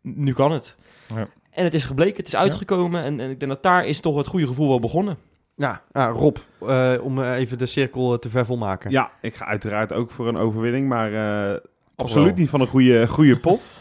nu 0.00 0.32
kan 0.32 0.52
het. 0.52 0.76
Ja. 1.14 1.28
En 1.50 1.64
het 1.64 1.74
is 1.74 1.84
gebleken, 1.84 2.16
het 2.16 2.26
is 2.26 2.36
uitgekomen. 2.36 3.02
En, 3.02 3.20
en 3.20 3.30
ik 3.30 3.40
denk 3.40 3.52
dat 3.52 3.62
daar 3.62 3.86
is 3.86 4.00
toch 4.00 4.16
het 4.16 4.26
goede 4.26 4.46
gevoel 4.46 4.68
wel 4.68 4.80
begonnen. 4.80 5.18
Ja, 5.60 5.82
ah, 5.92 6.16
Rob, 6.16 6.36
eh, 6.66 6.92
om 7.02 7.22
eh, 7.22 7.34
even 7.36 7.58
de 7.58 7.66
cirkel 7.66 8.12
eh, 8.12 8.18
te 8.18 8.30
ver 8.30 8.46
volmaken. 8.46 8.90
Ja, 8.90 9.10
ik 9.20 9.34
ga 9.34 9.44
uiteraard 9.46 9.92
ook 9.92 10.10
voor 10.10 10.28
een 10.28 10.36
overwinning, 10.36 10.88
maar 10.88 11.06
eh, 11.06 11.12
wel. 11.50 11.60
absoluut 11.96 12.36
niet 12.36 12.48
van 12.48 12.60
een 12.60 12.66
goede, 12.66 13.08
goede 13.08 13.36
pot. 13.36 13.70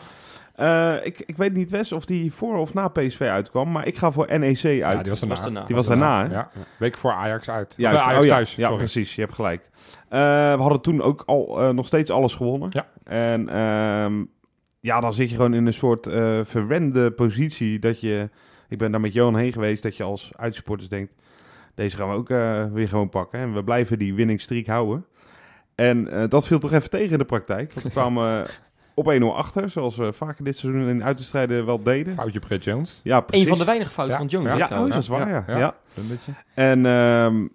Eh, 0.55 0.95
ik, 1.03 1.23
ik 1.25 1.37
weet 1.37 1.53
niet, 1.53 1.69
Wes, 1.69 1.91
of 1.91 2.05
die 2.05 2.33
voor 2.33 2.57
of 2.57 2.73
na 2.73 2.87
PSV 2.87 3.21
uitkwam, 3.21 3.71
maar 3.71 3.87
ik 3.87 3.97
ga 3.97 4.11
voor 4.11 4.39
NEC 4.39 4.63
uit. 4.65 4.77
Ja, 4.79 5.01
die 5.01 5.09
was 5.09 5.19
daarna. 5.19 5.35
Was 5.35 5.43
daarna. 5.43 5.65
Die 5.65 5.75
was 5.75 5.87
daarna, 5.87 6.27
hè? 6.27 6.33
Ja, 6.33 6.49
week 6.77 6.97
voor 6.97 7.11
Ajax 7.11 7.49
uit. 7.49 7.75
Eh, 7.77 7.85
Ajax 7.85 8.17
Oh 8.17 8.23
ja, 8.23 8.29
thuis, 8.29 8.55
Ja, 8.55 8.63
sorry. 8.63 8.77
precies. 8.77 9.15
Je 9.15 9.21
hebt 9.21 9.33
gelijk. 9.33 9.69
Eh, 10.09 10.19
we 10.55 10.61
hadden 10.61 10.81
toen 10.81 11.01
ook 11.01 11.23
al 11.25 11.61
eh, 11.61 11.69
nog 11.69 11.87
steeds 11.87 12.11
alles 12.11 12.35
gewonnen. 12.35 12.69
Ja. 12.71 12.87
En 13.03 13.49
ehm, 13.49 14.23
ja, 14.79 14.99
dan 14.99 15.13
zit 15.13 15.29
je 15.29 15.35
gewoon 15.35 15.53
in 15.53 15.65
een 15.65 15.73
soort 15.73 16.07
eh 16.07 16.39
verwende 16.43 17.11
positie 17.11 17.79
dat 17.79 18.01
je... 18.01 18.29
Ik 18.69 18.77
ben 18.77 18.91
daar 18.91 19.01
met 19.01 19.13
Johan 19.13 19.37
heen 19.37 19.51
geweest, 19.53 19.83
dat 19.83 19.97
je 19.97 20.03
als 20.03 20.31
uitsupporters 20.35 20.89
denkt... 20.89 21.13
Deze 21.79 21.97
gaan 21.97 22.09
we 22.09 22.15
ook 22.15 22.29
eh, 22.29 22.65
weer 22.71 22.87
gewoon 22.87 23.09
pakken. 23.09 23.39
En 23.39 23.53
we 23.53 23.63
blijven 23.63 23.99
die 23.99 24.13
winning 24.13 24.41
streak 24.41 24.65
houden. 24.65 25.05
En 25.75 26.07
eh, 26.07 26.27
dat 26.29 26.47
viel 26.47 26.59
toch 26.59 26.73
even 26.73 26.89
tegen 26.89 27.11
in 27.11 27.17
de 27.17 27.25
praktijk. 27.25 27.73
Want 27.73 27.85
we 27.85 27.91
kwamen 27.91 28.47
op 28.93 29.13
1-0 29.21 29.23
achter, 29.23 29.69
zoals 29.69 29.95
we 29.95 30.13
vaker 30.13 30.43
dit 30.43 30.57
seizoen 30.57 30.87
in 30.87 31.03
uitwedstrijden 31.03 31.65
wel 31.65 31.83
deden. 31.83 32.13
Foutje 32.13 32.39
Brett 32.39 32.63
Jones. 32.63 33.01
Ja, 33.03 33.21
precies. 33.21 33.43
Een 33.43 33.49
van 33.49 33.59
de 33.59 33.65
weinige 33.65 33.91
fouten 33.91 34.15
Ja. 34.15 34.21
van 34.21 34.31
Jones. 34.31 34.47
Ja. 34.47 34.53
ook 34.53 34.59
Ja, 34.59 34.63
oh, 34.63 34.69
trouwens. 34.69 34.93
dat 34.93 35.03
is 35.03 35.09
waar, 35.09 35.29
ja. 35.29 35.43
Ja. 35.47 35.57
ja. 35.57 35.75
Rundetje. 35.93 36.31
En 36.53 36.85
ehm, 36.85 37.47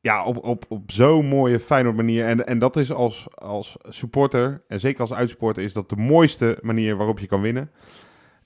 ja, 0.00 0.24
op, 0.24 0.44
op, 0.44 0.64
op 0.68 0.90
zo'n 0.90 1.26
mooie 1.26 1.60
Feyenoord 1.60 1.96
manier. 1.96 2.26
En, 2.26 2.46
en 2.46 2.58
dat 2.58 2.76
is 2.76 2.92
als, 2.92 3.26
als 3.34 3.76
supporter, 3.88 4.62
en 4.68 4.80
zeker 4.80 5.00
als 5.00 5.12
uitsupporter, 5.12 5.62
is 5.62 5.72
dat 5.72 5.88
de 5.88 5.96
mooiste 5.96 6.58
manier 6.60 6.96
waarop 6.96 7.18
je 7.18 7.26
kan 7.26 7.40
winnen. 7.40 7.70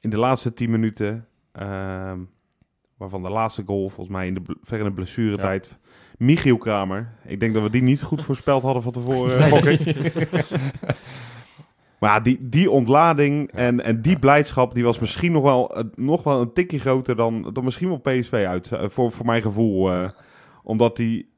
In 0.00 0.10
de 0.10 0.18
laatste 0.18 0.52
10 0.52 0.70
minuten, 0.70 1.26
ehm, 1.52 2.18
waarvan 2.96 3.22
de 3.22 3.30
laatste 3.30 3.62
goal 3.66 3.88
volgens 3.88 4.16
mij 4.16 4.26
in 4.26 4.34
de, 4.34 4.40
bl- 4.40 4.52
ver 4.62 4.78
in 4.78 4.84
de 4.84 4.92
blessuretijd. 4.92 5.78
Michiel 6.18 6.56
Kramer. 6.56 7.12
Ik 7.24 7.40
denk 7.40 7.54
dat 7.54 7.62
we 7.62 7.70
die 7.70 7.82
niet 7.82 8.02
goed 8.02 8.22
voorspeld 8.28 8.62
hadden 8.62 8.82
van 8.82 8.92
tevoren. 8.92 9.50
Nee. 9.64 9.78
Maar 12.00 12.22
die, 12.22 12.48
die 12.48 12.70
ontlading 12.70 13.50
en, 13.52 13.80
en 13.84 14.02
die 14.02 14.18
blijdschap, 14.18 14.74
die 14.74 14.84
was 14.84 14.98
misschien 14.98 15.32
nog 15.32 15.42
wel, 15.42 15.76
eh, 15.76 15.84
nog 15.94 16.22
wel 16.22 16.40
een 16.40 16.52
tikje 16.52 16.78
groter 16.78 17.16
dan, 17.16 17.50
dan 17.52 17.64
misschien 17.64 17.88
wel 17.88 17.98
PSV 18.00 18.32
uit. 18.48 18.72
eh, 18.72 18.88
voor, 18.88 19.12
voor 19.12 19.26
mijn 19.26 19.42
gevoel. 19.42 19.92
eh, 19.92 20.08
omdat, 20.62 20.96
die, 20.96 21.32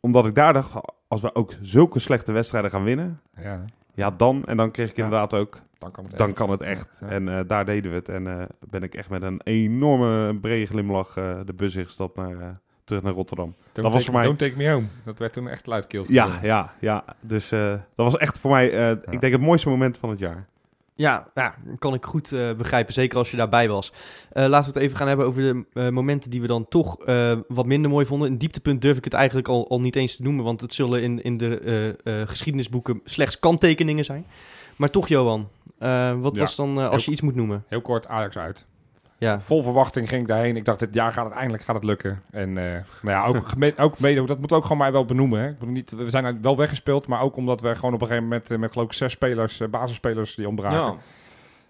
omdat 0.00 0.26
ik 0.26 0.34
daar 0.34 0.52
dacht, 0.52 0.72
als 1.08 1.20
we 1.20 1.34
ook 1.34 1.54
zulke 1.60 1.98
slechte 1.98 2.32
wedstrijden 2.32 2.70
gaan 2.70 2.84
winnen, 2.84 3.20
Ja, 3.42 3.64
ja 4.00 4.10
dan. 4.10 4.44
En 4.44 4.56
dan 4.56 4.70
kreeg 4.70 4.90
ik 4.90 4.96
Ja. 4.96 5.04
inderdaad 5.04 5.34
ook, 5.34 5.58
dan 5.78 5.90
kan 5.90 6.04
het 6.04 6.18
dan 6.18 6.28
echt. 6.28 6.36
kan 6.36 6.50
het 6.50 6.60
echt. 6.62 6.98
Ja. 7.00 7.06
En 7.08 7.28
eh, 7.28 7.40
daar 7.46 7.64
deden 7.64 7.90
we 7.90 7.96
het. 7.96 8.08
En 8.08 8.26
eh, 8.26 8.42
ben 8.70 8.82
ik 8.82 8.94
echt 8.94 9.10
met 9.10 9.22
een 9.22 9.40
enorme 9.44 10.38
brede 10.40 10.66
glimlach 10.66 11.16
eh, 11.16 11.38
de 11.44 11.52
bus 11.52 11.76
ingestapt 11.76 12.16
naar, 12.16 12.40
eh, 12.40 12.48
terug 12.84 13.02
naar 13.02 13.12
Rotterdam. 13.12 13.54
Don't 13.72 13.74
dat 13.74 13.84
was 13.84 13.92
take- 13.92 14.04
voor 14.04 14.14
mij- 14.14 14.24
Don't 14.24 14.38
take 14.38 14.56
me 14.56 14.70
home. 14.70 14.86
Dat 15.04 15.18
werd 15.18 15.32
toen 15.32 15.48
echt 15.48 15.66
luidkeels. 15.66 16.08
Ja, 16.08 16.38
ja, 16.42 16.72
ja. 16.80 17.04
Dus 17.20 17.52
eh, 17.52 17.68
dat 17.70 17.80
was 18.12 18.16
echt 18.16 18.38
voor 18.38 18.50
mij, 18.50 18.72
eh, 18.72 18.90
ik 18.90 19.20
denk 19.20 19.32
het 19.32 19.40
mooiste 19.42 19.68
moment 19.68 19.98
van 19.98 20.10
het 20.10 20.18
jaar. 20.18 20.46
Ja, 21.00 21.30
ja, 21.34 21.54
kan 21.78 21.94
ik 21.94 22.04
goed 22.04 22.32
eh, 22.32 22.52
begrijpen. 22.52 22.92
Zeker 22.92 23.18
als 23.18 23.30
je 23.30 23.36
daarbij 23.36 23.68
was. 23.68 23.92
Eh, 24.32 24.46
laten 24.46 24.72
we 24.72 24.78
het 24.78 24.86
even 24.86 24.96
gaan 24.98 25.08
hebben 25.08 25.26
over 25.26 25.42
de 25.42 25.64
eh, 25.72 25.88
momenten 25.88 26.30
die 26.30 26.40
we 26.40 26.46
dan 26.46 26.68
toch 26.68 26.96
wat 27.48 27.66
minder 27.66 27.90
mooi 27.90 28.06
vonden. 28.06 28.30
Een 28.30 28.38
dieptepunt 28.38 28.82
durf 28.82 28.96
ik 28.96 29.04
het 29.04 29.12
eigenlijk 29.12 29.48
al, 29.48 29.68
al 29.68 29.80
niet 29.80 29.96
eens 29.96 30.16
te 30.16 30.22
noemen. 30.22 30.44
Want 30.44 30.60
het 30.60 30.72
zullen 30.72 31.02
in, 31.02 31.22
in 31.22 31.36
de 31.36 32.24
geschiedenisboeken 32.26 33.00
slechts 33.04 33.38
kanttekeningen 33.38 34.04
zijn. 34.04 34.26
Maar 34.76 34.90
toch, 34.90 35.08
Johan. 35.08 35.48
wat 36.20 36.34
Ja. 36.34 36.40
was 36.40 36.56
dan, 36.56 36.78
als 36.78 37.04
je 37.04 37.10
iets 37.10 37.20
moet 37.20 37.34
noemen? 37.34 37.64
Heel 37.68 37.80
kort 37.80 38.06
Ajax 38.06 38.36
uit. 38.36 38.66
Ja, 39.20 39.40
Vol 39.40 39.62
verwachting 39.62 40.08
ging 40.08 40.22
ik 40.22 40.28
daarheen. 40.28 40.56
Ik 40.56 40.64
dacht, 40.64 40.78
dit 40.78 40.94
jaar 40.94 41.12
gaat 41.12 41.24
het 41.24 41.34
eindelijk 41.34 41.62
gaat 41.62 41.74
het 41.74 41.84
lukken. 41.84 42.22
En 42.30 42.58
eh, 42.58 42.64
nou 43.02 43.16
ja, 43.16 43.24
ook, 43.26 43.36
ook 43.86 43.98
mede, 44.00 44.24
dat 44.24 44.38
moeten 44.38 44.48
we 44.48 44.54
ook 44.54 44.62
gewoon 44.62 44.78
maar 44.78 44.92
wel 44.92 45.04
benoemen. 45.04 45.40
Hè. 45.40 45.48
Ik 45.48 45.58
bedoel, 45.58 45.74
niet, 45.74 45.90
we 45.90 46.10
zijn 46.10 46.24
er 46.24 46.40
wel 46.40 46.56
weggespeeld, 46.56 47.06
maar 47.06 47.20
ook 47.20 47.36
omdat 47.36 47.60
we 47.60 47.74
gewoon 47.74 47.94
op 47.94 48.00
een 48.00 48.06
gegeven 48.06 48.28
moment 48.28 48.50
eh, 48.50 48.58
met 48.58 48.72
geloof 48.72 48.86
ik 48.86 48.92
zes 48.92 49.12
spelers, 49.12 49.60
eh, 49.60 49.68
basisspelers 49.68 50.34
die 50.34 50.48
ontbraken, 50.48 50.78
Ja. 50.78 50.96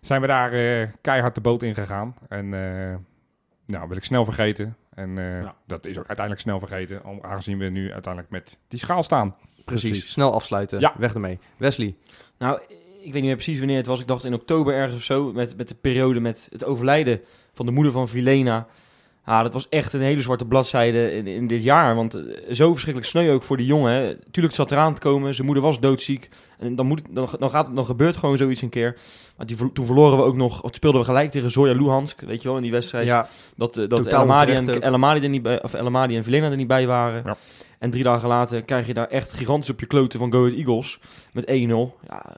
zijn 0.00 0.20
we 0.20 0.26
daar 0.26 0.52
eh, 0.52 0.88
keihard 1.00 1.34
de 1.34 1.40
boot 1.40 1.62
in 1.62 1.74
gegaan. 1.74 2.14
En 2.28 2.54
eh 2.54 2.94
nou, 3.66 3.88
wil 3.88 3.96
ik 3.96 4.04
snel 4.04 4.24
vergeten. 4.24 4.76
En 4.94 5.18
eh, 5.18 5.42
Ja. 5.42 5.54
dat 5.66 5.84
is 5.86 5.98
ook 5.98 6.06
uiteindelijk 6.06 6.40
snel 6.40 6.58
vergeten, 6.58 7.04
om- 7.04 7.18
aangezien 7.22 7.58
we 7.58 7.64
nu 7.64 7.92
uiteindelijk 7.92 8.32
met 8.32 8.58
die 8.68 8.78
schaal 8.78 9.02
staan. 9.02 9.34
precies. 9.64 9.90
precies. 9.90 10.12
Snel 10.12 10.32
afsluiten. 10.32 10.80
Ja. 10.80 10.92
Weg 10.98 11.14
ermee. 11.14 11.38
Wesley. 11.56 11.94
Nou, 12.38 12.60
ik 13.02 13.12
weet 13.12 13.12
niet 13.12 13.22
meer 13.24 13.34
precies 13.34 13.58
wanneer 13.58 13.76
het 13.76 13.86
was. 13.86 14.00
Ik 14.00 14.06
dacht 14.06 14.24
in 14.24 14.34
oktober 14.34 14.74
ergens 14.74 14.96
of 14.96 15.02
zo, 15.02 15.32
met, 15.32 15.56
met 15.56 15.68
de 15.68 15.74
periode 15.74 16.20
met 16.20 16.48
het 16.52 16.64
overlijden 16.64 17.20
van 17.60 17.68
de 17.68 17.74
moeder 17.74 17.92
van 17.92 18.08
Vilena. 18.08 18.66
Ah, 19.24 19.42
dat 19.42 19.52
was 19.52 19.68
echt 19.68 19.92
een 19.92 20.00
hele 20.00 20.20
zwarte 20.20 20.44
bladzijde 20.44 21.12
in, 21.12 21.26
in 21.26 21.46
dit 21.46 21.62
jaar. 21.62 21.94
Want 21.94 22.14
eh, 22.14 22.22
zo 22.54 22.70
verschrikkelijk 22.70 23.10
sneu 23.10 23.32
ook 23.32 23.42
voor 23.42 23.56
die 23.56 23.66
jongen. 23.66 23.92
Hè. 23.92 24.14
Tuurlijk 24.14 24.56
het 24.56 24.68
zat 24.68 24.70
eraan 24.70 24.94
te 24.94 25.00
komen. 25.00 25.34
Zijn 25.34 25.46
moeder 25.46 25.64
was 25.64 25.80
doodziek. 25.80 26.28
En 26.58 26.76
dan, 26.76 26.86
moet, 26.86 27.02
dan, 27.10 27.28
dan, 27.38 27.50
gaat, 27.50 27.74
dan 27.74 27.84
gebeurt 27.86 28.16
gewoon 28.16 28.36
zoiets 28.36 28.62
een 28.62 28.68
keer. 28.68 28.98
Maar 29.36 29.46
die, 29.46 29.72
toen 29.72 29.86
verloren 29.86 30.18
we 30.18 30.24
ook 30.24 30.36
nog... 30.36 30.62
Of 30.62 30.70
speelden 30.74 31.00
we 31.00 31.06
gelijk 31.06 31.30
tegen 31.30 31.50
Zoya 31.50 31.72
Luhansk. 31.72 32.20
Weet 32.20 32.42
je 32.42 32.48
wel, 32.48 32.56
in 32.56 32.62
die 32.62 32.72
wedstrijd. 32.72 33.06
Ja, 33.06 33.28
Dat, 33.56 33.78
eh, 33.78 33.88
dat 33.88 34.02
Totaal 34.02 34.24
El 34.24 34.30
Amadi 34.30 34.40
onterecht 34.40 34.68
en, 34.68 34.76
ook. 34.76 34.82
El 34.82 34.94
Amadi 34.94 35.20
er 35.20 35.28
niet 35.28 35.42
bij, 35.42 35.62
of 35.62 35.74
El 35.74 35.86
Amadi 35.86 36.16
en 36.16 36.24
Vilena 36.24 36.50
er 36.50 36.56
niet 36.56 36.66
bij 36.66 36.86
waren. 36.86 37.22
Ja. 37.24 37.36
En 37.78 37.90
drie 37.90 38.04
dagen 38.04 38.28
later 38.28 38.62
krijg 38.62 38.86
je 38.86 38.94
daar 38.94 39.08
echt 39.08 39.32
gigantisch 39.32 39.70
op 39.70 39.80
je 39.80 39.86
kloten 39.86 40.18
van 40.18 40.32
Go 40.32 40.38
Ahead 40.38 40.56
Eagles. 40.56 40.98
Met 41.32 41.44
1-0. 41.44 41.48
Ja, 41.48 41.56
eh, 41.56 42.36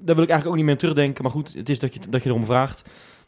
daar 0.00 0.14
wil 0.14 0.24
ik 0.24 0.30
eigenlijk 0.30 0.46
ook 0.46 0.54
niet 0.54 0.64
meer 0.64 0.72
aan 0.72 0.78
terugdenken. 0.78 1.22
Maar 1.22 1.32
goed, 1.32 1.54
het 1.54 1.68
is 1.68 1.78
dat 1.78 1.94
je, 1.94 2.00
dat 2.08 2.22
je 2.22 2.28
erom 2.28 2.44
vraagt. 2.44 2.82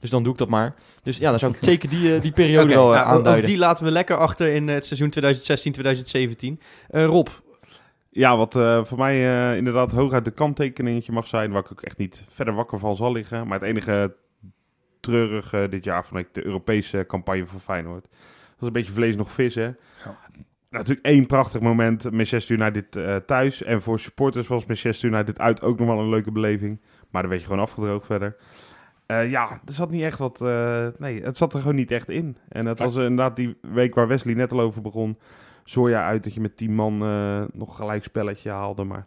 Dus 0.05 0.13
dan 0.13 0.23
doe 0.23 0.33
ik 0.33 0.39
dat 0.39 0.49
maar. 0.49 0.75
Dus 1.03 1.17
ja, 1.17 1.31
dan 1.31 1.39
zou 1.39 1.53
ik 1.53 1.59
zeker 1.63 1.89
die, 1.89 2.15
eh, 2.15 2.23
die 2.23 2.33
periode 2.33 2.75
wel 2.75 2.85
nou, 2.89 2.97
ook- 2.99 3.05
aanduiden. 3.05 3.37
ook 3.45 3.45
die 3.51 3.57
laten 3.59 3.85
we 3.85 3.91
lekker 3.91 4.17
achter 4.17 4.49
in 4.49 4.69
het 4.69 4.87
seizoen 4.87 5.11
2016-2017. 5.11 6.61
Eh, 6.89 7.05
Rob, 7.05 7.29
Ja, 8.11 8.37
wat 8.37 8.57
eh, 8.57 8.85
voor 8.85 8.99
mij 8.99 9.15
eh, 9.51 9.57
inderdaad 9.57 9.93
hooguit 9.93 10.25
de 10.25 10.31
kanttekeningetje 10.31 11.13
mag 11.13 11.27
zijn, 11.27 11.51
waar 11.51 11.61
ik 11.63 11.73
ook 11.73 11.83
echt 11.83 11.99
niet 11.99 12.25
verder 12.29 12.55
wakker 12.55 12.79
van 12.79 12.97
zal 12.97 13.13
liggen. 13.13 13.47
Maar 13.47 13.61
het 13.61 13.69
enige 13.69 14.15
treurige 15.01 15.67
dit 15.71 15.85
jaar 15.85 16.05
vond 16.05 16.21
ik 16.21 16.29
de 16.35 16.45
Europese 16.45 17.05
campagne 17.09 17.47
van 17.47 17.61
Feyenoord. 17.61 18.03
Dat 18.03 18.11
was 18.59 18.69
een 18.69 18.73
beetje 18.75 18.93
vlees 18.93 19.17
nog 19.17 19.33
vis, 19.33 19.55
hè? 19.55 19.71
Natuurlijk 20.71 21.07
één 21.07 21.27
prachtig 21.27 21.61
moment, 21.61 22.11
Manchester 22.13 22.57
United 22.61 22.97
eh, 22.97 23.17
thuis. 23.17 23.63
En 23.63 23.83
voor 23.83 24.01
supporters 24.01 24.47
was 24.47 24.67
Manchester 24.67 25.11
United 25.11 25.39
uit 25.39 25.63
ook 25.63 25.79
nog 25.79 25.89
wel 25.89 25.99
een 25.99 26.09
leuke 26.09 26.31
beleving. 26.33 26.81
Maar 27.11 27.23
dan 27.23 27.31
werd 27.31 27.43
je 27.43 27.49
gewoon 27.49 27.63
afgedroogd 27.63 28.07
verder. 28.07 28.37
Eh, 29.07 29.31
ja, 29.31 29.61
er 29.67 29.73
zat 29.73 29.91
niet 29.91 30.03
echt 30.03 30.19
wat... 30.19 30.41
eh, 30.43 30.87
nee, 30.99 31.23
het 31.23 31.37
zat 31.37 31.53
er 31.55 31.61
gewoon 31.61 31.75
niet 31.75 31.91
echt 31.91 32.09
in. 32.09 32.37
En 32.49 32.67
het 32.67 32.79
Ja. 32.79 32.85
was 32.85 32.97
inderdaad 32.97 33.37
die 33.37 33.57
week 33.61 33.95
waar 33.95 34.09
Wesley 34.09 34.35
net 34.35 34.53
al 34.53 34.61
over 34.61 34.83
begon. 34.83 35.19
Zoja 35.65 36.07
uit 36.07 36.25
dat 36.25 36.35
je 36.35 36.41
met 36.41 36.57
10 36.57 36.75
man 36.75 37.03
eh, 37.03 37.43
nog 37.53 37.77
gelijk 37.77 38.05
spelletje 38.05 38.51
haalde. 38.51 38.85
Maar 38.85 39.07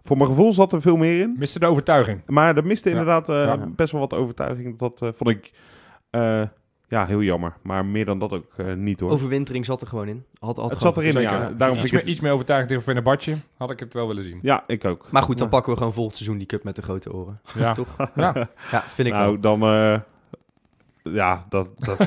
voor 0.00 0.16
mijn 0.16 0.28
gevoel 0.28 0.52
zat 0.52 0.72
er 0.72 0.82
veel 0.82 0.96
meer 0.96 1.20
in. 1.20 1.34
Miste 1.38 1.58
de 1.58 1.66
overtuiging. 1.66 2.20
Maar 2.26 2.56
er 2.56 2.66
miste 2.66 2.90
Ja. 2.90 2.96
inderdaad 2.98 3.26
Ja. 3.26 3.56
best 3.66 3.92
wel 3.92 4.00
wat 4.00 4.14
overtuiging. 4.14 4.78
Dat 4.78 4.98
vond 5.16 5.30
ik 5.30 5.50
ja, 6.88 7.06
heel 7.06 7.22
jammer. 7.22 7.52
Maar 7.62 7.86
meer 7.86 8.04
dan 8.04 8.18
dat 8.18 8.32
ook 8.32 8.52
eh, 8.56 8.72
niet 8.74 9.00
hoor. 9.00 9.10
overwintering 9.10 9.64
zat 9.64 9.80
er 9.80 9.86
gewoon 9.86 10.08
in. 10.08 10.24
Had, 10.38 10.56
had 10.56 10.70
het 10.70 10.78
gewoon- 10.78 10.94
zat 10.94 11.02
erin, 11.04 11.20
ja. 11.20 11.30
ja. 11.32 11.50
Daarom 11.50 11.50
iets, 11.50 11.58
vind 11.58 11.84
ik 11.84 11.92
meer, 11.92 12.00
het... 12.00 12.10
iets 12.10 12.20
meer 12.20 12.32
overtuiging 12.32 12.70
tegen 12.70 12.86
Fenerbahce 12.86 13.36
had 13.56 13.70
ik 13.70 13.80
het 13.80 13.92
wel 13.92 14.06
willen 14.08 14.24
zien. 14.24 14.38
Ja, 14.42 14.64
ik 14.66 14.84
ook. 14.84 15.06
Maar 15.10 15.22
goed, 15.22 15.38
dan 15.38 15.48
pakken 15.48 15.72
we 15.72 15.78
gewoon 15.78 15.92
volgend 15.92 16.16
seizoen 16.16 16.38
die 16.38 16.46
cup 16.46 16.64
met 16.64 16.76
de 16.76 16.82
grote 16.82 17.12
oren. 17.12 17.40
Ja. 17.54 17.72
Toch? 17.74 17.96
Ja. 18.14 18.48
Ja, 18.70 18.84
vind 18.88 19.08
ik 19.08 19.14
nou, 19.14 19.38
wel. 19.40 19.40
dan... 19.40 19.62
eh, 19.62 20.00
ja, 21.12 21.44
dat, 21.48 21.70
dat 21.78 21.98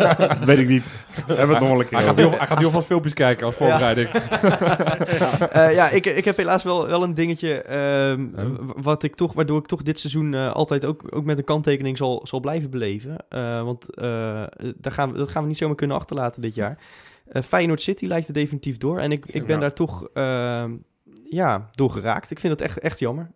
weet 0.44 0.58
ik 0.58 0.68
niet. 0.68 0.94
Hebben 1.26 1.46
we 1.46 1.52
het 1.54 1.62
nog 1.62 1.78
een 1.78 1.86
keer 1.88 1.98
Hij 1.98 2.06
gaat, 2.06 2.16
heel, 2.18 2.30
hij 2.30 2.46
gaat 2.46 2.58
heel 2.58 2.70
veel 2.70 2.82
filmpjes 2.82 3.12
kijken 3.14 3.46
als 3.46 3.54
voorbereiding. 3.54 4.08
Eh, 5.50 5.74
ja, 5.74 5.90
ik, 5.90 6.06
ik 6.06 6.24
heb 6.24 6.36
helaas 6.36 6.62
wel, 6.62 6.86
wel 6.86 7.02
een 7.02 7.14
dingetje 7.14 7.62
ehm, 7.62 8.26
wat 8.76 9.02
ik 9.02 9.14
toch, 9.14 9.32
waardoor 9.32 9.58
ik 9.58 9.66
toch 9.66 9.82
dit 9.82 9.98
seizoen 9.98 10.34
eh, 10.34 10.52
altijd 10.52 10.84
ook, 10.84 11.02
ook 11.10 11.24
met 11.24 11.38
een 11.38 11.44
kanttekening 11.44 11.96
zal, 11.96 12.20
zal 12.26 12.40
blijven 12.40 12.70
beleven. 12.70 13.16
Eh, 13.28 13.62
want 13.62 13.94
eh, 13.94 14.04
daar 14.76 14.92
gaan 14.92 15.12
we, 15.12 15.18
dat 15.18 15.30
gaan 15.30 15.42
we 15.42 15.48
niet 15.48 15.56
zomaar 15.58 15.76
kunnen 15.76 15.96
achterlaten 15.96 16.42
dit 16.42 16.54
jaar. 16.54 16.78
Eh, 17.28 17.42
Feyenoord 17.42 17.80
City 17.80 18.06
lijkt 18.06 18.28
er 18.28 18.34
definitief 18.34 18.76
door. 18.78 18.98
En 18.98 19.12
ik, 19.12 19.26
ik 19.26 19.46
ben 19.46 19.54
Ja. 19.54 19.60
daar 19.60 19.72
toch 19.72 20.08
ehm, 20.14 20.72
ja, 21.24 21.68
door 21.70 21.90
geraakt. 21.90 22.30
Ik 22.30 22.38
vind 22.38 22.52
het 22.52 22.62
echt, 22.62 22.78
echt 22.78 22.98
jammer. 22.98 23.30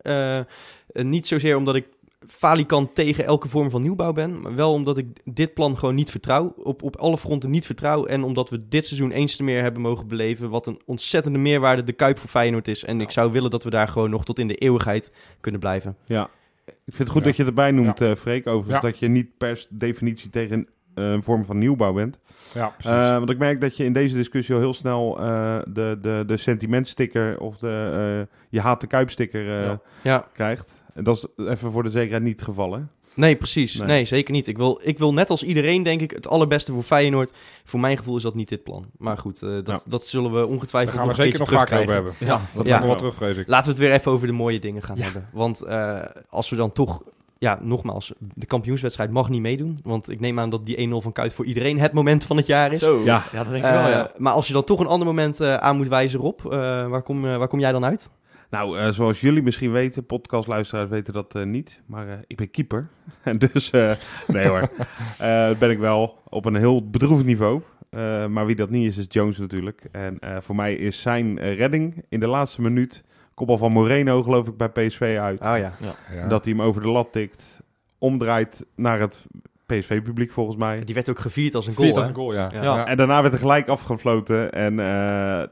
Niet 0.92 1.26
zozeer 1.26 1.56
omdat 1.56 1.74
ik 1.74 1.86
falikant 2.26 2.94
tegen 2.94 3.24
elke 3.24 3.48
vorm 3.48 3.70
van 3.70 3.82
nieuwbouw 3.82 4.12
ben. 4.12 4.40
Maar 4.40 4.54
wel 4.54 4.72
omdat 4.72 4.98
ik 4.98 5.06
dit 5.24 5.54
plan 5.54 5.78
gewoon 5.78 5.94
niet 5.94 6.10
vertrouw. 6.10 6.54
Op, 6.56 6.82
op 6.82 6.96
alle 6.96 7.18
fronten 7.18 7.50
niet 7.50 7.66
vertrouw. 7.66 8.04
En 8.06 8.22
omdat 8.22 8.50
we 8.50 8.68
dit 8.68 8.86
seizoen 8.86 9.10
eens 9.10 9.36
te 9.36 9.42
meer 9.42 9.62
hebben 9.62 9.82
mogen 9.82 10.06
beleven. 10.06 10.50
Wat 10.50 10.66
een 10.66 10.80
ontzettende 10.86 11.38
meerwaarde 11.38 11.84
de 11.84 11.92
Kuip 11.92 12.18
voor 12.18 12.30
Feyenoord 12.30 12.68
is. 12.68 12.84
En 12.84 13.00
ik 13.00 13.10
zou 13.10 13.32
willen 13.32 13.50
dat 13.50 13.64
we 13.64 13.70
daar 13.70 13.88
gewoon 13.88 14.10
nog 14.10 14.24
tot 14.24 14.38
in 14.38 14.48
de 14.48 14.54
eeuwigheid 14.54 15.12
kunnen 15.40 15.60
blijven. 15.60 15.96
Ja. 16.04 16.28
Ik 16.66 16.74
vind 16.94 16.98
het 16.98 17.08
goed 17.08 17.20
Ja. 17.20 17.26
dat 17.26 17.36
je 17.36 17.42
het 17.42 17.50
erbij 17.50 17.70
noemt, 17.70 18.00
eh 18.00 18.14
Freek. 18.14 18.46
Overigens 18.46 18.82
Ja. 18.84 18.90
dat 18.90 18.98
je 18.98 19.08
niet 19.08 19.36
per 19.38 19.66
definitie 19.70 20.30
tegen 20.30 20.68
eh, 20.94 21.10
een 21.10 21.22
vorm 21.22 21.44
van 21.44 21.58
nieuwbouw 21.58 21.92
bent. 21.92 22.18
Ja, 22.54 22.68
precies. 22.68 22.90
Eh, 22.98 23.16
want 23.16 23.30
ik 23.30 23.38
merk 23.38 23.60
dat 23.60 23.76
je 23.76 23.84
in 23.84 23.92
deze 23.92 24.16
discussie 24.16 24.54
al 24.54 24.60
heel 24.60 24.74
snel 24.74 25.18
eh, 25.20 25.58
de, 25.68 25.98
de, 26.02 26.22
de 26.26 26.36
sentimentsticker 26.36 27.40
of 27.40 27.56
de 27.58 28.26
eh, 28.28 28.36
je 28.48 28.60
haat 28.60 28.80
de 28.80 28.86
kuipsticker 28.86 29.58
eh, 29.60 29.64
Ja. 29.66 29.80
Ja. 30.02 30.28
krijgt. 30.32 30.82
En 30.94 31.04
dat 31.04 31.16
is 31.16 31.46
even 31.46 31.70
voor 31.72 31.82
de 31.82 31.90
zekerheid 31.90 32.22
niet 32.22 32.32
het 32.38 32.48
geval, 32.48 32.72
hè? 32.74 32.80
Nee, 33.14 33.36
precies. 33.36 33.74
Nee. 33.74 33.86
Nee, 33.86 34.04
zeker 34.04 34.32
niet. 34.34 34.46
Ik 34.46 34.56
wil, 34.56 34.80
ik 34.82 34.98
wil 34.98 35.12
net 35.12 35.30
als 35.30 35.42
iedereen, 35.42 35.82
denk 35.82 36.00
ik, 36.00 36.10
het 36.10 36.28
allerbeste 36.28 36.72
voor 36.72 36.82
Feyenoord. 36.82 37.34
Voor 37.64 37.80
mijn 37.80 37.96
gevoel 37.98 38.16
is 38.16 38.22
dat 38.22 38.34
niet 38.34 38.48
dit 38.48 38.62
plan. 38.62 38.86
Maar 38.98 39.18
goed, 39.18 39.42
eh, 39.42 39.48
dat, 39.50 39.66
Ja. 39.66 39.80
dat 39.86 40.06
zullen 40.06 40.30
we 40.32 40.36
Daar 40.36 40.46
ongetwijfeld 40.46 40.94
gaan 40.96 41.02
we 41.02 41.08
nog 41.08 41.16
zeker 41.22 41.38
nog 41.38 41.50
vaak 41.50 41.72
over 41.72 41.92
hebben. 41.94 42.12
Ja, 42.18 42.40
Dat 42.54 42.66
Ja. 42.66 42.76
nog 42.78 42.86
wel 42.86 42.96
terug, 42.96 43.14
vrees 43.14 43.36
ik. 43.36 43.48
Laten 43.48 43.64
we 43.66 43.70
het 43.70 43.80
weer 43.80 43.92
even 43.98 44.12
over 44.12 44.26
de 44.26 44.32
mooie 44.32 44.58
dingen 44.58 44.82
gaan 44.82 44.96
Ja. 44.96 45.02
hebben. 45.02 45.28
Want 45.32 45.62
eh, 45.62 46.00
als 46.28 46.50
we 46.50 46.56
dan 46.56 46.72
toch, 46.72 47.02
ja, 47.38 47.58
nogmaals, 47.62 48.12
de 48.18 48.46
kampioenswedstrijd 48.46 49.10
mag 49.10 49.28
niet 49.28 49.40
meedoen. 49.40 49.80
Want 49.82 50.10
ik 50.10 50.20
neem 50.20 50.38
aan 50.38 50.50
dat 50.50 50.66
die 50.66 50.76
1-0 50.80 51.00
van 51.00 51.12
Kuit 51.12 51.32
voor 51.32 51.44
iedereen 51.44 51.78
het 51.80 51.92
moment 51.92 52.24
van 52.24 52.36
het 52.36 52.46
jaar 52.46 52.72
is. 52.72 52.78
Zo, 52.80 52.98
Ja. 53.04 53.24
ja. 53.32 53.42
dat 53.42 53.52
denk 53.52 53.64
ik 53.64 53.70
wel, 53.70 53.80
Eh, 53.84 53.88
ja. 53.90 54.10
Maar 54.16 54.32
als 54.32 54.46
je 54.46 54.52
dan 54.52 54.64
toch 54.64 54.80
een 54.80 54.86
ander 54.86 55.06
moment 55.06 55.40
eh, 55.40 55.54
aan 55.56 55.76
moet 55.76 55.88
wijzen, 55.88 56.20
Rob, 56.20 56.40
eh, 56.44 56.50
waar, 56.88 57.02
kom, 57.02 57.22
waar 57.22 57.48
kom 57.48 57.60
jij 57.60 57.72
dan 57.72 57.84
uit? 57.84 58.10
Nou, 58.54 58.78
eh, 58.78 58.88
zoals 58.90 59.20
jullie 59.20 59.42
misschien 59.42 59.72
weten, 59.72 60.06
podcastluisteraars 60.06 60.88
weten 60.88 61.12
dat 61.12 61.34
eh, 61.34 61.42
niet. 61.42 61.82
Maar 61.86 62.08
eh, 62.08 62.14
ik 62.26 62.36
ben 62.36 62.50
keeper. 62.50 62.88
En 63.22 63.38
dus, 63.38 63.70
eh, 63.70 63.92
nee 64.26 64.48
hoor, 64.48 64.68
Eh, 65.18 65.50
ben 65.58 65.70
ik 65.70 65.78
wel 65.78 66.18
op 66.28 66.44
een 66.44 66.54
heel 66.54 66.90
bedroefd 66.90 67.24
niveau. 67.24 67.62
Eh, 67.90 68.26
maar 68.26 68.46
wie 68.46 68.56
dat 68.56 68.70
niet 68.70 68.86
is, 68.86 68.96
is 68.96 69.06
Jones 69.08 69.38
natuurlijk. 69.38 69.88
En 69.92 70.18
eh, 70.18 70.36
voor 70.40 70.54
mij 70.54 70.74
is 70.74 71.00
zijn 71.00 71.38
redding 71.38 72.04
in 72.08 72.20
de 72.20 72.26
laatste 72.26 72.62
minuut, 72.62 73.04
kopbal 73.34 73.56
van 73.58 73.72
Moreno 73.72 74.22
geloof 74.22 74.46
ik 74.46 74.56
bij 74.56 74.68
PSV 74.68 75.16
uit. 75.20 75.40
Oh 75.40 75.58
ja. 75.58 75.72
Ja. 76.14 76.28
Dat 76.28 76.44
hij 76.44 76.54
hem 76.54 76.62
over 76.62 76.82
de 76.82 76.88
lat 76.88 77.12
tikt, 77.12 77.60
omdraait 77.98 78.66
naar 78.76 79.00
het 79.00 79.26
PSV-publiek 79.66 80.32
volgens 80.32 80.56
mij. 80.56 80.84
Die 80.84 80.94
werd 80.94 81.10
ook 81.10 81.18
gevierd 81.18 81.54
als 81.54 81.66
een 81.66 81.74
goal. 81.74 81.84
Viert 81.86 81.96
als 81.96 82.06
hè? 82.06 82.10
een 82.12 82.18
goal, 82.18 82.34
ja. 82.34 82.50
Ja. 82.52 82.62
Ja. 82.62 82.86
En 82.86 82.96
daarna 82.96 83.22
werd 83.22 83.34
er 83.34 83.40
gelijk 83.40 83.68
afgefloten. 83.68 84.52
En 84.52 84.80
eh, 84.80 85.42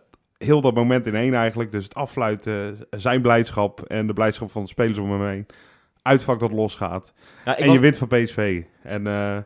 heel 0.45 0.61
dat 0.61 0.75
moment 0.75 1.07
in 1.07 1.15
één 1.15 1.35
eigenlijk. 1.35 1.73
Dus 1.73 1.85
het 1.85 1.95
afluiten, 1.95 2.79
zijn 2.91 3.23
blijdschap 3.23 3.81
en 3.81 4.07
de 4.07 4.13
blijdschap 4.13 4.51
van 4.51 4.63
de 4.63 4.69
spelers 4.69 4.99
om 4.99 5.11
hem 5.11 5.27
heen. 5.29 5.47
Uitvak 6.03 6.41
dat 6.41 6.53
losgaat. 6.53 7.13
Ja, 7.45 7.57
en 7.59 7.73
je 7.73 7.79
wint 7.79 7.97
van 7.97 8.09
PSV. 8.09 8.63
En 8.83 9.07
eh, 9.07 9.39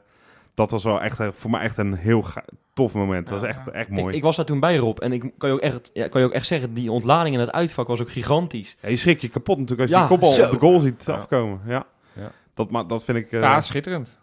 dat 0.55 0.71
was 0.71 0.85
wel 0.85 1.01
echt, 1.03 1.19
voor 1.31 1.51
mij 1.51 1.61
echt 1.61 1.77
een 1.79 1.95
heel 1.95 2.25
tof 2.73 2.95
moment. 2.95 3.29
Dat 3.29 3.41
was 3.41 3.49
echt, 3.49 3.71
echt 3.71 3.89
mooi. 3.89 4.09
Ik, 4.09 4.15
ik 4.15 4.23
was 4.23 4.37
daar 4.37 4.45
toen 4.45 4.61
bij 4.61 4.77
Rob 4.77 4.99
en 4.99 5.13
ik 5.13 5.33
kan 5.39 5.49
je 5.49 5.55
ook 5.55 5.61
echt, 5.61 5.91
ja, 5.93 6.09
kan 6.09 6.21
je 6.21 6.27
ook 6.27 6.33
echt 6.33 6.47
zeggen, 6.47 6.75
die 6.75 6.91
ontlading 6.91 7.35
in 7.35 7.41
het 7.41 7.53
uitvak 7.53 7.87
was 7.87 8.01
ook 8.01 8.11
gigantisch. 8.11 8.77
Ja, 8.81 8.89
je 8.89 8.97
schrik 8.97 9.21
je 9.21 9.29
kapot 9.29 9.59
natuurlijk 9.59 9.81
als 9.81 9.91
je 9.91 9.97
Ja, 9.97 10.09
die 10.09 10.11
kopbal 10.19 10.33
zo. 10.33 10.45
op 10.45 10.51
de 10.51 10.59
goal 10.59 10.79
ziet 10.79 11.05
Ja. 11.07 11.13
afkomen. 11.15 11.61
Ja. 11.67 11.87
Ja. 12.13 12.31
Dat, 12.55 12.71
ma- 12.71 12.85
dat 12.85 13.05
vind 13.05 13.19
ik, 13.19 13.33
eh, 13.33 13.41
Ja, 13.41 13.61
schitterend. 13.61 14.19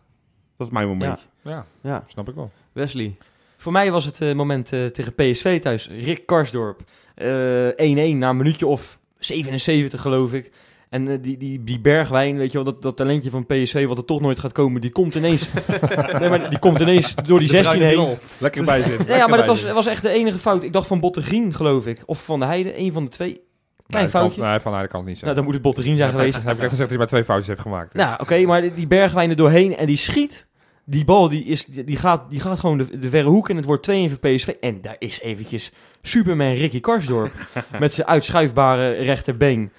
dat 0.58 0.68
is 0.68 0.74
mijn 0.74 0.88
momentje. 0.88 1.26
Ja, 1.42 1.66
Ja, 1.82 2.04
snap 2.08 2.30
ik 2.30 2.36
wel. 2.36 2.52
Wesley. 2.72 3.18
Voor 3.64 3.72
mij 3.72 3.92
was 3.92 4.06
het 4.06 4.22
eh, 4.22 4.34
moment 4.34 4.72
eh, 4.74 4.86
tegen 4.86 5.14
PSV 5.16 5.60
thuis. 5.62 5.90
Rick 6.00 6.26
Karsdorp. 6.26 6.82
eh, 7.16 7.28
1-1 7.68 8.18
na 8.18 8.30
een 8.30 8.38
minuutje 8.38 8.68
of 8.68 9.00
77 9.20 10.02
geloof 10.02 10.34
ik. 10.34 10.52
En 10.90 11.08
eh, 11.08 11.18
die, 11.22 11.38
die, 11.38 11.64
die 11.64 11.80
Bergwijn, 11.80 12.38
weet 12.38 12.52
je 12.52 12.64
wel, 12.64 12.64
dat, 12.74 12.82
dat 12.82 12.98
talentje 12.98 13.30
van 13.30 13.46
PSV 13.46 13.86
wat 13.88 13.98
er 13.98 14.06
toch 14.06 14.22
nooit 14.22 14.40
gaat 14.40 14.52
komen, 14.52 14.82
die 14.82 14.92
komt 14.92 15.16
ineens, 15.16 15.50
nee, 16.20 16.30
maar 16.30 16.50
die 16.50 16.60
komt 16.60 16.80
ineens 16.80 17.16
door 17.26 17.40
die 17.40 17.48
16 17.48 17.82
heen. 17.82 18.18
Lekker 18.38 18.66
bij 18.66 18.84
zitten. 18.84 19.08
Ja, 19.14 19.16
ja, 19.16 19.28
maar 19.28 19.38
dat 19.38 19.48
was, 19.48 19.72
was 19.72 19.86
echt 19.86 20.02
de 20.02 20.10
enige 20.10 20.40
fout. 20.40 20.64
Ik 20.64 20.74
dacht 20.74 20.88
van 20.88 21.00
Bottegrien, 21.00 21.54
geloof 21.54 21.88
ik. 21.88 22.04
Of 22.06 22.26
van 22.26 22.40
de 22.40 22.46
Heide, 22.46 22.78
een 22.80 22.92
van 22.92 23.04
de 23.04 23.10
twee. 23.10 23.42
Klein 23.88 24.10
foutje. 24.10 24.42
Nee, 24.42 24.60
van 24.60 24.74
hij 24.74 24.88
kan 24.88 25.00
het 25.00 25.08
niet 25.10 25.16
Nou, 25.22 25.26
zijn. 25.26 25.36
dan 25.36 25.44
moet 25.44 25.54
het 25.54 25.62
Bottegrien 25.64 25.98
zijn 25.98 26.12
geweest. 26.12 26.44
Heb 26.44 26.56
ik 26.56 26.60
echt 26.62 26.70
gezegd 26.70 26.78
dat 26.80 26.90
hij 26.90 26.98
maar 26.98 27.08
twee 27.08 27.24
foutjes 27.24 27.48
heeft 27.48 27.62
gemaakt. 27.62 27.94
Nou, 27.94 28.16
oké, 28.22 28.42
maar 28.46 28.62
die- 28.62 28.74
die 28.74 28.88
Bergwijn 28.88 29.30
er 29.30 29.36
doorheen 29.36 29.76
en 29.76 29.86
die 29.86 29.98
schiet. 29.98 30.48
Die 30.86 31.06
bal 31.06 31.30
die 31.30 31.44
is, 31.46 31.66
die, 31.66 31.96
gaat, 31.96 32.30
die 32.30 32.40
gaat 32.40 32.60
gewoon 32.60 32.78
de, 32.78 33.00
de 33.00 33.10
verre 33.10 33.30
hoek 33.30 33.50
en 33.50 33.56
het 33.56 33.66
wordt 33.66 33.84
2 33.84 34.10
voor 34.10 34.18
PSV. 34.20 34.48
En 34.48 34.82
daar 34.82 34.96
is 35.00 35.20
eventjes 35.22 35.72
Superman 36.02 36.54
Ricky 36.54 36.80
Karsdorp 36.80 37.32
met 37.80 37.94
zijn 37.94 38.08
uitschuifbare 38.08 38.92
rechterbeen. 38.92 39.72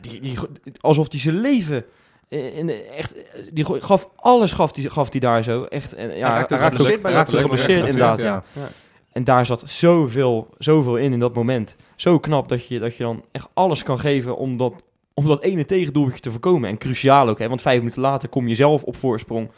Die, 0.00 0.20
die, 0.20 0.38
alsof 0.80 1.10
hij 1.10 1.20
zijn 1.20 1.40
leven... 1.40 1.84
eh, 2.28 2.56
In, 2.56 2.66
de- 2.66 2.82
echt, 2.82 3.14
eh, 3.14 3.22
die 3.52 3.64
gaf 3.82 4.08
alles 4.16 4.52
gaf 4.52 4.72
die, 4.72 4.90
gaf 4.90 5.08
die 5.08 5.20
daar 5.20 5.42
zo. 5.42 5.64
Echt, 5.64 5.92
en, 5.94 6.06
ja, 6.08 6.12
Hij 6.14 6.26
raakte 6.28 6.54
hij 6.54 7.22
hij 7.32 7.40
geblesseerd 7.40 7.78
inderdaad, 7.86 8.20
ja. 8.20 8.42
Ja. 8.52 8.68
En 9.12 9.24
daar 9.24 9.46
zat 9.46 9.62
zoveel, 9.66 10.48
zoveel 10.58 10.96
in 10.96 11.12
in 11.12 11.18
dat 11.18 11.34
moment. 11.34 11.76
Zo 11.96 12.18
knap 12.18 12.48
dat 12.48 12.66
je, 12.66 12.78
dat 12.78 12.96
je 12.96 13.02
dan 13.02 13.24
echt 13.32 13.48
alles 13.54 13.82
kan 13.82 13.98
geven 13.98 14.36
om 14.36 14.56
dat, 14.56 14.74
om 15.14 15.26
dat 15.26 15.42
ene 15.42 15.64
tegendoelpuntje 15.64 16.20
te 16.20 16.30
voorkomen. 16.30 16.68
En 16.70 16.78
cruciaal 16.78 17.28
ook, 17.28 17.38
hè, 17.38 17.48
want 17.48 17.62
vijf 17.62 17.78
minuten 17.78 18.00
later 18.00 18.28
kom 18.28 18.48
je 18.48 18.54
zelf 18.54 18.82
op 18.82 18.96
voorsprong. 18.96 19.50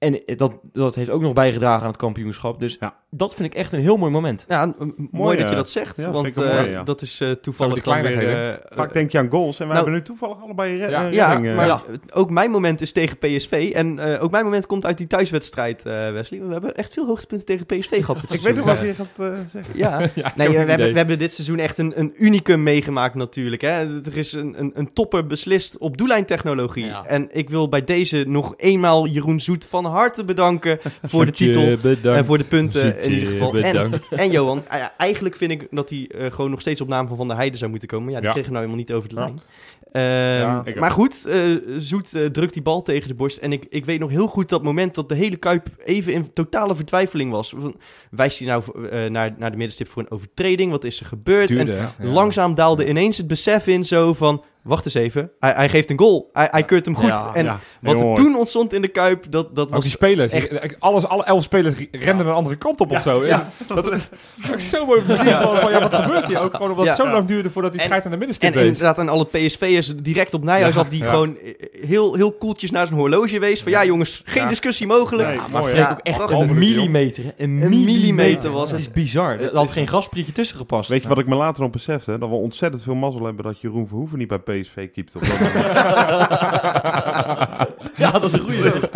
En 0.00 0.22
dat, 0.36 0.58
dat 0.72 0.94
heeft 0.94 1.10
ook 1.10 1.20
nog 1.20 1.32
bijgedragen 1.32 1.82
aan 1.82 1.88
het 1.88 1.96
kampioenschap. 1.96 2.60
Dus 2.60 2.76
Ja. 2.80 2.99
Dat 3.10 3.34
vind 3.34 3.52
ik 3.52 3.58
echt 3.58 3.72
een 3.72 3.80
heel 3.80 3.96
mooi 3.96 4.10
moment. 4.12 4.44
Ja, 4.48 4.74
mooi, 4.78 4.92
Mooi, 5.10 5.36
dat 5.36 5.44
je 5.46 5.50
eh, 5.50 5.56
dat 5.56 5.68
zegt, 5.68 5.96
ja, 5.96 6.10
want 6.10 6.36
eh, 6.36 6.56
mooi, 6.56 6.70
ja. 6.70 6.82
dat 6.82 7.02
is 7.02 7.20
eh, 7.20 7.30
toevallig 7.30 7.82
dan 7.82 8.02
weer... 8.02 8.48
eh, 8.50 8.54
Vaak 8.76 8.92
denk 8.92 9.10
je 9.12 9.18
aan 9.18 9.30
goals 9.30 9.60
en 9.60 9.66
we 9.66 9.72
nou- 9.72 9.84
hebben 9.84 9.92
nu 9.92 10.02
toevallig 10.02 10.36
allebei 10.42 10.76
re- 10.78 10.88
Ja. 10.90 11.02
Ja, 11.06 11.32
redding, 11.32 11.56
maar 11.56 11.66
ja. 11.66 11.82
ook 12.12 12.30
mijn 12.30 12.50
moment 12.50 12.80
is 12.80 12.92
tegen 12.92 13.18
PSV. 13.18 13.70
En 13.74 13.98
eh, 13.98 14.22
ook 14.22 14.30
mijn 14.30 14.44
moment 14.44 14.66
komt 14.66 14.86
uit 14.86 14.98
die 14.98 15.06
thuiswedstrijd, 15.06 15.86
eh, 15.86 15.92
Wesley. 16.12 16.40
We 16.42 16.52
hebben 16.52 16.74
echt 16.76 16.92
veel 16.92 17.06
hoogtepunten 17.06 17.46
tegen 17.46 17.66
PSV 17.66 18.04
gehad 18.04 18.20
dit 18.20 18.34
Ik 18.34 18.40
weet 18.40 18.56
nog 18.56 18.64
wat 18.64 18.80
je 18.80 18.94
gaat 18.94 19.06
eh, 19.18 19.26
zeggen. 19.52 19.74
Ja, 19.78 19.98
nee, 20.36 20.48
we, 20.48 20.56
hebben, 20.58 20.92
we 20.92 20.96
hebben 20.98 21.18
dit 21.18 21.34
seizoen 21.34 21.58
echt 21.58 21.78
een, 21.78 21.92
een 21.96 22.12
unicum 22.16 22.62
meegemaakt 22.62 23.14
natuurlijk. 23.14 23.62
Hè. 23.62 24.02
Er 24.04 24.16
is 24.16 24.32
een, 24.32 24.54
een, 24.58 24.70
een 24.74 24.92
topper 24.92 25.26
beslist 25.26 25.78
op 25.78 25.96
doellijntechnologie. 25.96 26.84
Ja. 26.86 27.04
En 27.04 27.28
ik 27.32 27.50
wil 27.50 27.68
bij 27.68 27.84
deze 27.84 28.24
nog 28.26 28.54
eenmaal 28.56 29.06
Jeroen 29.06 29.40
Zoet 29.40 29.64
van 29.68 29.84
harte 29.84 30.24
bedanken 30.24 30.78
voor 31.02 31.26
de 31.26 31.32
titel. 31.32 31.62
En 32.02 32.24
voor 32.24 32.38
de 32.38 32.44
punten 32.44 32.99
in 33.02 33.12
ieder 33.12 33.28
geval. 33.28 33.54
En, 33.54 34.00
en 34.10 34.30
Johan, 34.30 34.62
eigenlijk 34.96 35.36
vind 35.36 35.50
ik 35.50 35.66
dat 35.70 35.90
hij 35.90 36.08
eh, 36.08 36.32
gewoon 36.32 36.50
nog 36.50 36.60
steeds 36.60 36.80
op 36.80 36.88
naam 36.88 37.08
van 37.08 37.16
Van 37.16 37.28
der 37.28 37.36
Heijden 37.36 37.58
zou 37.58 37.70
moeten 37.70 37.88
komen. 37.88 38.10
Ja, 38.12 38.16
die 38.18 38.26
Ja. 38.26 38.32
kregen 38.32 38.52
nou 38.52 38.64
helemaal 38.64 38.84
niet 38.86 38.92
over 38.96 39.08
de 39.08 39.14
lijn. 39.14 39.40
Ehm, 39.92 40.04
Ja, 40.04 40.64
maar 40.78 40.90
goed, 40.90 41.26
eh, 41.26 41.40
Zoet 41.76 42.14
eh, 42.14 42.26
drukt 42.26 42.52
die 42.52 42.62
bal 42.62 42.82
tegen 42.82 43.08
de 43.08 43.14
borst. 43.14 43.36
En 43.38 43.52
ik, 43.52 43.66
ik 43.68 43.84
weet 43.84 43.98
nog 44.00 44.10
heel 44.10 44.26
goed 44.26 44.48
dat 44.48 44.62
moment 44.62 44.94
dat 44.94 45.08
de 45.08 45.14
hele 45.14 45.36
Kuip 45.36 45.68
even 45.84 46.12
in 46.12 46.32
totale 46.32 46.74
vertwijfeling 46.74 47.30
was. 47.30 47.54
Wijst 48.10 48.38
hij 48.38 48.48
nou 48.48 48.88
eh, 48.88 49.10
naar, 49.10 49.34
naar 49.38 49.50
de 49.50 49.56
middenstip 49.56 49.88
voor 49.88 50.02
een 50.02 50.10
overtreding? 50.10 50.70
Wat 50.70 50.84
is 50.84 51.00
er 51.00 51.06
gebeurd? 51.06 51.50
En 51.50 51.56
Duurde, 51.56 51.72
hè? 51.72 51.78
Ja. 52.04 52.12
langzaam 52.12 52.54
daalde 52.54 52.88
ineens 52.88 53.16
het 53.16 53.26
besef 53.26 53.66
in 53.66 53.84
zo 53.84 54.12
van... 54.12 54.42
Wacht 54.62 54.84
eens 54.84 54.94
even, 54.94 55.30
hij, 55.38 55.52
hij 55.52 55.68
geeft 55.68 55.90
een 55.90 55.98
goal. 55.98 56.28
Hij, 56.32 56.48
hij 56.50 56.64
keurt 56.64 56.84
hem 56.86 56.94
goed. 56.96 57.06
Ja, 57.08 57.30
en 57.34 57.44
ja, 57.44 57.60
wat 57.80 58.00
er 58.00 58.06
mooi. 58.06 58.22
toen 58.22 58.36
ontstond 58.36 58.72
in 58.72 58.82
de 58.82 58.88
Kuip, 58.88 59.24
dat, 59.30 59.56
dat 59.56 59.66
Ook 59.68 59.72
was 59.74 59.82
die 59.82 59.90
spelers. 59.90 60.32
echt- 60.32 60.50
die- 60.50 60.76
alles, 60.78 61.06
alle 61.06 61.24
elf 61.24 61.42
spelers 61.42 61.74
renden 61.92 62.26
een 62.26 62.32
andere 62.32 62.56
kant 62.56 62.80
op 62.80 62.90
of 62.90 63.02
zo. 63.02 63.26
ja. 63.26 63.48
Dat 63.68 63.92
is 63.92 64.08
dat 64.48 64.56
is 64.56 64.68
zo 64.68 64.86
mooi 64.86 65.00
om 65.00 65.06
te 65.06 65.16
zien. 65.16 65.24
Van, 65.36 65.56
van, 65.60 65.70
ja, 65.72 65.80
wat 65.80 65.94
gebeurt 65.94 66.28
hier 66.28 66.40
ook? 66.40 66.54
Gewoon 66.54 66.70
omdat 66.70 66.86
het 66.86 66.96
Ja. 66.96 67.04
zo 67.04 67.10
lang 67.10 67.24
duurde 67.26 67.50
voordat 67.50 67.72
die 67.72 67.80
En- 67.80 67.86
scheidt 67.86 68.04
aan 68.04 68.10
de 68.10 68.16
En 68.16 68.26
middenstip 68.26 68.54
wees. 68.54 68.66
inderdaad 68.72 68.98
aan 68.98 69.08
alle 69.08 69.24
PSV'ers 69.24 69.92
direct 69.96 70.34
op 70.34 70.44
Nijhuis 70.44 70.74
Ja, 70.74 70.80
af... 70.80 70.88
die 70.88 71.02
ja. 71.02 71.10
gewoon 71.10 71.36
eh, 71.38 71.52
heel, 71.86 72.14
heel 72.14 72.32
koeltjes 72.32 72.70
naar 72.70 72.86
zijn 72.86 72.98
horloge 72.98 73.38
wees. 73.38 73.62
Van 73.62 73.72
ja 73.72 73.84
jongens, 73.84 74.22
geen 74.24 74.42
Ja. 74.42 74.48
discussie 74.48 74.86
mogelijk. 74.86 75.28
Nee, 75.28 75.36
Ja, 75.36 75.46
mooi, 75.50 75.64
maar 75.64 75.74
ja, 75.76 75.90
ook 75.90 75.98
echt 75.98 76.16
prachtig. 76.16 76.38
een 76.40 76.58
millimeter. 76.58 77.34
Een, 77.36 77.58
millimeter 77.58 78.50
was 78.50 78.70
Het 78.70 78.70
het. 78.70 78.80
is 78.80 78.92
bizar. 78.92 79.40
Er 79.40 79.56
had 79.56 79.70
geen 79.70 79.86
grasprietje 79.86 80.32
tussen 80.32 80.56
gepast. 80.56 80.88
Weet 80.90 81.02
je 81.02 81.08
wat 81.08 81.18
ik 81.18 81.26
me 81.26 81.34
later 81.34 81.62
nog 81.62 81.70
besefte? 81.70 82.18
Dat 82.18 82.28
we 82.28 82.34
ontzettend 82.34 82.82
veel 82.82 82.94
mazzel 82.94 83.24
hebben 83.24 83.44
dat 83.44 83.60
Jeroen 83.60 83.86
Verhoeven 83.88 84.18
niet 84.18 84.28
bij 84.28 84.38
PSV 84.50 84.90
keept. 84.92 85.16
Of 85.16 85.22
dat 85.22 85.38
ja, 87.96 88.10
dat 88.10 88.22
is 88.24 88.32
een 88.32 88.38
goede. 88.40 88.90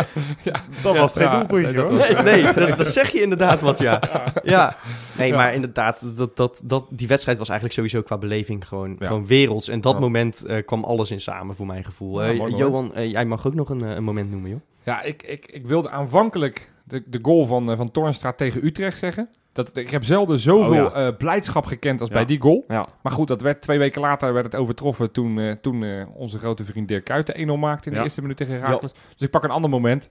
dat 0.81 0.97
was 0.97 1.13
geen 1.13 1.23
Ja, 1.23 1.37
doelpuntje 1.37 1.71
nee, 1.71 1.73
dat 1.73 1.89
hoor. 2.15 2.23
Nee, 2.23 2.43
nee 2.43 2.53
dat, 2.53 2.77
dat 2.77 2.87
zeg 2.87 3.11
je 3.11 3.21
inderdaad 3.21 3.61
wat, 3.61 3.79
ja. 3.79 4.01
Ja, 4.43 4.75
nee, 5.17 5.33
maar 5.33 5.53
inderdaad, 5.53 5.99
dat, 6.17 6.37
dat, 6.37 6.61
dat, 6.63 6.85
die 6.89 7.07
wedstrijd 7.07 7.37
was 7.37 7.49
eigenlijk 7.49 7.77
sowieso 7.79 8.01
qua 8.01 8.17
beleving 8.17 8.67
gewoon, 8.67 8.95
Ja. 8.99 9.07
gewoon 9.07 9.25
werelds. 9.27 9.67
En 9.67 9.81
dat 9.81 9.93
Ja. 9.93 9.99
moment 9.99 10.45
eh, 10.45 10.65
kwam 10.65 10.83
alles 10.83 11.11
in 11.11 11.21
samen, 11.21 11.55
voor 11.55 11.65
mijn 11.65 11.83
gevoel. 11.83 12.23
Ja, 12.23 12.29
Eh. 12.45 12.57
Johan, 12.57 12.95
eh, 12.95 13.11
jij 13.11 13.25
mag 13.25 13.47
ook 13.47 13.53
nog 13.53 13.69
een, 13.69 13.83
eh, 13.83 13.95
een 13.95 14.03
moment 14.03 14.31
noemen, 14.31 14.49
joh. 14.49 14.59
Ja, 14.83 15.01
ik, 15.01 15.23
ik, 15.23 15.45
ik 15.51 15.65
wilde 15.67 15.89
aanvankelijk 15.89 16.71
de, 16.83 17.03
de 17.05 17.19
goal 17.21 17.45
van, 17.45 17.71
eh, 17.71 17.77
van 17.77 17.91
Toornstra 17.91 18.31
tegen 18.33 18.65
Utrecht 18.65 18.97
zeggen. 18.97 19.29
Dat, 19.55 19.77
ik 19.77 19.89
heb 19.89 20.03
zelden 20.03 20.39
zoveel 20.39 20.85
Oh, 20.85 20.91
ja. 20.95 21.07
eh, 21.07 21.17
blijdschap 21.17 21.65
gekend 21.65 21.99
als 21.99 22.09
Ja. 22.09 22.15
bij 22.15 22.25
die 22.25 22.41
goal. 22.41 22.63
Ja. 22.67 22.85
Maar 23.01 23.11
goed, 23.11 23.27
dat 23.27 23.41
werd 23.41 23.61
twee 23.61 23.77
weken 23.77 24.01
later 24.01 24.33
werd 24.33 24.45
het 24.45 24.55
overtroffen 24.55 25.11
toen, 25.11 25.39
eh, 25.39 25.51
toen 25.61 25.83
eh, 25.83 26.05
onze 26.13 26.37
grote 26.37 26.63
vriend 26.65 26.87
Dirk 26.87 27.03
Kuyt 27.03 27.25
de 27.27 27.33
1-0 27.41 27.57
maakte 27.57 27.89
in 27.89 27.95
de 27.95 28.01
eerste 28.01 28.21
minuut 28.21 28.37
tegen 28.37 28.53
Herakles. 28.53 28.91
Dus 28.91 29.21
ik 29.21 29.29
pak 29.29 29.43
een 29.43 29.49
ander 29.49 29.69
moment. 29.69 30.07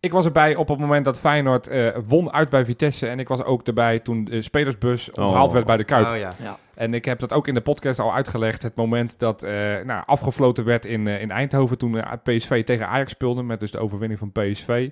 Ik 0.00 0.12
was 0.12 0.24
erbij 0.24 0.54
op 0.54 0.68
het 0.68 0.78
moment 0.78 1.04
dat 1.04 1.18
Feyenoord 1.18 1.68
eh, 1.68 1.88
won 2.04 2.32
uit 2.32 2.48
bij 2.48 2.64
Vitesse. 2.64 3.06
En 3.06 3.18
ik 3.18 3.28
was 3.28 3.44
ook 3.44 3.66
erbij 3.66 3.98
toen 3.98 4.24
de 4.24 4.42
spelersbus 4.42 5.10
onthaald 5.10 5.46
Oh. 5.46 5.52
werd 5.52 5.66
bij 5.66 5.76
de 5.76 5.84
Kuip. 5.84 6.06
Oh, 6.06 6.16
ja. 6.16 6.58
En 6.74 6.94
ik 6.94 7.04
heb 7.04 7.18
dat 7.18 7.32
ook 7.32 7.48
in 7.48 7.54
de 7.54 7.60
podcast 7.60 7.98
al 7.98 8.14
uitgelegd. 8.14 8.62
Het 8.62 8.74
moment 8.74 9.18
dat 9.18 9.42
eh, 9.42 9.52
nou, 9.84 10.02
afgefloten 10.06 10.64
werd 10.64 10.84
in, 10.86 11.06
eh, 11.06 11.20
in 11.20 11.30
Eindhoven 11.30 11.78
toen 11.78 12.02
PSV 12.22 12.64
tegen 12.64 12.88
Ajax 12.88 13.10
speelde. 13.10 13.42
Met 13.42 13.60
dus 13.60 13.70
de 13.70 13.78
overwinning 13.78 14.18
van 14.18 14.32
PSV. 14.32 14.90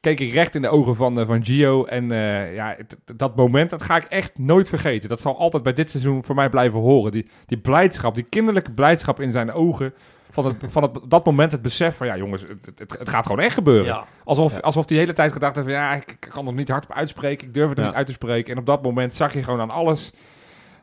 Keek 0.00 0.20
ik 0.20 0.32
recht 0.32 0.54
in 0.54 0.62
de 0.62 0.68
ogen 0.68 0.94
van, 0.96 1.20
eh, 1.20 1.26
van 1.26 1.44
Gio. 1.44 1.84
En 1.84 2.12
eh, 2.12 2.54
ja, 2.54 2.76
dat 3.16 3.36
moment, 3.36 3.70
dat 3.70 3.82
ga 3.82 3.96
ik 3.96 4.04
echt 4.04 4.38
nooit 4.38 4.68
vergeten. 4.68 5.08
Dat 5.08 5.20
zal 5.20 5.38
altijd 5.38 5.62
bij 5.62 5.72
dit 5.72 5.90
seizoen 5.90 6.24
voor 6.24 6.34
mij 6.34 6.48
blijven 6.48 6.80
horen. 6.80 7.12
Die, 7.12 7.28
die 7.46 7.58
blijdschap, 7.58 8.14
die 8.14 8.24
kinderlijke 8.28 8.70
blijdschap 8.70 9.20
in 9.20 9.32
zijn 9.32 9.52
ogen. 9.52 9.94
Van, 10.30 10.44
het, 10.44 10.54
van 10.68 10.82
het, 10.82 10.98
dat 11.08 11.24
moment 11.24 11.52
het 11.52 11.62
besef 11.62 11.96
van, 11.96 12.06
ja 12.06 12.16
jongens, 12.16 12.42
het, 12.42 12.78
het, 12.78 12.98
het 12.98 13.08
gaat 13.08 13.26
gewoon 13.26 13.42
echt 13.44 13.54
gebeuren. 13.54 13.84
Ja. 13.86 14.06
Alsof, 14.24 14.52
Ja. 14.54 14.58
alsof 14.58 14.84
die 14.86 14.98
hele 14.98 15.12
tijd 15.12 15.32
gedacht 15.32 15.54
heeft, 15.54 15.66
van, 15.66 15.76
ja, 15.76 15.94
ik, 15.94 16.10
ik 16.10 16.20
kan 16.30 16.46
er 16.46 16.52
niet 16.52 16.68
hardop 16.68 16.92
uitspreken. 16.92 17.46
Ik 17.46 17.54
durf 17.54 17.68
het 17.68 17.76
er 17.78 17.82
Ja. 17.84 17.88
niet 17.88 17.98
uit 17.98 18.06
te 18.06 18.12
spreken. 18.12 18.52
En 18.52 18.58
op 18.58 18.66
dat 18.66 18.82
moment 18.82 19.14
zag 19.14 19.32
je 19.32 19.42
gewoon 19.44 19.60
aan 19.60 19.70
alles... 19.70 20.12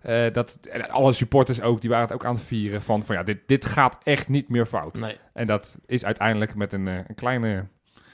eh, 0.01 0.33
dat, 0.33 0.57
en 0.71 0.89
alle 0.89 1.13
supporters 1.13 1.61
ook, 1.61 1.81
die 1.81 1.89
waren 1.89 2.05
het 2.05 2.13
ook 2.13 2.25
aan 2.25 2.35
het 2.35 2.43
vieren 2.43 2.81
van, 2.81 3.03
van 3.03 3.15
ja, 3.15 3.23
dit, 3.23 3.37
dit 3.45 3.65
gaat 3.65 3.97
echt 4.03 4.27
niet 4.27 4.49
meer 4.49 4.65
fout. 4.65 4.99
Nee. 4.99 5.17
En 5.33 5.47
dat 5.47 5.75
is 5.85 6.05
uiteindelijk 6.05 6.55
met 6.55 6.73
een, 6.73 6.85
een 6.87 7.15
kleine, 7.15 7.65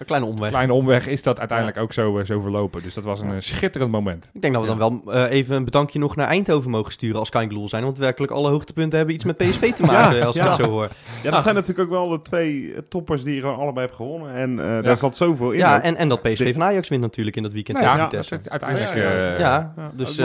Een 0.02 0.08
kleine 0.08 0.28
omweg. 0.28 0.50
kleine 0.50 0.74
omweg 0.74 1.08
is 1.08 1.24
dat 1.24 1.40
uiteindelijk 1.40 1.78
ook 1.78 1.94
zo, 1.94 2.18
eh, 2.18 2.26
zo 2.26 2.40
verlopen. 2.40 2.84
Dus 2.84 2.94
dat 2.94 3.04
was 3.04 3.22
een 3.22 3.32
eh, 3.32 3.36
schitterend 3.40 3.92
moment. 3.92 4.30
Ik 4.34 4.42
denk 4.42 4.54
dat 4.54 4.62
we 4.64 4.68
dan 4.76 4.78
wel 4.78 5.14
eh, 5.14 5.32
even 5.32 5.56
een 5.56 5.66
bedankje 5.66 6.00
nog 6.00 6.16
naar 6.16 6.28
Eindhoven 6.28 6.72
mogen 6.72 6.92
sturen 6.92 7.20
als 7.20 7.30
Keingloel 7.30 7.70
zijn. 7.70 7.84
Want 7.84 7.98
werkelijk 7.98 8.32
alle 8.32 8.50
hoogtepunten 8.50 8.98
hebben 8.98 9.16
iets 9.16 9.24
met 9.24 9.38
PSV 9.38 9.74
te 9.74 9.84
maken, 9.92 10.18
Ja, 10.18 10.26
als 10.26 10.36
ik 10.36 10.42
ja. 10.42 10.48
het 10.48 10.58
zo 10.58 10.70
hoor. 10.70 10.90
Ja, 11.24 11.32
dat 11.32 11.44
zijn 11.44 11.56
natuurlijk 11.56 11.92
ook 11.92 11.96
wel 11.96 12.10
de 12.10 12.22
twee 12.22 12.74
toppers 12.90 13.24
die 13.24 13.36
je 13.36 13.42
gewoon 13.42 13.58
allebei 13.58 13.86
hebt 13.86 13.96
gewonnen. 13.98 14.34
En 14.34 14.60
eh, 14.60 14.66
Ja. 14.66 14.82
daar 14.82 14.98
zat 14.98 15.16
zoveel 15.18 15.52
in. 15.52 15.58
Ja, 15.58 15.82
en, 15.82 15.96
en 15.96 16.10
dat 16.10 16.22
PSV 16.22 16.54
van 16.54 16.64
Ajax 16.64 16.88
wint 16.88 17.02
natuurlijk 17.02 17.36
in 17.36 17.44
dat 17.44 17.52
weekend 17.54 17.80
Nou 17.80 17.98
ja, 17.98 18.10
uiteindelijk... 18.50 18.94
Ja, 18.94 19.02
ja, 19.02 19.34
eh, 19.34 19.40
Ja, 19.40 19.74
Ja, 19.78 19.92
dus 19.96 20.20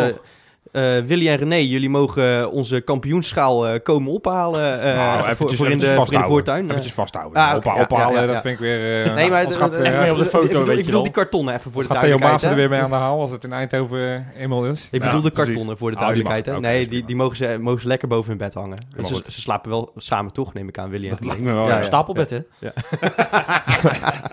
eh, 0.77 0.97
eh, 0.99 1.05
Willy 1.05 1.29
en 1.29 1.37
René, 1.37 1.55
jullie 1.55 1.91
mogen 1.91 2.51
onze 2.51 2.81
kampioenschaal 2.81 3.69
eh, 3.69 3.83
komen 3.83 4.12
ophalen 4.12 4.81
eh, 4.83 4.95
nou, 4.97 5.19
voor, 5.19 5.29
eventjes- 5.29 5.59
voor 5.59 5.71
in, 5.71 5.79
de, 5.79 5.87
eventjes 5.87 5.89
voor 5.89 5.91
in 5.91 5.95
de 5.95 5.97
vasthouden. 5.97 6.31
voortuin. 6.31 6.65
Eventjes 6.71 6.93
vasthouden. 6.93 7.43
Ah, 7.43 7.49
ja, 7.49 7.57
ophalen, 7.83 8.15
ja, 8.15 8.21
ja, 8.21 8.27
dat 8.27 8.35
ja. 8.35 8.41
vind 8.41 8.55
ik 8.55 8.61
weer... 8.61 9.05
eh, 9.07 9.15
Nee, 9.15 9.31
maar 9.31 9.43
gaat, 9.57 9.79
Even 9.79 10.01
mee 10.01 10.12
op 10.12 10.19
de 10.19 10.25
ik 10.25 10.31
foto, 10.31 10.47
bedoel- 10.47 10.65
weet 10.65 10.73
Ik 10.73 10.79
je 10.79 10.85
bedoel 10.85 11.03
die 11.03 11.12
kartonnen 11.12 11.55
even 11.55 11.73
voor 11.73 11.83
de 11.83 11.89
als 11.89 11.97
gaat 11.99 12.07
Theo 12.07 12.19
duidelijkheid. 12.19 12.53
Er 12.53 12.59
weer 12.59 12.69
mee 12.69 12.81
aan 12.81 12.91
de 12.91 12.97
haal 13.07 13.21
als 13.21 13.31
het 13.31 13.45
in 13.45 13.53
Eindhoven 13.53 14.27
eenmaal 14.37 14.65
is. 14.67 14.89
Ik 14.91 15.01
Ja, 15.01 15.07
bedoel 15.07 15.23
de 15.23 15.31
precies. 15.31 15.53
kartonnen 15.53 15.79
voor 15.79 15.91
de 15.91 15.97
Oh, 15.97 16.07
die 16.12 16.23
duidelijkheid. 16.23 16.61
nee, 16.61 16.89
die, 16.89 17.05
mogen, 17.17 17.37
ze, 17.37 17.57
mogen 17.61 17.81
ze 17.81 17.89
lekker 17.89 18.09
boven 18.09 18.29
hun 18.29 18.39
bed 18.39 18.55
hangen. 18.55 18.79
Ze, 18.97 19.03
goed. 19.15 19.25
ze 19.33 19.41
slapen 19.41 19.71
wel 19.71 19.93
samen 19.97 20.33
toch, 20.33 20.55
neem 20.55 20.69
ik 20.69 20.79
aan, 20.79 20.91
Willy 20.91 21.09
en 21.09 21.17
René. 21.17 21.27
lijkt 21.27 21.43
me 21.43 21.53
wel. 21.53 21.69
Ja. 21.69 21.83
Stapelbed, 21.83 22.31
hè? 22.31 22.37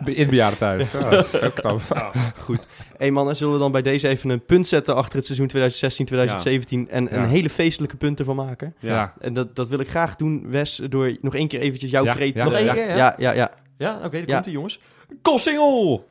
In 0.06 0.20
het 0.20 0.30
bejaardentehuis. 0.30 0.92
Ja, 0.92 1.24
Hé 2.98 3.10
mannen, 3.12 3.36
zullen 3.36 3.54
we 3.54 3.60
dan 3.60 3.72
bij 3.72 3.82
deze 3.82 4.08
even 4.08 4.30
een 4.30 4.46
punt 4.46 4.68
zetten 4.68 4.96
achter 4.96 5.16
het 5.16 5.26
seizoen 5.26 5.48
2016, 5.48 6.06
2017 6.06 6.90
en 6.90 7.04
Ja. 7.12 7.24
een 7.24 7.30
hele 7.30 7.50
feestelijke 7.50 7.96
punt 7.98 8.20
ervan 8.20 8.36
maken? 8.36 8.76
Ja. 8.80 9.14
En 9.20 9.34
dat, 9.34 9.56
dat 9.56 9.68
wil 9.70 9.80
ik 9.80 9.90
graag 9.90 10.16
doen, 10.16 10.50
Wes, 10.50 10.82
door 10.90 11.18
nog 11.22 11.36
één 11.36 11.48
keer 11.48 11.60
eventjes 11.60 11.92
jouw 11.92 12.06
kreet... 12.06 12.36
Nog 12.36 12.52
eh, 12.52 12.58
één 12.58 12.66
ja. 12.66 12.74
keer, 12.74 12.88
ja? 12.96 13.16
Ja, 13.18 13.52
ja, 13.78 13.96
oké, 13.98 14.10
daar 14.10 14.24
Ja. 14.28 14.34
komt 14.34 14.46
ie, 14.46 14.52
jongens. 14.54 14.80
Koolsingel! 15.22 16.06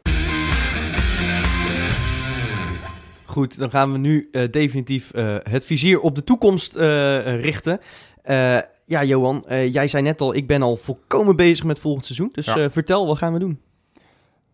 Goed, 3.25 3.59
dan 3.59 3.71
gaan 3.71 3.93
we 3.93 3.99
nu 3.99 4.29
eh, 4.33 4.43
definitief 4.51 5.11
eh, 5.13 5.37
het 5.43 5.67
vizier 5.67 6.01
op 6.01 6.15
de 6.15 6.25
toekomst 6.25 6.77
eh, 6.77 7.41
richten. 7.41 7.81
Eh, 8.23 8.59
ja, 8.87 9.05
Johan, 9.05 9.45
eh, 9.45 9.73
jij 9.73 9.89
zei 9.89 10.03
net 10.03 10.21
al, 10.21 10.35
ik 10.35 10.47
ben 10.47 10.63
al 10.63 10.77
volkomen 10.77 11.37
bezig 11.37 11.65
met 11.65 11.79
volgend 11.79 12.05
seizoen. 12.05 12.29
Dus 12.33 12.47
Ja. 12.47 12.57
eh, 12.57 12.65
vertel, 12.71 13.07
wat 13.07 13.19
gaan 13.19 13.33
we 13.33 13.39
doen? 13.39 13.61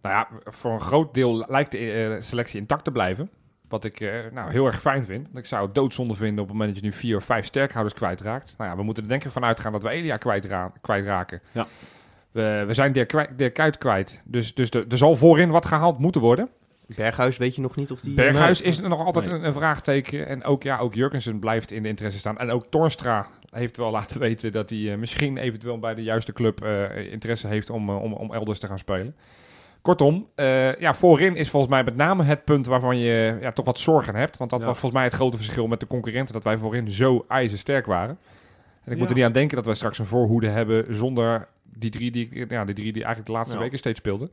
Nou 0.02 0.14
ja, 0.14 0.28
voor 0.50 0.72
een 0.72 0.80
groot 0.80 1.14
deel 1.14 1.44
lijkt 1.48 1.72
de 1.72 1.92
eh, 1.92 2.22
selectie 2.22 2.60
intact 2.60 2.84
te 2.84 2.92
blijven. 2.92 3.30
Wat 3.68 3.84
ik 3.84 4.00
eh, 4.00 4.10
nou, 4.32 4.50
heel 4.50 4.66
erg 4.66 4.80
fijn 4.80 5.04
vind. 5.04 5.28
Ik 5.34 5.46
zou 5.46 5.66
het 5.66 5.74
doodzonde 5.74 6.14
vinden 6.14 6.42
op 6.42 6.48
het 6.48 6.56
moment 6.58 6.74
dat 6.74 6.84
je 6.84 6.90
nu 6.90 6.96
vier 6.96 7.16
of 7.16 7.24
vijf 7.24 7.44
sterkhouders 7.44 7.94
kwijtraakt. 7.94 8.54
Nou 8.58 8.70
ja, 8.70 8.76
we 8.76 8.82
moeten 8.82 9.02
er 9.02 9.08
denk 9.08 9.24
ik 9.24 9.30
van 9.30 9.44
uitgaan 9.44 9.72
dat 9.72 9.82
we 9.82 9.88
Elia 9.88 10.16
kwijtra 10.16 10.72
kwijtraken. 10.80 11.40
Ja. 11.52 11.66
We, 12.30 12.64
we 12.66 12.74
zijn 12.74 12.92
Dirk, 12.92 13.08
Kwij- 13.08 13.28
Dirk 13.36 13.54
Kuyt 13.54 13.78
kwijt. 13.78 14.22
Dus, 14.24 14.54
dus 14.54 14.70
er, 14.70 14.84
er 14.88 14.98
zal 14.98 15.16
voorin 15.16 15.50
wat 15.50 15.66
gehaald 15.66 15.98
moeten 15.98 16.20
worden. 16.20 16.48
Berghuis, 16.96 17.36
weet 17.36 17.54
je 17.54 17.60
nog 17.60 17.76
niet 17.76 17.90
of 17.90 18.00
die... 18.00 18.14
Berghuis 18.14 18.60
is 18.60 18.80
nog 18.80 19.04
altijd 19.04 19.26
Nee. 19.26 19.34
een, 19.34 19.44
een 19.44 19.52
vraagteken. 19.52 20.26
En 20.26 20.44
ook, 20.44 20.62
ja, 20.62 20.78
ook 20.78 20.94
Jurgensen 20.94 21.38
blijft 21.38 21.70
in 21.72 21.82
de 21.82 21.88
interesse 21.88 22.18
staan. 22.18 22.38
En 22.38 22.50
ook 22.50 22.66
Torstra 22.70 23.26
heeft 23.50 23.76
wel 23.76 23.90
laten 23.90 24.20
weten 24.20 24.52
dat 24.52 24.70
hij 24.70 24.92
eh, 24.92 24.98
misschien 24.98 25.36
eventueel 25.36 25.78
bij 25.78 25.94
de 25.94 26.02
juiste 26.02 26.32
club 26.32 26.64
interesse 27.10 27.46
heeft 27.46 27.70
om, 27.70 27.90
om, 27.90 28.12
om 28.12 28.32
elders 28.34 28.58
te 28.58 28.66
gaan 28.66 28.78
spelen. 28.78 29.16
Kortom, 29.88 30.28
eh, 30.34 30.74
ja, 30.76 30.94
voorin 30.94 31.36
is 31.36 31.50
volgens 31.50 31.72
mij 31.72 31.84
met 31.84 31.96
name 31.96 32.22
het 32.24 32.44
punt 32.44 32.66
waarvan 32.66 32.98
je 32.98 33.38
ja, 33.40 33.52
toch 33.52 33.64
wat 33.64 33.78
zorgen 33.78 34.14
hebt. 34.14 34.36
Want 34.36 34.50
dat 34.50 34.60
Ja. 34.60 34.66
was 34.66 34.78
volgens 34.78 35.00
mij 35.00 35.04
het 35.10 35.14
grote 35.18 35.36
verschil 35.36 35.66
met 35.66 35.80
de 35.80 35.86
concurrenten. 35.86 36.34
Dat 36.34 36.44
wij 36.44 36.56
voorin 36.56 36.90
zo 36.90 37.24
ijzersterk 37.28 37.86
waren. 37.86 38.18
En 38.84 38.92
ik 38.92 38.98
moet 38.98 39.08
er 39.08 39.14
niet 39.14 39.24
aan 39.24 39.32
denken 39.32 39.56
dat 39.56 39.64
wij 39.66 39.74
straks 39.74 39.98
een 39.98 40.04
voorhoede 40.04 40.48
hebben 40.48 40.94
zonder 40.94 41.48
die 41.62 41.90
drie 41.90 42.10
die, 42.10 42.44
ja, 42.48 42.64
die, 42.64 42.74
drie 42.74 42.92
die 42.92 43.04
eigenlijk 43.04 43.26
de 43.26 43.32
laatste 43.32 43.56
Ja. 43.56 43.62
weken 43.62 43.78
steeds 43.78 43.98
speelden. 43.98 44.30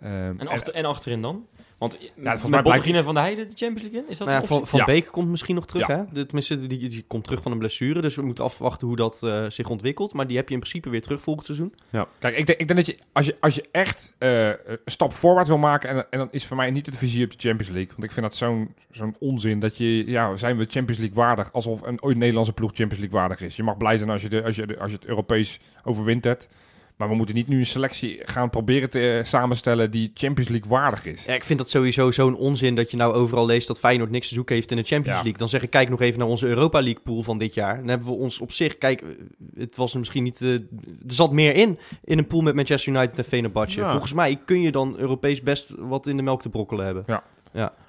Ehm, 0.00 0.34
En, 0.38 0.48
achter, 0.48 0.74
en 0.74 0.84
achterin 0.84 1.22
dan? 1.22 1.46
Want 1.78 1.92
volgens 1.94 2.14
met 2.42 2.50
mij 2.50 2.62
Bottegien 2.62 2.82
blijkt- 2.82 2.98
en 2.98 3.04
Van 3.04 3.14
der 3.14 3.22
Heijden 3.22 3.48
de 3.48 3.54
Champions 3.56 3.82
League 3.82 4.00
in? 4.00 4.10
Is 4.10 4.18
dat 4.18 4.26
Nou 4.26 4.38
ja, 4.40 4.42
een 4.48 4.48
van 4.48 4.66
van 4.66 4.78
Ja. 4.78 4.84
Beek 4.84 5.06
komt 5.06 5.28
misschien 5.28 5.54
nog 5.54 5.66
terug, 5.66 5.86
Ja. 5.86 5.96
hè? 5.96 6.02
De, 6.12 6.24
tenminste, 6.24 6.66
die, 6.66 6.88
die 6.88 7.04
komt 7.06 7.24
terug 7.24 7.42
van 7.42 7.52
een 7.52 7.58
blessure. 7.58 8.00
Dus 8.00 8.14
we 8.16 8.22
moeten 8.22 8.44
afwachten 8.44 8.86
hoe 8.86 8.96
dat 8.96 9.22
eh, 9.22 9.44
zich 9.48 9.68
ontwikkelt. 9.68 10.12
Maar 10.14 10.26
die 10.26 10.36
heb 10.36 10.48
je 10.48 10.54
in 10.54 10.60
principe 10.60 10.90
weer 10.90 11.02
terug 11.02 11.20
volgend 11.20 11.46
seizoen. 11.46 11.74
Kijk, 12.18 12.36
ik 12.36 12.46
denk, 12.46 12.58
ik 12.60 12.68
denk 12.68 12.86
dat 12.86 12.86
je 12.86 12.98
als, 13.12 13.26
je, 13.26 13.36
als 13.40 13.54
je 13.54 13.64
echt 13.70 14.14
eh, 14.18 14.46
een 14.48 14.78
stap 14.84 15.12
voorwaarts 15.12 15.48
wil 15.48 15.58
maken, 15.58 15.88
en, 15.88 16.06
en 16.10 16.18
dan 16.18 16.28
is 16.30 16.46
voor 16.46 16.56
mij 16.56 16.70
niet 16.70 16.86
het 16.86 16.96
vizier 16.96 17.24
op 17.24 17.30
de 17.30 17.48
Champions 17.48 17.72
League. 17.72 17.90
Want 17.92 18.04
ik 18.04 18.12
vind 18.12 18.26
dat 18.26 18.34
zo'n 18.34 18.74
zo'n 18.90 19.16
onzin 19.18 19.60
dat 19.60 19.76
je, 19.76 20.10
ja, 20.10 20.36
zijn 20.36 20.56
we 20.56 20.66
Champions 20.68 20.98
League 21.00 21.16
waardig? 21.16 21.52
Alsof 21.52 21.82
een 21.82 22.02
ooit 22.02 22.16
Nederlandse 22.16 22.52
ploeg 22.52 22.70
Champions 22.74 22.98
League 22.98 23.18
waardig 23.18 23.40
is. 23.40 23.56
Je 23.56 23.62
mag 23.62 23.76
blij 23.76 23.96
zijn 23.96 24.10
als 24.10 24.22
je, 24.22 24.28
de, 24.28 24.42
als 24.44 24.56
je, 24.56 24.66
de, 24.66 24.78
als 24.78 24.90
je 24.90 24.96
het 24.96 25.06
Europees 25.06 25.60
overwintert. 25.84 26.48
Maar 26.98 27.08
we 27.08 27.14
moeten 27.14 27.34
niet 27.34 27.48
nu 27.48 27.58
een 27.58 27.66
selectie 27.66 28.20
gaan 28.24 28.50
proberen 28.50 28.90
te 28.90 29.10
eh, 29.18 29.24
samenstellen 29.24 29.90
die 29.90 30.10
Champions 30.14 30.50
League 30.50 30.68
waardig 30.70 31.04
is. 31.04 31.24
Ja, 31.24 31.34
ik 31.34 31.44
vind 31.44 31.58
dat 31.58 31.70
sowieso 31.70 32.10
zo'n 32.10 32.36
onzin 32.36 32.74
dat 32.74 32.90
je 32.90 32.96
nou 32.96 33.14
overal 33.14 33.46
leest 33.46 33.66
dat 33.66 33.78
Feyenoord 33.78 34.10
niks 34.10 34.28
te 34.28 34.34
zoeken 34.34 34.54
heeft 34.54 34.70
in 34.70 34.76
de 34.76 34.82
Champions 34.82 35.16
Ja. 35.16 35.22
League. 35.22 35.38
Dan 35.38 35.48
zeg 35.48 35.62
ik, 35.62 35.70
kijk 35.70 35.88
nog 35.88 36.00
even 36.00 36.18
naar 36.18 36.28
onze 36.28 36.46
Europa 36.46 36.80
League 36.82 37.02
pool 37.02 37.22
van 37.22 37.38
dit 37.38 37.54
jaar. 37.54 37.76
Dan 37.76 37.88
hebben 37.88 38.06
we 38.06 38.12
ons 38.14 38.40
op 38.40 38.52
zich, 38.52 38.78
kijk, 38.78 39.02
het 39.56 39.76
was 39.76 39.92
er 39.92 39.98
misschien 39.98 40.22
niet, 40.22 40.42
eh, 40.42 40.52
er 40.52 40.60
zat 41.06 41.32
meer 41.32 41.54
in, 41.54 41.78
in 42.04 42.18
een 42.18 42.26
pool 42.26 42.40
met 42.40 42.54
Manchester 42.54 42.92
United 42.94 43.18
en 43.18 43.24
Fenerbahce. 43.24 43.80
Ja. 43.80 43.90
Volgens 43.90 44.12
mij 44.12 44.40
kun 44.44 44.60
je 44.60 44.72
dan 44.72 44.96
Europees 44.98 45.42
best 45.42 45.74
wat 45.78 46.06
in 46.06 46.16
de 46.16 46.22
melk 46.22 46.42
te 46.42 46.48
brokkelen 46.48 46.84
hebben. 46.84 47.04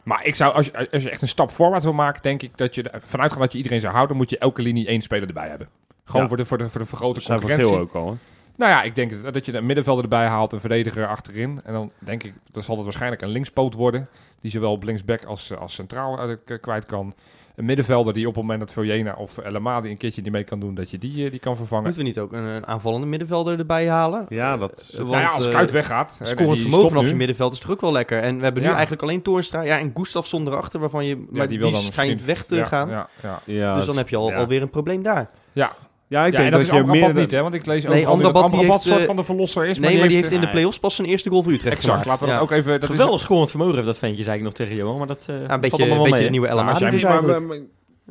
Maar 0.04 0.26
ik 0.26 0.36
zou, 0.36 0.54
als 0.54 0.66
je, 0.66 0.92
als 0.92 1.04
je 1.04 1.10
echt 1.10 1.22
een 1.22 1.28
stap 1.28 1.52
voorwaarts 1.52 1.86
wil 1.86 1.94
maken, 1.94 2.22
denk 2.22 2.42
ik 2.42 2.58
dat 2.58 2.76
je 2.76 2.92
vanuit 2.98 3.32
gaat 3.32 3.42
dat 3.42 3.52
je 3.52 3.58
iedereen 3.58 3.82
zou 3.82 3.94
houden, 3.94 4.18
moet 4.18 4.30
je 4.30 4.38
elke 4.38 4.62
linie 4.62 4.88
één 4.88 5.02
speler 5.02 5.28
erbij 5.28 5.50
hebben. 5.50 5.68
Gewoon 6.06 6.22
Ja. 6.22 6.28
voor, 6.28 6.38
de, 6.38 6.46
voor, 6.46 6.58
de, 6.58 6.70
voor 6.70 6.80
de 6.82 6.88
vergrote 6.88 7.14
Dat 7.14 7.24
zijn 7.24 7.40
concurrentie. 7.40 7.78
Ook 7.78 7.94
al. 7.94 8.08
Hè? 8.08 8.14
Nou 8.60 8.72
ja, 8.72 8.82
ik 8.84 8.96
denk 8.96 9.24
dat- 9.24 9.34
dat 9.34 9.46
je 9.46 9.54
een 9.54 9.66
middenvelder 9.66 10.04
erbij 10.04 10.26
haalt, 10.28 10.54
een 10.54 10.60
verdediger 10.60 11.08
achterin. 11.08 11.62
En 11.64 11.74
dan 11.74 11.92
denk 12.00 12.24
ik, 12.24 12.34
dan 12.52 12.64
zal 12.64 12.76
het 12.76 12.84
waarschijnlijk 12.84 13.22
een 13.22 13.30
linkspoot 13.30 13.74
worden. 13.74 14.10
Die 14.42 14.52
zowel 14.52 14.72
op 14.72 14.84
linksback 14.84 15.26
als, 15.26 15.56
als 15.58 15.74
centraal 15.74 16.20
eh, 16.20 16.58
kwijt 16.62 16.86
kan. 16.86 17.14
Een 17.56 17.66
middenvelder 17.66 18.14
die 18.14 18.28
op 18.28 18.34
het 18.34 18.42
moment 18.42 18.60
dat 18.60 18.72
Vojena 18.74 19.14
of 19.18 19.38
El 19.38 19.56
Amadi 19.56 19.90
een 19.90 19.98
keertje 19.98 20.22
die 20.22 20.32
mee 20.32 20.44
kan 20.44 20.60
doen, 20.60 20.76
dat 20.76 20.92
je 20.92 20.98
die, 20.98 21.26
eh, 21.26 21.32
die 21.32 21.40
kan 21.40 21.56
vervangen. 21.56 21.84
Moeten 21.84 22.02
we 22.02 22.08
niet 22.08 22.20
ook 22.20 22.34
een, 22.34 22.44
een 22.44 22.68
aanvallende 22.68 23.08
middenvelder 23.08 23.60
erbij 23.60 23.90
halen? 23.90 24.26
Ja, 24.30 24.58
dat 24.58 24.90
Eh, 24.94 24.98
nou 25.00 25.12
ja, 25.18 25.26
als 25.28 25.46
eh, 25.46 25.52
Kuit 25.52 25.72
weggaat. 25.72 26.20
Scorend 26.22 26.60
vermogen 26.60 26.90
vanaf 26.90 27.04
nu. 27.04 27.10
je 27.10 27.16
middenveld 27.16 27.54
is 27.54 27.60
toch 27.60 27.72
ook 27.72 27.82
wel 27.82 27.92
lekker. 27.92 28.20
En 28.20 28.38
we 28.38 28.44
hebben 28.44 28.62
nu 28.62 28.68
Ja. 28.68 28.74
eigenlijk 28.74 29.04
alleen 29.04 29.22
Toornstra 29.22 29.62
ja, 29.62 29.80
en 29.80 29.92
Gustafsson 29.94 30.48
erachter, 30.48 30.80
waarvan 30.80 31.06
je, 31.06 31.16
maar 31.16 31.48
die 31.48 31.48
die, 31.48 31.60
wil 31.60 31.72
dan 31.72 31.82
schijnt 31.82 32.10
misschien- 32.12 32.34
weg 32.34 32.46
te 32.46 32.56
ja, 32.56 32.66
gaan. 32.66 32.90
Ja, 32.90 33.10
ja. 33.24 33.40
ja, 33.46 33.76
dus 33.76 33.86
dan 33.86 33.98
heb 33.98 34.10
je 34.10 34.16
al, 34.18 34.30
ja. 34.30 34.36
alweer 34.36 34.62
een 34.62 34.70
probleem 34.70 35.04
daar. 35.04 35.30
ja. 35.54 35.72
Ja, 36.10 36.26
ik 36.26 36.32
ja, 36.34 36.40
denk 36.40 36.52
dat, 36.52 36.62
dat, 36.62 36.72
is 36.72 36.78
je 36.78 36.84
meer... 36.84 37.14
niet, 37.14 37.32
hè? 37.32 37.42
Want 37.42 37.54
ik 37.54 37.66
lees 37.66 37.84
Nee, 37.84 38.08
ook 38.08 38.22
dat 38.22 38.34
Amrabat, 38.34 38.52
die 38.52 38.60
heeft, 38.72 38.82
soort 38.82 39.04
van 39.06 39.16
de 39.16 39.24
verlosser 39.24 39.66
is. 39.66 39.80
nee, 39.80 39.98
maar 39.98 40.08
die 40.08 40.16
heeft 40.18 40.32
in 40.32 40.38
de 40.40 40.44
nee. 40.44 40.54
play-offs 40.54 40.80
pas 40.80 40.96
zijn 40.96 41.08
eerste 41.08 41.30
goal 41.30 41.44
voor 41.44 41.52
Utrecht 41.52 41.76
Exact, 41.76 42.02
gemaakt. 42.02 42.08
laten 42.10 42.26
we 42.26 42.32
dat 42.32 42.42
ook 42.42 42.52
even... 42.52 42.72
Dat 42.72 42.90
is- 42.90 42.96
Geweldig 42.96 43.22
scorend 43.22 43.50
vermogen 43.50 43.74
heeft 43.74 43.86
dat 43.86 43.98
ventje, 43.98 44.24
zei 44.24 44.38
ik 44.38 44.44
nog 44.44 44.54
tegen 44.54 44.76
Johan. 44.76 44.98
Maar 44.98 45.08
dat 45.08 45.26
eh 45.28 45.36
Ja, 45.36 45.42
een 45.42 45.48
valt 45.48 45.62
beetje, 45.62 45.84
een 45.84 45.98
beetje 45.98 46.10
mee. 46.12 46.24
de 46.24 46.30
nieuwe 46.30 46.48
El 46.48 46.58
Ja, 46.58 46.64
maar 46.64 46.92
dus 46.92 47.04
maar, 47.04 47.24
maar- 47.44 47.58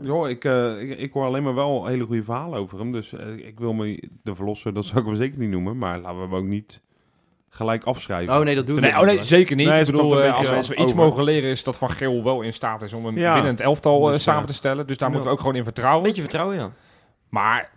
joh, 0.00 0.28
ik, 0.28 0.44
eh, 0.44 0.80
ik, 0.80 0.98
ik 0.98 1.12
hoor 1.12 1.24
alleen 1.24 1.42
maar 1.42 1.54
wel 1.54 1.86
hele 1.86 2.04
goede 2.04 2.22
verhalen 2.24 2.58
over 2.58 2.78
hem. 2.78 2.92
Dus 2.92 3.12
eh, 3.12 3.26
ik 3.46 3.58
wil 3.58 3.72
me 3.72 4.02
de 4.22 4.34
verlosser, 4.34 4.74
dat 4.74 4.84
zou 4.84 5.00
ik 5.00 5.06
hem 5.06 5.14
zeker 5.14 5.38
niet 5.38 5.50
noemen. 5.50 5.78
Maar 5.78 5.98
laten 5.98 6.16
we 6.16 6.22
hem 6.24 6.34
ook 6.34 6.44
niet 6.44 6.80
gelijk 7.48 7.84
afschrijven. 7.84 8.34
Oh 8.38 8.44
nee, 8.44 8.54
dat 8.54 8.66
doe 8.66 8.76
ik 8.76 8.82
Nee, 8.82 8.92
niet. 8.92 9.00
oh 9.00 9.06
nee, 9.06 9.22
zeker 9.22 9.56
niet. 9.56 9.66
Nee, 9.66 9.80
ik 9.80 9.86
het 9.86 9.96
bedoel, 9.96 10.22
als, 10.22 10.68
we 10.68 10.74
iets 10.74 10.82
over. 10.84 10.96
mogen 10.96 11.24
leren 11.24 11.50
is 11.50 11.64
dat 11.64 11.78
Van 11.78 11.90
Geel 11.90 12.24
wel 12.24 12.40
in 12.40 12.52
staat 12.52 12.82
is 12.82 12.92
om 12.92 13.06
een 13.06 13.14
Ja. 13.14 13.34
winnend 13.34 13.60
elftal 13.60 14.06
eh, 14.06 14.12
Dus, 14.12 14.22
samen 14.22 14.46
te 14.46 14.54
stellen. 14.54 14.86
Dus 14.86 14.96
daar 14.98 15.08
Ja. 15.08 15.14
moeten 15.14 15.30
we 15.30 15.36
ook 15.36 15.42
gewoon 15.42 15.54
in 15.58 15.66
Een 15.66 15.72
vertrouwen. 15.72 16.02
beetje 16.02 16.20
vertrouwen, 16.20 16.56
ja. 16.56 16.70
Maar 17.28 17.70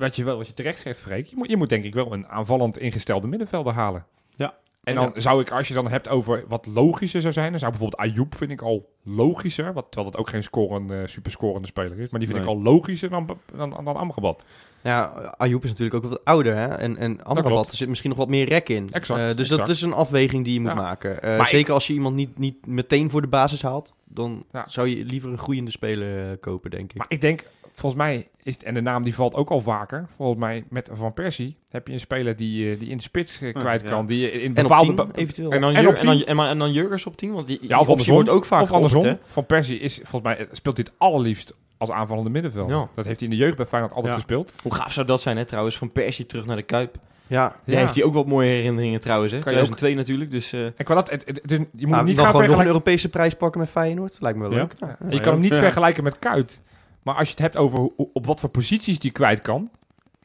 wat 0.00 0.16
je, 0.16 0.24
wel, 0.24 0.36
wat 0.36 0.46
je 0.46 0.54
terecht 0.54 0.80
zegt, 0.80 0.98
Freek, 0.98 1.26
je 1.26 1.36
moet, 1.36 1.50
je 1.50 1.56
moet 1.56 1.68
denk 1.68 1.84
ik 1.84 1.94
wel 1.94 2.12
een 2.12 2.26
aanvallend 2.28 2.78
ingestelde 2.78 3.28
middenvelder 3.28 3.72
halen. 3.72 4.04
Ja. 4.36 4.54
En 4.84 4.94
dan 4.94 5.12
zou 5.14 5.40
ik, 5.40 5.50
als 5.50 5.68
je 5.68 5.74
dan 5.74 5.88
hebt 5.88 6.08
over 6.08 6.44
wat 6.48 6.66
logischer 6.66 7.20
zou 7.20 7.32
zijn, 7.32 7.50
dan 7.50 7.58
zou 7.58 7.70
bijvoorbeeld 7.70 8.02
Ayoub 8.02 8.34
vind 8.34 8.50
ik 8.50 8.62
al 8.62 8.88
logischer, 9.02 9.72
wat, 9.72 9.86
terwijl 9.90 10.10
dat 10.10 10.20
ook 10.20 10.28
geen 10.30 10.42
scorende, 10.42 11.06
superscorende 11.06 11.66
speler 11.68 11.98
is, 12.00 12.10
maar 12.10 12.20
die 12.20 12.28
vind 12.28 12.40
Nee. 12.44 12.48
ik 12.48 12.56
al 12.56 12.62
logischer 12.62 13.10
dan, 13.10 13.38
dan, 13.56 13.70
dan 13.84 13.96
Amrabat. 13.96 14.44
Ja, 14.82 15.04
Ayoub 15.36 15.62
is 15.62 15.68
natuurlijk 15.68 16.04
ook 16.04 16.10
wat 16.10 16.24
ouder. 16.24 16.54
Hè? 16.56 16.66
En, 16.66 16.96
en 16.96 17.24
Amrabat, 17.24 17.70
er 17.70 17.76
zit 17.76 17.88
misschien 17.88 18.10
nog 18.10 18.18
wat 18.18 18.28
meer 18.28 18.48
rek 18.48 18.68
in. 18.68 18.88
Exact, 18.92 19.20
Eh, 19.20 19.26
dus 19.26 19.36
exact. 19.38 19.58
dat 19.60 19.68
is 19.68 19.82
een 19.82 19.92
afweging 19.92 20.44
die 20.44 20.52
je 20.54 20.60
moet 20.60 20.68
Ja. 20.68 20.74
maken. 20.74 21.22
Eh, 21.22 21.44
zeker 21.44 21.74
als 21.74 21.86
je 21.86 21.92
iemand 21.92 22.14
niet, 22.14 22.38
niet 22.38 22.66
meteen 22.66 23.10
voor 23.10 23.20
de 23.20 23.28
basis 23.28 23.62
haalt. 23.62 23.94
Dan 24.04 24.44
Ja. 24.52 24.64
zou 24.68 24.88
je 24.88 25.04
liever 25.04 25.30
een 25.30 25.38
groeiende 25.38 25.70
speler 25.70 26.30
eh, 26.30 26.36
kopen, 26.40 26.70
denk 26.70 26.90
ik. 26.90 26.96
Maar 26.96 27.06
ik 27.08 27.20
denk, 27.20 27.44
volgens 27.70 28.02
mij 28.02 28.28
is 28.42 28.54
het, 28.54 28.62
en 28.62 28.74
de 28.74 28.80
naam 28.80 29.02
die 29.02 29.14
valt 29.14 29.34
ook 29.34 29.50
al 29.50 29.60
vaker, 29.60 30.04
volgens 30.08 30.38
mij 30.38 30.64
met 30.68 30.90
Van 30.92 31.12
Persie 31.12 31.56
heb 31.68 31.86
je 31.86 31.92
een 31.92 32.00
speler 32.00 32.36
die, 32.36 32.72
eh, 32.72 32.78
die 32.78 32.88
in 32.88 32.96
de 32.96 33.02
spits 33.02 33.40
eh, 33.40 33.54
kwijt 33.54 33.82
ja. 33.82 33.88
kan, 33.88 34.06
die 34.06 34.30
in 34.32 34.56
en 34.56 34.62
bepaalde... 34.62 35.02
op 35.02 35.10
eventueel. 35.14 35.50
En 35.52 35.60
dan, 35.60 35.74
En 35.74 35.80
Jur- 35.80 35.90
op 35.90 35.96
en 35.96 36.06
dan, 36.06 36.22
en, 36.46 36.58
dan 36.58 36.96
op 37.04 37.16
10, 37.16 37.32
want 37.32 37.46
die, 37.46 37.58
Ja, 37.62 37.78
of 37.78 37.88
andersom. 37.88 38.14
wordt 38.14 38.28
ook 38.28 38.44
vaak 38.44 38.62
of 38.62 38.72
andersom. 38.72 39.18
Van 39.24 39.46
Persie 39.46 39.78
is 39.78 39.94
volgens 40.02 40.22
mij 40.22 40.48
speelt 40.52 40.76
hij 40.76 40.86
het 40.88 40.98
allerliefst 40.98 41.54
als 41.78 41.90
aanvallende 41.90 42.30
middenvelder. 42.30 42.76
Ja. 42.76 42.88
Dat 42.94 43.04
heeft 43.04 43.20
hij 43.20 43.28
in 43.28 43.34
de 43.36 43.40
jeugd 43.42 43.56
bij 43.56 43.66
Feyenoord 43.66 43.92
altijd 43.94 44.12
Ja. 44.12 44.18
gespeeld. 44.18 44.54
Hoe 44.62 44.74
gaaf 44.74 44.92
zou 44.92 45.06
dat 45.06 45.20
zijn, 45.22 45.36
hè, 45.36 45.44
trouwens, 45.44 45.78
van 45.78 45.92
Persie 45.92 46.26
terug 46.26 46.46
naar 46.46 46.56
de 46.56 46.62
Kuip. 46.62 46.96
ja, 47.26 47.48
Daar 47.48 47.58
Ja. 47.64 47.80
heeft 47.80 47.94
hij 47.94 48.04
ook 48.04 48.14
wat 48.14 48.26
mooie 48.26 48.48
herinneringen 48.50 49.00
trouwens, 49.00 49.32
hè. 49.32 49.38
Kan 49.38 49.52
je 49.52 49.58
ook- 49.58 49.64
2002 49.64 49.94
natuurlijk, 49.94 50.30
dus... 50.30 50.52
eh, 50.52 50.64
En 50.64 50.84
qua 50.84 50.94
dat, 50.94 51.10
het, 51.10 51.26
het, 51.26 51.38
het 51.42 51.50
is- 51.50 51.58
je 51.58 51.64
moet 51.70 51.80
Nou, 51.80 51.94
hem 51.94 52.04
niet 52.04 52.18
gaan 52.18 52.26
gewoon 52.26 52.32
nog 52.32 52.34
een 52.34 52.36
vergelijken. 52.40 52.66
Europese 52.66 53.08
prijs 53.08 53.34
pakken 53.34 53.60
met 53.60 53.68
Feyenoord. 53.70 54.16
Lijkt 54.20 54.38
me 54.38 54.48
wel 54.48 54.52
Ja. 54.52 54.58
leuk. 54.62 54.74
Ja. 54.78 54.96
Ja. 55.00 55.10
Je 55.10 55.20
kan 55.20 55.32
hem 55.32 55.40
niet 55.42 55.52
Ja. 55.52 55.58
vergelijken 55.58 56.02
met 56.04 56.18
Kuit. 56.18 56.60
Maar 57.02 57.14
als 57.14 57.24
je 57.26 57.30
het 57.30 57.42
hebt 57.42 57.56
over 57.56 57.88
op 58.12 58.26
wat 58.26 58.40
voor 58.40 58.48
posities 58.50 58.98
die 58.98 59.10
kwijt 59.10 59.40
kan. 59.40 59.70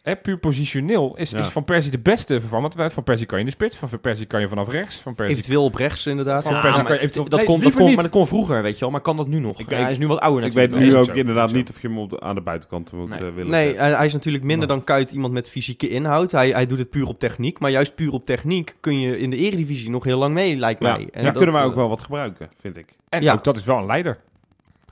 Hè, 0.02 0.16
puur 0.16 0.38
positioneel 0.38 1.18
is, 1.18 1.30
Ja. 1.30 1.40
is 1.40 1.48
Van 1.48 1.64
Persie 1.64 1.92
de 1.92 2.00
beste 2.00 2.40
vervanger. 2.40 2.72
Want 2.76 2.94
Van 2.94 3.04
Persie 3.04 3.26
kan 3.26 3.38
je 3.40 3.44
in 3.44 3.50
de 3.50 3.56
spits. 3.56 3.78
Van 3.78 4.00
Persie 4.00 4.26
kan 4.26 4.42
je 4.42 4.48
vanaf 4.48 4.70
rechts. 4.70 4.96
Van 4.96 5.16
Persie 5.16 5.36
Eventueel 5.36 5.64
op 5.64 5.76
rechts 5.76 6.06
inderdaad. 6.06 6.44
Van 6.44 6.54
ja. 6.54 6.60
Persie 6.60 6.78
maar 6.78 6.86
kan 6.86 6.96
je 6.96 7.02
eventueel- 7.02 7.30
dat 7.30 7.40
nee, 7.40 7.48
kon, 7.48 7.60
dat 7.60 7.74
kon, 7.76 7.94
maar 7.94 8.04
dat 8.04 8.12
kon 8.12 8.28
vroeger, 8.28 8.62
weet 8.62 8.74
je 8.74 8.80
wel. 8.80 8.92
Maar 8.92 9.02
kan 9.02 9.18
dat 9.18 9.28
nu 9.28 9.40
nog? 9.40 9.60
Ik 9.60 9.70
hij 9.70 9.92
is 9.92 9.98
nu 9.98 10.08
wat 10.08 10.20
ouder 10.20 10.46
Ik 10.46 10.52
weet 10.54 10.72
nu 10.76 10.92
ook 10.94 10.98
ook 11.00 11.06
zo, 11.06 11.12
inderdaad 11.12 11.50
ook 11.50 11.56
niet 11.56 11.70
of 11.70 11.82
je 11.82 11.88
hem 11.88 11.98
op 11.98 12.10
de- 12.10 12.20
aan 12.20 12.36
de 12.36 12.42
buitenkant 12.42 12.92
moet 12.92 13.10
Nee. 13.10 13.20
eh, 13.20 13.34
willen 13.36 13.52
Nee, 13.52 13.76
hij, 13.78 13.92
hij 13.92 14.06
is 14.06 14.14
natuurlijk 14.14 14.44
minder 14.44 14.68
dan 14.68 14.84
Kuit 14.84 15.12
iemand 15.12 15.34
met 15.34 15.50
fysieke 15.50 15.90
inhoud. 15.90 16.32
Hij, 16.32 16.50
hij 16.50 16.66
doet 16.66 16.80
het 16.80 16.90
puur 16.90 17.08
op 17.08 17.20
techniek. 17.20 17.60
Maar 17.60 17.72
juist 17.72 17.96
puur 17.96 18.12
op 18.12 18.26
techniek 18.26 18.76
kun 18.80 19.00
je 19.00 19.18
in 19.20 19.30
de 19.30 19.36
eredivisie 19.38 19.90
nog 19.90 20.04
heel 20.04 20.18
lang 20.18 20.34
mee, 20.34 20.56
lijkt 20.58 20.82
Ja, 20.84 20.92
mij. 20.96 21.08
En 21.12 21.20
ja, 21.20 21.28
dat, 21.28 21.38
kunnen 21.38 21.56
wij 21.56 21.64
ook 21.64 21.72
eh, 21.72 21.78
wel 21.78 21.90
wat 21.90 22.02
gebruiken, 22.02 22.50
vind 22.62 22.78
ik. 22.78 22.94
En 23.10 23.22
Ja. 23.22 23.34
ook 23.34 23.44
dat 23.44 23.58
is 23.58 23.64
wel 23.64 23.78
een 23.78 23.86
leider. 23.86 24.18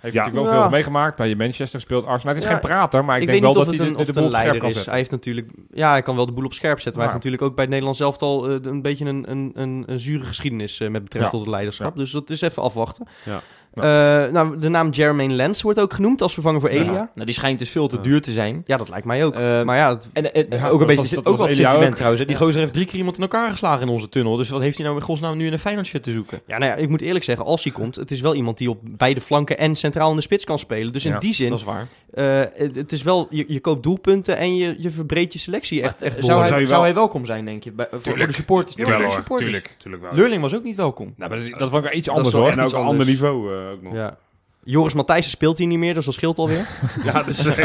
Heeft 0.04 0.16
natuurlijk 0.16 0.46
wel 0.46 0.62
veel 0.62 0.70
meegemaakt. 0.70 1.18
Bij 1.18 1.30
je 1.30 1.36
Manchester 1.36 1.80
gespeeld. 1.80 2.06
Arsenal. 2.06 2.36
Het 2.36 2.44
is 2.44 2.50
geen 2.50 2.60
prater, 2.60 3.06
maar 3.06 3.16
ik, 3.16 3.22
Ik, 3.22 3.28
denk 3.28 3.42
wel 3.42 3.54
dat 3.54 3.66
hij 3.68 3.78
de, 3.78 3.84
een, 3.84 3.96
de, 3.98 4.06
de 4.06 4.14
boel 4.14 4.30
leider 4.30 4.58
kan 4.58 4.68
is. 4.68 4.74
zetten. 4.74 4.92
Hij 4.92 5.00
heeft 5.00 5.12
natuurlijk... 5.12 5.50
Ja, 5.74 5.92
hij 5.92 6.02
kan 6.02 6.16
wel 6.16 6.26
de 6.26 6.32
boel 6.32 6.46
op 6.46 6.54
scherp 6.54 6.80
zetten. 6.80 7.02
Maar 7.02 7.12
hij 7.12 7.20
Ja. 7.20 7.24
heeft 7.24 7.24
natuurlijk 7.24 7.44
ook 7.44 7.56
bij 7.56 7.64
het 7.64 7.70
Nederlands 7.74 8.00
elftal 8.00 8.50
eh, 8.50 8.58
een 8.62 8.82
beetje 8.82 9.06
een, 9.06 9.32
een, 9.32 9.52
een, 9.86 10.00
zure 10.00 10.24
geschiedenis 10.24 10.80
eh, 10.80 10.90
met 10.90 11.04
betrekking 11.04 11.32
tot 11.34 11.42
het 11.42 11.50
leiderschap. 11.50 11.96
Dus 11.98 12.12
dat 12.12 12.30
is 12.30 12.42
even 12.42 12.64
afwachten. 12.64 13.08
Ja. 13.26 13.42
Eh, 13.74 13.84
nou, 14.32 14.58
de 14.60 14.70
naam 14.70 14.90
Jermaine 14.90 15.34
Lens 15.34 15.62
wordt 15.62 15.80
ook 15.80 15.94
genoemd 15.94 16.22
als 16.22 16.34
vervanger 16.34 16.60
voor 16.60 16.70
Elia. 16.70 16.92
Ja, 16.94 17.10
Nou, 17.14 17.26
die 17.26 17.34
schijnt 17.36 17.60
dus 17.60 17.70
veel 17.70 17.88
te 17.88 17.96
Ja. 17.96 18.02
duur 18.02 18.22
te 18.22 18.32
zijn. 18.32 18.64
dat 18.66 18.90
lijkt 18.90 19.06
mij 19.06 19.26
ook. 19.26 19.34
Eh, 19.34 19.64
maar 19.64 19.78
ja, 19.78 19.90
het- 19.94 20.10
En, 20.14 20.34
en- 20.34 20.46
Ja, 20.50 20.68
ook 20.70 20.82
een 20.82 20.88
beetje, 20.88 21.02
was- 21.02 21.18
ook 21.18 21.24
was 21.24 21.36
wat 21.38 21.48
Elia 21.48 21.62
sentiment 21.62 21.90
ook. 21.90 21.96
trouwens. 21.96 22.22
hè. 22.22 22.28
Die 22.28 22.38
Ja. 22.38 22.44
gozer 22.44 22.60
heeft 22.60 22.74
drie 22.74 22.86
keer 22.86 22.98
iemand 22.98 23.16
in 23.16 23.22
elkaar 23.22 23.52
geslagen 23.52 23.82
in 23.82 23.88
onze 23.94 24.10
tunnel. 24.10 24.36
Dus 24.36 24.50
wat 24.50 24.62
heeft 24.62 24.78
hij 24.78 24.86
nou 24.86 24.98
in 25.00 25.06
godsnaam 25.06 25.38
nu 25.38 25.46
in 25.48 25.54
een 25.54 25.60
Feyenoord 25.60 25.88
shirt 25.88 26.04
te 26.04 26.12
zoeken? 26.12 26.42
ja, 26.48 26.58
nou 26.58 26.72
ja, 26.72 26.78
ik 26.78 26.90
moet 26.90 27.02
eerlijk 27.02 27.26
zeggen, 27.26 27.46
als 27.46 27.64
hij 27.64 27.74
komt, 27.74 27.96
het 27.96 28.12
is 28.12 28.22
wel 28.22 28.36
iemand 28.36 28.58
die 28.58 28.70
op 28.70 28.80
beide 28.84 29.22
flanken 29.22 29.58
en 29.58 29.76
centraal 29.76 30.10
in 30.10 30.16
de 30.16 30.22
spits 30.22 30.46
kan 30.46 30.60
spelen. 30.60 30.94
Dus 30.94 31.06
in 31.06 31.12
Ja, 31.12 31.20
die 31.20 31.34
zin, 31.34 31.50
Dat 31.50 31.60
is 31.60 31.66
waar. 31.66 31.88
eh, 32.14 32.40
het, 32.54 32.76
het 32.76 32.92
is 32.92 33.02
wel, 33.04 33.28
je, 33.30 33.46
je 33.48 33.60
koopt 33.60 33.84
doelpunten 33.84 34.38
en 34.38 34.56
je, 34.56 34.76
je 34.80 34.92
verbreedt 34.92 35.34
je 35.34 35.40
selectie 35.40 35.82
echt, 35.82 36.02
echt 36.02 36.24
zou, 36.26 36.46
hij, 36.46 36.68
zou 36.68 36.84
hij 36.84 36.94
welkom 36.94 37.26
zijn, 37.26 37.46
denk 37.46 37.64
je? 37.64 37.72
Bij, 37.72 37.86
voor, 37.90 38.00
voor 38.00 38.08
Tuurlijk. 38.12 38.30
de 38.30 38.36
supporters. 38.36 38.76
Jawel, 38.76 38.94
voor 38.94 39.02
de 39.02 39.08
hoor, 39.08 39.18
supporters. 39.18 39.50
tuurlijk. 39.52 39.76
Tuurlijk 39.78 40.04
wel. 40.04 40.14
Leurling 40.14 40.42
was 40.42 40.56
ook 40.56 40.64
niet 40.64 40.76
welkom. 40.76 41.14
Nou, 41.18 41.30
maar 41.30 41.40
dat, 41.40 41.60
dat 41.60 41.70
vond 41.70 41.84
ik 41.84 41.90
wel 41.90 42.00
iets 42.00 42.10
anders 42.10 42.32
hoor. 42.32 42.50
En 42.50 42.60
ook 42.60 42.72
een 42.74 42.80
ander 42.80 43.06
niveau 43.06 43.62
eh, 43.66 43.72
ook 43.72 43.82
nog. 43.82 43.94
Ja. 43.94 44.18
Joris 44.64 44.94
Matthijssen 44.94 45.32
speelt 45.32 45.58
hier 45.58 45.68
niet 45.68 45.78
meer, 45.78 45.94
dus 45.94 46.06
dat 46.06 46.14
scheelt 46.14 46.38
alweer. 46.38 46.68
Ja, 47.04 47.24
dus, 47.24 47.44
ja, 47.44 47.56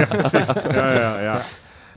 ja, 0.71 0.93
ja, 0.93 1.21
ja. 1.21 1.43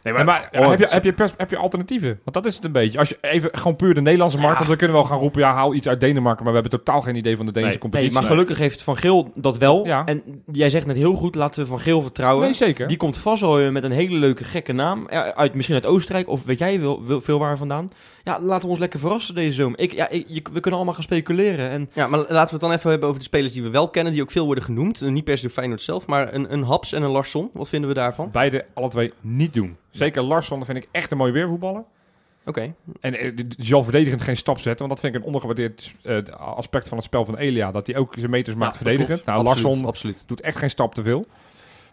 Nee, 0.03 0.13
maar 0.23 0.49
oh, 0.51 0.69
heb, 0.69 0.77
je, 0.77 0.83
het- 0.83 0.93
heb, 0.93 1.03
je 1.03 1.13
pers- 1.13 1.33
heb 1.37 1.49
je 1.49 1.57
alternatieven? 1.57 2.19
Want 2.23 2.35
dat 2.35 2.45
is 2.45 2.55
het 2.55 2.65
een 2.65 2.71
beetje. 2.71 2.99
Als 2.99 3.09
je 3.09 3.17
even 3.21 3.49
gewoon 3.53 3.75
puur 3.75 3.93
de 3.93 4.01
Nederlandse 4.01 4.37
markt... 4.37 4.57
Want 4.57 4.69
we 4.69 4.75
kunnen 4.75 4.95
wel 4.95 5.05
gaan 5.05 5.17
roepen, 5.19 5.41
ja, 5.41 5.53
haal 5.53 5.73
iets 5.73 5.87
uit 5.87 5.99
Denemarken... 6.01 6.43
maar 6.43 6.53
we 6.53 6.59
hebben 6.61 6.79
totaal 6.79 7.01
geen 7.01 7.15
idee 7.15 7.37
van 7.37 7.45
de 7.45 7.51
Deense 7.51 7.69
Nee, 7.69 7.77
competitie. 7.77 8.11
Nee, 8.13 8.21
maar 8.21 8.31
gelukkig 8.31 8.57
heeft 8.57 8.83
Van 8.83 8.97
Geel 8.97 9.31
dat 9.35 9.57
wel. 9.57 9.85
Ja. 9.85 10.05
En 10.05 10.23
jij 10.51 10.69
zegt 10.69 10.85
net 10.85 10.95
heel 10.95 11.13
goed, 11.13 11.35
laten 11.35 11.61
we 11.61 11.67
Van 11.67 11.79
Geel 11.79 12.01
vertrouwen. 12.01 12.43
Nee, 12.45 12.53
zeker. 12.53 12.87
Die 12.87 12.97
komt 12.97 13.17
vast 13.17 13.41
wel 13.41 13.55
weer 13.55 13.71
met 13.71 13.83
een 13.83 13.91
hele 13.91 14.15
leuke 14.15 14.43
gekke 14.43 14.73
naam. 14.73 15.07
Uit, 15.09 15.53
misschien 15.53 15.75
uit 15.75 15.85
Oostenrijk 15.85 16.27
of 16.29 16.43
weet 16.43 16.57
jij 16.57 16.79
wel, 16.79 17.05
wel- 17.05 17.21
veel 17.21 17.39
waar 17.39 17.57
vandaan. 17.57 17.89
Ja, 18.23 18.39
laten 18.39 18.63
we 18.63 18.69
ons 18.69 18.79
lekker 18.79 18.99
verrassen 18.99 19.35
deze 19.35 19.51
zomer. 19.55 19.79
Ik, 19.79 19.93
ja, 19.93 20.09
ik, 20.09 20.25
je- 20.27 20.41
we 20.53 20.59
kunnen 20.59 20.73
allemaal 20.73 20.93
gaan 20.93 21.03
speculeren. 21.03 21.69
En 21.69 21.89
Ja, 21.93 22.07
maar 22.07 22.19
laten 22.19 22.33
we 22.45 22.51
het 22.51 22.59
dan 22.59 22.71
even 22.71 22.89
hebben 22.89 23.07
over 23.07 23.19
de 23.19 23.25
spelers 23.27 23.53
die 23.53 23.63
we 23.63 23.69
wel 23.69 23.89
kennen, 23.89 24.13
die 24.13 24.21
ook 24.21 24.31
veel 24.31 24.45
worden 24.45 24.63
genoemd. 24.63 25.01
Eh, 25.01 25.09
Niet 25.09 25.23
per 25.23 25.37
se 25.37 25.43
door 25.43 25.51
Feyenoord 25.51 25.81
zelf, 25.81 26.05
maar 26.07 26.33
een, 26.33 26.53
een 26.53 26.63
Haps 26.63 26.93
en 26.93 27.01
een 27.01 27.09
Larsson. 27.11 27.49
Wat 27.53 27.69
vinden 27.69 27.89
we 27.89 27.95
daarvan? 27.95 28.29
Beide, 28.31 28.65
alle 28.73 28.87
twee, 28.89 29.13
niet 29.21 29.53
doen. 29.53 29.77
Zeker 29.91 30.21
Larsson, 30.21 30.57
dat 30.57 30.67
vind 30.67 30.83
ik 30.83 30.89
echt 30.91 31.11
een 31.11 31.17
mooie 31.17 31.31
weervoetballer. 31.31 31.83
Oké. 32.45 32.73
En 32.99 33.13
eh, 33.13 33.31
die 33.35 33.47
zal 33.57 33.83
verdedigend 33.83 34.21
geen 34.21 34.37
stap 34.37 34.59
zetten. 34.59 34.87
Want 34.87 34.89
dat 34.89 34.99
vind 34.99 35.13
ik 35.13 35.19
een 35.19 35.25
ondergewaardeerd 35.25 35.93
eh, 36.03 36.17
aspect 36.37 36.87
van 36.87 36.97
het 36.97 37.05
spel 37.05 37.25
van 37.25 37.37
Elia. 37.37 37.71
Dat 37.71 37.87
hij 37.87 37.95
ook 37.95 38.13
zijn 38.17 38.31
meters 38.31 38.55
maakt 38.55 38.71
Ja, 38.71 38.77
verdedigend. 38.77 39.25
Nou, 39.25 39.39
Absoluut, 39.39 39.63
Larsson 39.63 39.85
Absoluut. 39.85 40.23
doet 40.27 40.41
echt 40.41 40.57
geen 40.57 40.69
stap 40.69 40.95
te 40.95 41.03
veel. 41.03 41.25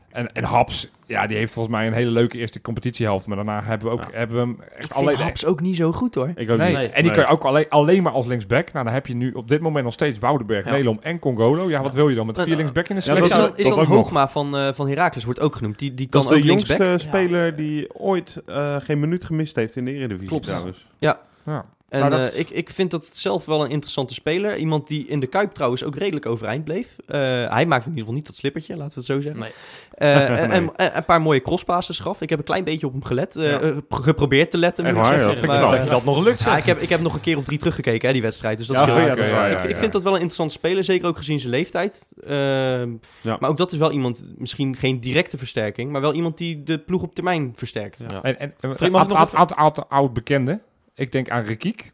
En, 0.08 0.32
en 0.32 0.44
Haps, 0.44 0.90
ja, 1.06 1.26
die 1.26 1.36
heeft 1.36 1.52
volgens 1.52 1.74
mij 1.74 1.86
een 1.86 1.92
hele 1.92 2.10
leuke 2.10 2.38
eerste 2.38 2.60
competitiehelft. 2.60 3.26
Maar 3.26 3.36
daarna 3.36 3.62
hebben 3.62 3.86
we, 3.86 3.92
ook, 3.92 4.02
Ja. 4.02 4.08
hebben 4.18 4.36
we 4.36 4.42
hem 4.42 4.58
echt 4.78 4.94
alleen... 4.94 5.16
Haps 5.16 5.44
ook 5.44 5.60
niet 5.60 5.76
zo 5.76 5.92
goed 5.92 6.14
hoor. 6.14 6.32
Ik 6.34 6.50
ook 6.50 6.58
Nee, 6.58 6.68
niet. 6.68 6.76
Nee. 6.76 6.86
en 6.88 6.92
die 6.94 7.02
Nee. 7.02 7.10
kun 7.12 7.22
je 7.22 7.28
ook 7.28 7.44
alleen, 7.44 7.66
alleen 7.68 8.02
maar 8.02 8.12
als 8.12 8.26
linksback. 8.26 8.72
Nou, 8.72 8.84
dan 8.84 8.94
heb 8.94 9.06
je 9.06 9.14
nu 9.16 9.32
op 9.32 9.48
dit 9.48 9.60
moment 9.60 9.84
nog 9.84 9.92
steeds 9.92 10.18
Woudenberg, 10.18 10.64
Ja. 10.64 10.70
Nelom 10.70 10.98
en 11.02 11.18
Congolo. 11.18 11.68
Ja, 11.68 11.82
wat 11.82 11.94
wil 11.94 12.08
je 12.08 12.14
dan 12.14 12.26
met 12.26 12.42
vier 12.42 12.56
linksback 12.56 12.88
in 12.88 12.96
de 12.96 13.02
ja, 13.04 13.12
is 13.12 13.18
dat 13.20 13.30
selectie? 13.30 13.48
dan, 13.48 13.58
is 13.58 13.64
dat 13.64 13.74
dan 13.74 13.96
ook. 13.96 14.02
Hoogma 14.02 14.28
van, 14.28 14.56
eh 14.56 14.72
van 14.72 14.88
Heracles 14.88 15.24
wordt 15.24 15.40
ook 15.40 15.56
genoemd. 15.56 15.78
Die, 15.78 15.94
die 15.94 16.08
kan 16.08 16.20
Dat 16.22 16.30
is 16.30 16.36
ook 16.36 16.42
de 16.42 16.48
linksback. 16.48 16.78
jongste 16.78 17.08
speler 17.08 17.56
die 17.56 17.94
ooit 17.94 18.42
eh, 18.46 18.76
geen 18.80 19.00
minuut 19.00 19.24
gemist 19.24 19.56
heeft 19.56 19.76
in 19.76 19.84
de 19.84 19.92
Eredivisie 19.92 20.28
Klopt. 20.28 20.44
trouwens. 20.46 20.86
Ja. 20.98 21.20
En 21.88 22.10
dat- 22.10 22.32
eh, 22.32 22.38
ik, 22.38 22.50
ik 22.50 22.70
vind 22.70 22.90
dat 22.90 23.06
zelf 23.06 23.44
wel 23.44 23.64
een 23.64 23.70
interessante 23.70 24.14
speler. 24.14 24.56
Iemand 24.56 24.86
die 24.88 25.06
in 25.06 25.20
de 25.20 25.26
Kuip 25.26 25.52
trouwens 25.52 25.84
ook 25.84 25.96
redelijk 25.96 26.26
overeind 26.26 26.64
bleef. 26.64 26.96
Eh, 27.06 27.18
hij 27.52 27.66
maakte 27.66 27.84
in 27.88 27.96
ieder 27.96 27.98
geval 27.98 28.12
niet 28.14 28.26
dat 28.26 28.34
slippertje, 28.36 28.76
laten 28.76 28.88
we 28.94 28.94
het 28.98 29.04
zo 29.04 29.20
zeggen. 29.20 29.40
Nee. 29.42 29.50
Eh, 29.94 30.22
en, 30.28 30.32
Nee. 30.32 30.38
en- 30.40 30.76
en 30.76 30.96
een 30.96 31.04
paar 31.04 31.20
mooie 31.20 31.40
crosspasses 31.42 31.98
gaf. 31.98 32.20
Ik 32.20 32.30
heb 32.30 32.38
een 32.38 32.44
klein 32.44 32.64
beetje 32.64 32.86
op 32.86 32.92
hem 32.92 33.04
gelet. 33.04 33.34
Ja. 33.38 33.60
geprobeerd 33.90 34.50
te 34.50 34.58
letten, 34.58 34.84
moet 34.84 35.06
ik 35.06 35.12
ja, 35.12 35.18
dat 35.18 35.40
Maar, 35.42 35.60
wel. 35.60 35.74
eh, 35.74 35.90
dat 35.90 36.04
nog 36.04 36.24
lukt. 36.24 36.40
ja, 36.42 36.56
ik, 36.56 36.64
heb, 36.64 36.78
ik 36.78 36.88
heb 36.88 37.00
nog 37.00 37.14
een 37.14 37.20
keer 37.20 37.36
of 37.36 37.44
drie 37.44 37.58
teruggekeken, 37.58 38.06
hè, 38.06 38.12
die 38.12 38.22
wedstrijd. 38.22 38.58
Dus 38.58 38.66
dat 38.66 38.76
Ja, 38.76 38.86
dat 38.86 39.18
is 39.18 39.30
waar, 39.30 39.50
ik, 39.50 39.64
ik 39.70 39.76
vind 39.76 39.92
dat 39.92 40.02
wel 40.02 40.12
een 40.14 40.20
interessante 40.20 40.54
speler, 40.54 40.84
zeker 40.84 41.08
ook 41.08 41.16
gezien 41.16 41.40
zijn 41.40 41.50
leeftijd. 41.52 42.08
Ehm, 42.26 42.90
Ja. 43.20 43.36
Maar 43.40 43.50
ook 43.50 43.56
dat 43.56 43.72
is 43.72 43.78
wel 43.78 43.90
iemand, 43.92 44.24
misschien 44.36 44.76
geen 44.76 45.00
directe 45.00 45.38
versterking, 45.38 45.90
maar 45.90 46.00
wel 46.00 46.14
iemand 46.14 46.38
die 46.38 46.62
de 46.62 46.78
ploeg 46.78 47.02
op 47.02 47.14
termijn 47.14 47.52
versterkt. 47.54 48.04
Ja. 48.08 48.22
En, 48.22 48.38
en, 48.38 48.54
oud 49.88 50.12
bekende. 50.12 50.60
Ik 50.98 51.12
denk 51.12 51.30
aan 51.30 51.44
Rekiek. 51.44 51.90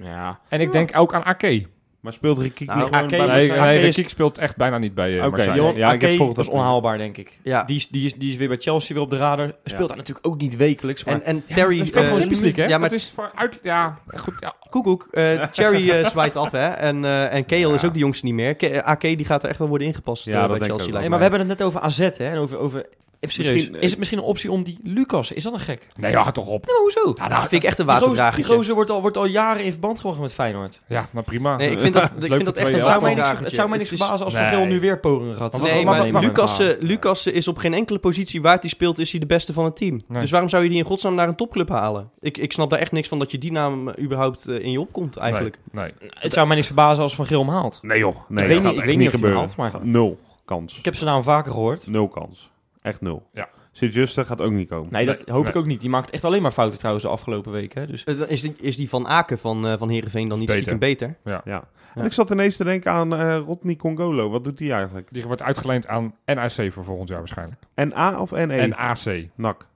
Ja. 0.00 0.40
En 0.48 0.60
ik 0.60 0.72
denk 0.72 0.96
ook 0.98 1.14
aan 1.14 1.24
Ake. 1.24 1.66
Maar 2.00 2.12
speelt 2.12 2.38
Rikiek 2.38 2.66
Nou, 2.66 2.78
niet 2.78 2.88
gewoon 2.88 3.04
Ake 3.04 3.16
bij 3.16 3.26
Nee, 3.26 3.44
is- 3.44 3.50
nee, 3.50 3.60
Ake 3.60 3.72
is- 3.74 3.80
Rekiek 3.96 4.08
speelt 4.10 4.38
echt 4.38 4.56
bijna 4.56 4.78
niet 4.78 4.94
bij 4.94 5.10
uh, 5.12 5.24
Oké. 5.26 5.42
Ja, 5.42 5.92
ik 5.92 6.00
heb 6.00 6.10
Ake, 6.10 6.16
volgend 6.16 6.36
dat 6.36 6.44
is 6.46 6.50
onhaalbaar, 6.50 6.98
denk 6.98 7.16
ik. 7.16 7.38
Ja. 7.42 7.64
Die, 7.64 7.76
is, 7.76 7.88
die, 7.88 8.06
is, 8.06 8.14
die 8.14 8.30
is 8.30 8.36
weer 8.36 8.48
bij 8.48 8.56
Chelsea 8.56 8.94
weer 8.94 9.04
op 9.04 9.10
de 9.10 9.16
radar. 9.16 9.46
Speelt 9.64 9.80
Ja. 9.80 9.86
daar 9.86 9.96
natuurlijk 9.96 10.26
ook 10.26 10.40
niet 10.40 10.56
wekelijks. 10.56 11.04
Maar 11.04 11.14
En, 11.14 11.22
en 11.24 11.42
Ja, 11.46 11.54
Terry... 11.54 11.78
dat 11.78 11.86
speelt 11.86 11.96
eh, 12.04 12.10
gewoon 12.10 12.18
Champions 12.20 12.44
League, 12.44 12.64
hè? 12.64 12.70
Ja, 12.70 12.78
maar 12.78 12.88
Dat 12.88 12.98
is 12.98 13.10
voor 13.10 13.30
uit... 13.34 13.58
Ja, 13.62 13.98
goed. 14.16 14.34
Ja. 14.38 14.54
Koekoek, 14.70 15.08
eh 15.10 15.42
Cherry 15.52 16.04
zwaait 16.10 16.36
af, 16.36 16.50
hè. 16.50 16.68
En, 16.68 17.04
eh 17.04 17.34
en 17.34 17.46
Kale 17.46 17.68
Ja. 17.68 17.74
is 17.74 17.84
ook 17.84 17.92
de 17.92 17.98
jongste 17.98 18.24
niet 18.24 18.34
meer. 18.34 18.54
Ke- 18.54 18.66
eh, 18.68 18.82
AK 18.88 19.00
die 19.00 19.24
gaat 19.24 19.42
er 19.42 19.48
echt 19.48 19.58
wel 19.58 19.68
worden 19.68 19.86
ingepast 19.86 20.24
Ja, 20.24 20.46
bij 20.48 20.58
Chelsea. 20.60 20.92
Nee, 20.98 21.08
maar 21.08 21.16
we 21.18 21.22
hebben 21.24 21.40
het 21.40 21.48
net 21.48 21.62
over 21.62 21.80
AZ, 21.80 21.98
hè? 21.98 22.08
En 22.30 22.38
over, 22.38 22.58
over... 22.58 22.86
Even 23.22 23.34
serieus. 23.34 23.52
Misschien, 23.54 23.76
eh, 23.76 23.82
is 23.82 23.90
het 23.90 23.98
misschien 23.98 24.18
een 24.18 24.24
optie 24.24 24.50
om 24.50 24.62
die 24.62 24.78
Lucas... 24.82 25.32
Is 25.32 25.42
dat 25.42 25.52
een 25.52 25.60
gek? 25.60 25.86
Nee, 25.96 26.10
ja, 26.10 26.30
toch 26.30 26.46
op. 26.46 26.66
Nee, 26.66 26.74
maar 26.74 26.82
hoezo? 26.82 27.12
Ja, 27.22 27.28
dat 27.28 27.48
vind 27.48 27.62
ik 27.62 27.68
echt 27.68 27.78
een 27.78 27.90
gozer, 27.90 28.34
die 28.34 28.44
gozer 28.44 28.74
wordt 28.74 28.90
al, 28.90 29.00
wordt 29.00 29.16
al 29.16 29.24
jaren 29.24 29.64
in 29.64 29.70
verband 29.70 29.98
gebracht 29.98 30.20
met 30.20 30.34
Feyenoord. 30.34 30.82
Ja, 30.86 31.08
nou 31.10 31.24
prima. 31.26 31.56
Nee, 31.56 31.70
ik 31.70 31.78
vind 31.84 31.94
dat, 31.94 32.12
ik 32.20 32.32
vind 32.32 32.44
dat 32.44 32.56
echt 32.56 32.70
Het 32.72 32.84
zou, 32.84 33.02
mij 33.02 33.14
niks, 33.14 33.28
het 33.40 33.54
zou 33.54 33.68
mij 33.68 33.78
niks 33.78 33.88
verbazen 33.90 34.24
als 34.24 34.34
Nee. 34.34 34.42
Van 34.44 34.52
Geel 34.52 34.66
nu 34.66 34.80
weer 34.80 35.00
pogingen 35.00 35.36
gaat. 35.36 35.52
Maar 35.52 35.60
Nee, 35.62 35.84
maar 35.84 36.22
Lucas, 36.22 36.58
eh, 36.58 36.68
Lucas 36.80 37.26
is 37.26 37.48
op 37.48 37.56
geen 37.56 37.74
enkele 37.74 37.98
positie 37.98 38.42
waar 38.42 38.58
hij 38.60 38.68
speelt, 38.68 38.98
is 38.98 39.10
hij 39.10 39.20
de 39.20 39.26
beste 39.26 39.52
van 39.52 39.64
het 39.64 39.76
team. 39.76 40.00
Nee. 40.08 40.20
Dus 40.20 40.30
waarom 40.30 40.48
zou 40.48 40.62
je 40.62 40.68
die 40.68 40.78
in 40.78 40.84
godsnaam 40.84 41.14
naar 41.14 41.28
een 41.28 41.36
topclub 41.36 41.68
halen? 41.68 42.10
Ik, 42.20 42.38
ik 42.38 42.52
snap 42.52 42.70
daar 42.70 42.78
echt 42.78 42.92
niks 42.92 43.08
van 43.08 43.18
dat 43.18 43.30
je 43.30 43.38
die 43.38 43.52
naam 43.52 43.88
eh, 43.88 44.04
überhaupt 44.04 44.46
eh, 44.48 44.58
in 44.64 44.70
je 44.70 44.80
opkomt, 44.80 45.16
eigenlijk. 45.16 45.58
Nee, 45.72 45.92
Het 46.08 46.32
zou 46.32 46.46
mij 46.46 46.54
niks 46.56 46.66
verbazen 46.68 47.02
als 47.02 47.14
Van 47.14 47.26
Geel 47.26 47.40
hem 47.40 47.48
haalt. 47.48 47.78
Nee 47.82 47.98
joh, 47.98 48.16
nee, 48.28 48.44
Ik 48.44 48.48
weet 48.48 48.48
dat 48.48 48.48
niet- 48.48 48.62
gaat 48.62 48.72
ik 48.72 48.76
echt 48.78 48.86
weet 48.86 48.96
niet 48.96 48.96
niet 48.98 49.06
of 49.06 49.12
hij 49.12 49.20
gebeuren. 49.30 49.38
haalt, 49.38 49.72
maar- 49.72 49.86
Nul 49.86 50.18
kans. 50.44 50.78
Ik 50.78 50.84
heb 50.84 50.94
zijn 50.96 51.10
naam 51.10 51.22
vaker 51.22 51.52
gehoord. 51.52 51.86
Nul 51.86 52.08
kans. 52.08 52.50
Echt 52.82 53.00
nul. 53.00 53.28
Ja. 53.32 53.48
Sint-Juste 53.72 54.24
gaat 54.24 54.40
ook 54.40 54.52
niet 54.52 54.68
komen. 54.68 54.92
Nee, 54.92 55.06
dat 55.06 55.16
Nee, 55.16 55.34
hoop 55.34 55.42
nee. 55.44 55.52
ik 55.52 55.58
ook 55.58 55.66
niet. 55.66 55.80
Die 55.80 55.90
maakt 55.90 56.10
echt 56.10 56.24
alleen 56.24 56.42
maar 56.42 56.50
fouten 56.50 56.78
trouwens 56.78 57.04
de 57.04 57.10
afgelopen 57.10 57.52
weken. 57.52 57.80
Hè? 57.80 57.86
Dus 57.86 58.04
Eh, 58.04 58.14
Is 58.28 58.40
die, 58.40 58.54
is 58.60 58.76
die 58.76 58.88
van 58.88 59.08
Aken 59.08 59.38
van, 59.38 59.66
eh 59.66 59.78
van 59.78 59.88
Heerenveen 59.88 60.28
dan 60.28 60.38
niet 60.38 60.46
Beter. 60.46 60.62
stiekem 60.62 60.88
beter? 60.88 61.16
Ja. 61.24 61.40
Ja. 61.44 61.64
En 61.94 62.04
ik 62.04 62.12
zat 62.12 62.30
ineens 62.30 62.56
te 62.56 62.64
denken 62.64 62.92
aan 62.92 63.14
eh 63.14 63.36
Rodney 63.46 63.76
Congolo. 63.76 64.30
Wat 64.30 64.44
doet 64.44 64.58
die 64.58 64.72
eigenlijk? 64.72 65.08
die 65.10 65.22
wordt 65.26 65.42
uitgeleend 65.42 65.86
aan 65.86 66.14
NAC 66.24 66.72
voor 66.72 66.84
volgend 66.84 67.08
jaar 67.08 67.18
waarschijnlijk. 67.18 67.60
NA 67.74 68.20
of 68.20 68.30
NE? 68.30 68.46
En 68.56 68.74
AC. 68.76 69.28
NAC. 69.34 69.66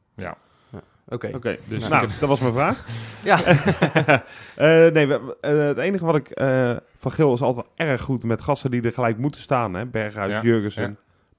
Oké. 1.09 1.31
Oké, 1.35 1.57
Dus 1.69 1.89
nou, 1.89 2.05
ik- 2.07 2.21
dat 2.21 2.29
was 2.29 2.41
mijn 2.41 2.53
vraag. 2.53 2.85
Ja. 3.25 3.41
Eh, 4.57 4.93
nee, 4.93 5.07
we- 5.07 5.37
het 5.41 5.79
enige 5.79 6.05
wat 6.05 6.15
ik... 6.17 6.29
eh, 6.31 6.77
van 6.99 7.13
Geel 7.13 7.35
is 7.35 7.43
altijd 7.43 7.67
erg 7.75 8.01
goed 8.01 8.23
met 8.25 8.43
gasten 8.43 8.71
die 8.71 8.83
er 8.83 8.93
gelijk 8.93 9.19
moeten 9.19 9.41
staan. 9.41 9.75
Hè? 9.75 9.87
Berghuis, 9.87 10.33
Ja, 10.33 10.41
Jurgensen. 10.43 10.83
ja. 10.83 10.95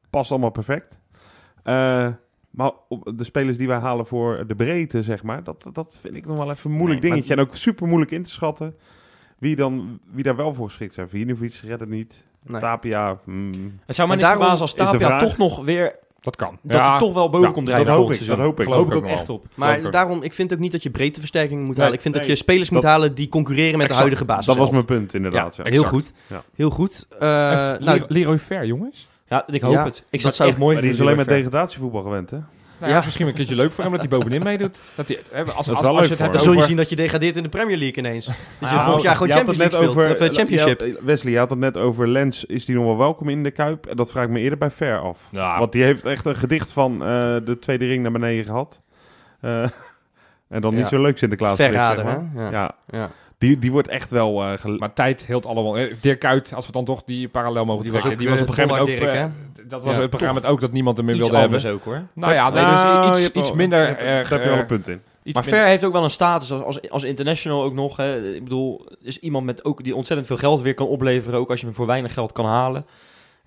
Past 0.09 0.31
allemaal 0.31 0.49
perfect. 0.49 0.97
Eh, 1.67 2.07
maar 2.49 2.71
de 3.15 3.23
spelers 3.23 3.57
die 3.57 3.67
wij 3.67 3.77
halen 3.79 4.05
voor 4.07 4.43
de 4.47 4.55
breedte, 4.55 5.03
zeg 5.03 5.23
maar... 5.23 5.43
Dat, 5.43 5.69
dat 5.73 5.97
vind 6.01 6.15
ik 6.15 6.25
nog 6.25 6.35
wel 6.37 6.51
even 6.51 6.69
een 6.71 6.77
moeilijk 6.77 7.01
Nee, 7.01 7.09
maar- 7.11 7.19
dingetje. 7.19 7.41
En 7.43 7.49
ook 7.49 7.55
super 7.55 7.87
moeilijk 7.87 8.11
in 8.11 8.23
te 8.23 8.29
schatten. 8.29 8.75
Wie, 9.37 9.55
dan, 9.55 9.99
wie 10.11 10.23
daar 10.23 10.35
wel 10.35 10.53
voor 10.53 10.67
geschikt 10.67 10.93
zijn. 10.93 11.09
Vinovic 11.09 11.53
redt 11.63 11.79
het 11.79 11.89
niet. 11.89 12.23
Nee. 12.45 12.61
Tapia... 12.61 13.17
mm, 13.25 13.79
het 13.85 13.95
zou 13.95 14.07
mij 14.07 14.17
daarom 14.17 14.39
verbazen 14.39 14.61
als 14.61 14.73
Tapia 14.73 15.07
vraag- 15.07 15.21
toch 15.21 15.37
nog 15.37 15.65
weer... 15.65 15.95
Dat 16.19 16.35
kan. 16.35 16.59
Dat 16.61 16.87
hij 16.87 16.99
toch 16.99 17.13
wel 17.13 17.29
boven 17.29 17.47
ja, 17.47 17.53
komt 17.53 17.65
dat 17.65 17.75
drijven 17.75 17.95
hoop 17.95 18.07
ik, 18.09 18.13
seizoen. 18.15 18.35
dat 18.37 18.45
hoop 18.45 18.59
ik. 18.59 18.65
Geloof 18.65 18.85
ik 18.87 18.93
ook 18.93 19.05
echt 19.05 19.29
op. 19.29 19.45
Maar 19.55 19.91
daarom, 19.91 20.23
ik 20.23 20.33
vind 20.33 20.53
ook 20.53 20.59
niet 20.59 20.71
dat 20.71 20.83
je 20.83 20.89
breedteversterking 20.89 21.59
moet 21.59 21.69
Nee, 21.69 21.79
halen. 21.79 21.93
Ik 21.93 22.01
vind 22.01 22.13
dat 22.13 22.25
je 22.25 22.35
spelers 22.35 22.69
moet 22.69 22.81
dat- 22.81 22.91
halen 22.91 23.15
die 23.15 23.29
concurreren 23.29 23.77
met 23.77 23.87
de 23.87 23.93
huidige 23.93 24.25
basis. 24.25 24.45
dat 24.45 24.57
was 24.57 24.69
mijn 24.69 24.85
punt, 24.85 25.13
inderdaad. 25.13 25.55
Ja, 25.55 25.63
Heel 25.63 25.83
goed. 25.83 26.13
Ja. 26.27 26.43
Heel 26.55 26.69
goed. 26.69 27.07
Eh, 27.09 27.17
Even 27.17 27.63
nou, 27.63 27.79
Leroy- 27.79 28.05
Leroy 28.07 28.37
Fair, 28.39 28.65
jongens. 28.65 29.09
Ja, 29.29 29.43
ik 29.47 29.61
hoop 29.61 29.73
Ja, 29.73 29.83
het. 29.83 30.03
Ik 30.09 30.21
dat 30.21 30.35
zou 30.35 30.49
het 30.49 30.57
echt 30.57 30.57
mooi 30.57 30.73
Maar 30.73 30.83
die 30.83 30.91
is 30.93 31.01
alleen 31.01 31.15
Fair. 31.15 31.27
degradatievoetbal 31.27 32.01
gewend, 32.01 32.29
hè? 32.29 32.37
Nou, 32.79 32.91
ja. 32.91 33.01
misschien 33.03 33.27
een 33.27 33.33
keertje 33.33 33.55
leuk 33.55 33.71
voor 33.71 33.83
hem 33.83 33.91
dat 33.93 34.01
hij 34.01 34.09
bovenin 34.09 34.43
meedoet. 34.43 34.81
Dat 34.95 35.07
hij, 35.07 35.19
hè, 35.31 35.43
als, 35.43 35.53
als, 35.55 35.67
is 35.67 35.73
als, 35.73 35.81
wel 35.81 35.93
je 35.93 35.99
leuk 35.99 36.09
het 36.09 36.19
hebt 36.19 36.31
dan 36.33 36.41
zul 36.41 36.53
je 36.53 36.61
zien 36.61 36.77
dat 36.77 36.89
je 36.89 36.95
degradeert 36.95 37.35
in 37.35 37.43
de 37.43 37.49
Premier 37.49 37.77
League 37.77 37.97
ineens. 37.97 38.25
Dat 38.25 38.35
je 38.59 38.65
Nou, 38.65 38.81
volgend 38.83 39.03
jaar 39.03 39.15
gewoon 39.15 39.31
Champions 39.31 39.57
League 39.57 39.77
speelt. 39.79 39.97
over- 39.97 40.11
of, 40.11 40.17
eh, 40.29 40.33
Championship. 40.35 40.79
je 40.79 40.91
had- 40.93 41.03
Wesley, 41.03 41.31
je 41.31 41.37
had 41.39 41.49
het 41.49 41.59
net 41.59 41.77
over 41.77 42.07
Lens. 42.07 42.45
Is 42.45 42.65
die 42.65 42.75
nog 42.75 42.85
wel 42.85 42.97
welkom 42.97 43.29
in 43.29 43.43
de 43.43 43.51
Kuip? 43.51 43.85
En 43.85 43.95
dat 43.97 44.11
vraag 44.11 44.23
ik 44.23 44.29
me 44.29 44.39
eerder 44.39 44.57
bij 44.57 44.71
Ver 44.71 44.99
af. 44.99 45.27
Ja, 45.31 45.59
Want 45.59 45.71
die 45.71 45.83
heeft 45.83 46.05
echt 46.05 46.25
een 46.25 46.35
gedicht 46.35 46.71
van 46.71 46.93
eh, 46.93 47.07
de 47.45 47.57
tweede 47.59 47.85
ring 47.85 48.01
naar 48.03 48.11
beneden 48.11 48.45
gehad. 48.45 48.81
Eh, 49.41 49.63
en 50.55 50.61
dan 50.61 50.75
niet 50.75 50.87
zo 50.87 51.01
leuk 51.01 51.17
Sinterklaas. 51.17 51.55
Verrader, 51.55 52.05
zeg 52.05 52.13
hè? 52.13 52.19
maar. 52.21 52.43
Ja. 52.43 52.51
Ja. 52.51 52.75
Ja. 52.99 53.09
Die, 53.37 53.59
die 53.59 53.71
wordt 53.71 53.87
echt 53.87 54.09
wel... 54.11 54.43
eh, 54.43 54.51
gel- 54.57 54.77
maar 54.77 54.93
tijd 54.93 55.25
hield 55.25 55.45
allemaal. 55.45 55.77
Eh, 55.77 55.93
Dirk 56.01 56.19
Kuyt, 56.19 56.53
als 56.53 56.65
we 56.65 56.71
dan 56.71 56.85
toch 56.85 57.03
die 57.03 57.27
parallel 57.27 57.65
mogen 57.65 57.83
Die 57.83 57.91
was 57.91 58.01
trekken. 58.01 58.27
ook, 58.27 58.31
die 58.31 58.37
was 58.37 58.37
eh, 58.37 58.43
op 58.43 58.49
een 58.49 58.67
gegeven 58.67 58.85
moment 59.09 59.25
ook... 59.25 59.69
Dat 59.69 59.83
was 59.83 59.95
Ja, 59.95 60.03
op 60.03 60.03
een 60.13 60.19
gegeven 60.19 60.27
moment 60.27 60.45
ook 60.45 60.61
dat 60.61 60.71
niemand 60.71 60.97
er 60.97 61.03
meer 61.03 61.15
wilde 61.17 61.37
hebben. 61.37 61.59
anders 61.59 61.73
ook 61.73 61.83
hoor. 61.83 62.01
Nou 62.13 62.33
ja, 62.33 62.49
nee, 62.49 62.61
Nou, 62.63 63.11
dus 63.11 63.25
iets, 63.25 63.35
iets 63.35 63.47
wel- 63.47 63.55
minder 63.57 63.79
Daar 63.85 64.15
heb 64.15 64.27
je 64.27 64.37
wel 64.37 64.53
eh, 64.53 64.59
een 64.59 64.65
punt 64.65 64.87
in. 64.87 65.01
iets 65.23 65.33
Maar 65.33 65.43
minder- 65.43 65.59
Ver 65.61 65.67
heeft 65.69 65.83
ook 65.83 65.91
wel 65.91 66.03
een 66.03 66.09
status 66.09 66.51
als, 66.51 66.63
als, 66.63 66.89
als 66.89 67.03
international 67.03 67.63
ook 67.63 67.73
nog. 67.73 67.97
Hè. 67.97 68.33
Ik 68.35 68.43
bedoel, 68.43 68.85
is 69.01 69.19
iemand 69.19 69.45
met 69.45 69.65
ook 69.65 69.83
die 69.83 69.95
ontzettend 69.95 70.27
veel 70.27 70.37
geld 70.37 70.61
weer 70.61 70.73
kan 70.73 70.87
opleveren. 70.87 71.39
Ook 71.39 71.49
als 71.49 71.59
je 71.59 71.65
hem 71.65 71.75
voor 71.75 71.85
weinig 71.85 72.13
geld 72.13 72.31
kan 72.31 72.45
halen. 72.45 72.85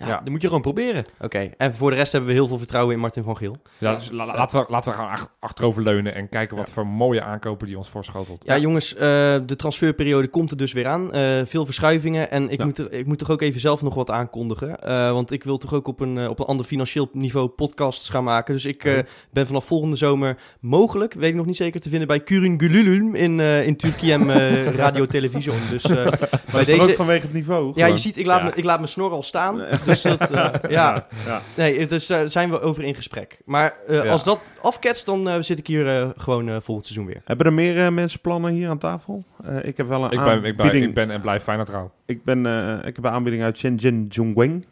Ja, 0.00 0.06
Ja. 0.06 0.20
dan 0.20 0.32
moet 0.32 0.40
je 0.42 0.46
gewoon 0.46 0.62
proberen. 0.62 1.04
Oké, 1.20 1.50
en 1.56 1.74
voor 1.74 1.90
de 1.90 1.96
rest 1.96 2.12
hebben 2.12 2.30
we 2.30 2.36
heel 2.36 2.46
veel 2.46 2.58
vertrouwen 2.58 2.94
in 2.94 3.00
Martin 3.00 3.22
van 3.22 3.36
Geel. 3.36 3.56
Ja, 3.78 3.94
dus 3.94 4.10
la- 4.10 4.26
laten, 4.26 4.60
we, 4.60 4.66
laten 4.68 4.90
we 4.90 4.96
gaan 4.96 5.08
ach- 5.08 5.32
achterover 5.40 5.82
leunen 5.82 6.14
en 6.14 6.28
kijken 6.28 6.56
wat 6.56 6.70
voor 6.70 6.86
mooie 6.86 7.22
aankopen 7.22 7.66
die 7.66 7.76
ons 7.78 7.88
voorschotelt. 7.88 8.42
Ja, 8.44 8.58
jongens, 8.58 8.94
eh, 8.94 9.00
de 9.46 9.56
transferperiode 9.56 10.28
komt 10.28 10.50
er 10.50 10.56
dus 10.56 10.72
weer 10.72 10.86
aan. 10.86 11.12
Eh, 11.12 11.40
veel 11.44 11.64
verschuivingen. 11.64 12.30
En 12.30 12.48
ik, 12.50 12.58
Ja. 12.58 12.64
moet 12.64 12.78
er, 12.78 12.92
ik 12.92 13.06
moet 13.06 13.18
toch 13.18 13.30
ook 13.30 13.40
even 13.42 13.60
zelf 13.60 13.82
nog 13.82 13.94
wat 13.94 14.10
aankondigen. 14.10 14.78
Eh, 14.82 15.12
want 15.12 15.30
ik 15.32 15.44
wil 15.44 15.58
toch 15.58 15.74
ook 15.74 15.86
op 15.88 16.00
een, 16.00 16.28
op 16.28 16.38
een 16.38 16.46
ander 16.46 16.66
financieel 16.66 17.08
niveau 17.12 17.48
podcasts 17.48 18.08
gaan 18.08 18.24
maken. 18.24 18.54
Dus 18.54 18.64
ik 18.64 18.84
eh, 18.84 18.98
ben 19.32 19.46
vanaf 19.46 19.64
volgende 19.64 19.96
zomer 19.96 20.36
mogelijk, 20.60 21.14
weet 21.14 21.30
ik 21.30 21.34
nog 21.34 21.46
niet 21.46 21.56
zeker, 21.56 21.80
te 21.80 21.88
vinden 21.88 22.08
bij 22.08 22.20
Kurungululum 22.20 23.14
in, 23.14 23.40
eh 23.40 23.66
in 23.66 23.76
Turkiem 23.76 24.30
Radio 24.30 25.06
Television. 25.06 25.56
Dus 25.70 25.84
eh, 25.84 25.90
Maar 26.04 26.18
bij 26.52 26.60
is 26.60 26.66
toch 26.66 26.74
ook 26.80 26.80
deze... 26.84 26.94
vanwege 26.96 27.20
het 27.22 27.32
niveau? 27.34 27.72
Ja, 27.74 27.86
je 27.86 27.98
ziet, 27.98 28.16
ik 28.16 28.26
laat, 28.26 28.38
Ja. 28.38 28.44
me, 28.44 28.52
ik 28.54 28.64
laat 28.64 28.76
mijn 28.78 28.88
snor 28.90 29.10
al 29.10 29.22
staan. 29.22 29.60
Dus 29.90 30.02
dat, 30.02 30.30
eh, 30.30 30.48
ja, 30.68 31.06
ja. 31.26 31.40
nee, 31.54 31.86
dus 31.86 32.06
daar 32.06 32.28
zijn 32.30 32.50
we 32.50 32.60
over 32.60 32.82
in 32.84 32.94
gesprek. 32.94 33.40
Maar 33.44 33.74
eh, 33.88 34.02
Ja. 34.02 34.10
als 34.10 34.24
dat 34.24 34.58
afketst, 34.62 35.06
dan 35.06 35.28
eh, 35.28 35.34
zit 35.40 35.58
ik 35.58 35.66
hier 35.66 35.86
eh, 36.00 36.08
gewoon 36.16 36.48
eh, 36.48 36.56
volgend 36.60 36.86
seizoen 36.86 37.06
weer. 37.06 37.20
Hebben 37.24 37.46
er 37.46 37.52
meer 37.52 37.84
eh, 37.84 37.90
mensen 37.92 38.20
plannen 38.20 38.52
hier 38.52 38.68
aan 38.68 38.78
tafel? 38.78 39.24
Eh, 39.44 39.56
ik 39.64 39.76
heb 39.76 39.88
wel 39.88 40.04
een 40.04 40.10
Ik 40.10 40.24
ben, 40.24 40.34
ik, 40.36 40.42
ben, 40.42 40.50
aanbieding. 40.66 40.84
ik 40.88 40.94
ben 40.94 41.10
en 41.10 41.20
blijf 41.20 41.42
Feyenoord 41.42 41.68
trouw. 41.68 41.90
Ik, 42.06 42.24
ben, 42.24 42.46
eh, 42.46 42.86
ik 42.88 42.96
heb 42.96 43.04
een 43.04 43.10
aanbieding 43.10 43.42
uit 43.44 43.58
Shenzhen 43.58 44.06
Zhongguang. 44.08 44.66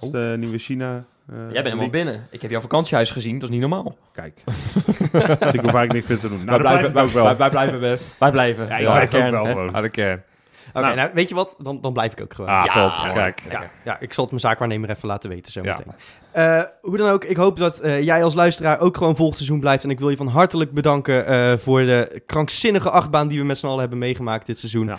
Oh. 0.00 0.12
de 0.12 0.34
nieuwe 0.38 0.58
China. 0.58 1.04
eh, 1.28 1.34
Jij 1.36 1.46
bent 1.52 1.66
helemaal 1.66 1.88
binnen. 1.90 2.26
Ik 2.30 2.42
heb 2.42 2.50
jouw 2.50 2.60
vakantiehuis 2.60 3.10
gezien, 3.10 3.34
dat 3.38 3.42
is 3.42 3.48
niet 3.50 3.60
normaal. 3.60 3.96
Kijk. 4.12 4.42
dus 4.44 5.52
ik 5.52 5.60
hoef 5.60 5.74
eigenlijk 5.74 5.92
niks 5.92 6.06
meer 6.06 6.18
te 6.18 6.28
doen. 6.28 6.44
Nou, 6.44 6.50
wij, 6.50 6.58
blijven, 6.58 6.92
blijf 6.92 7.10
ik 7.10 7.16
ook 7.16 7.22
wel. 7.22 7.24
wij, 7.24 7.36
wij 7.36 7.50
blijven 7.50 7.80
best. 7.80 8.14
Wij 8.18 8.30
blijven. 8.30 8.66
Ja, 8.66 8.76
ik 8.76 8.82
Ja, 8.82 9.06
kern, 9.06 9.26
ook 9.26 9.32
wel 9.32 9.44
hè. 9.44 9.50
gewoon. 9.50 9.74
Aan 9.76 9.82
de 9.82 9.88
kern. 9.90 10.22
Oké, 10.68 10.80
Nou. 10.80 10.96
nou, 10.96 11.10
weet 11.14 11.28
je 11.28 11.34
wat? 11.34 11.54
Dan, 11.58 11.80
dan 11.80 11.92
blijf 11.92 12.12
ik 12.12 12.20
ook 12.20 12.34
gewoon. 12.34 12.50
Ah, 12.50 12.64
Ja, 12.64 12.72
top. 12.72 13.12
Kijk. 13.14 13.42
Ja, 13.50 13.70
ja, 13.84 14.00
ik 14.00 14.12
zal 14.12 14.22
het 14.22 14.32
mijn 14.32 14.44
zaakwaarnemer 14.44 14.90
even 14.90 15.08
laten 15.08 15.30
weten 15.30 15.52
zo 15.52 15.62
meteen. 15.62 15.92
Eh, 16.32 16.62
hoe 16.80 16.96
dan 16.96 17.10
ook, 17.10 17.24
ik 17.24 17.36
hoop 17.36 17.56
dat 17.58 17.80
eh, 17.80 18.02
jij 18.02 18.24
als 18.24 18.34
luisteraar 18.34 18.80
ook 18.80 18.96
gewoon 18.96 19.16
volgend 19.16 19.36
seizoen 19.36 19.60
blijft. 19.60 19.84
En 19.84 19.90
ik 19.90 19.98
wil 19.98 20.10
je 20.10 20.16
van 20.16 20.26
hartelijk 20.26 20.72
bedanken 20.72 21.26
eh, 21.26 21.56
voor 21.56 21.80
de 21.80 22.22
krankzinnige 22.26 22.90
achtbaan 22.90 23.28
die 23.28 23.38
we 23.38 23.44
met 23.44 23.58
z'n 23.58 23.66
allen 23.66 23.80
hebben 23.80 23.98
meegemaakt 23.98 24.46
dit 24.46 24.58
seizoen. 24.58 24.86
Ja. 24.86 24.98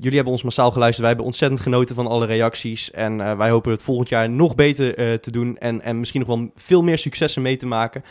Jullie 0.00 0.14
hebben 0.14 0.32
ons 0.32 0.42
massaal 0.42 0.70
geluisterd. 0.70 1.00
Wij 1.00 1.08
hebben 1.08 1.26
ontzettend 1.26 1.60
genoten 1.60 1.94
van 1.94 2.06
alle 2.06 2.26
reacties. 2.26 2.90
En 2.90 3.36
wij 3.38 3.50
hopen 3.50 3.72
het 3.72 3.82
volgend 3.82 4.08
jaar 4.08 4.30
nog 4.30 4.54
beter 4.54 5.20
te 5.20 5.30
doen. 5.30 5.58
En, 5.58 5.82
en 5.82 5.98
misschien 5.98 6.20
nog 6.26 6.38
wel 6.38 6.50
veel 6.54 6.82
meer 6.82 6.98
successen 6.98 7.42
mee 7.42 7.56
te 7.56 7.66
maken. 7.66 8.02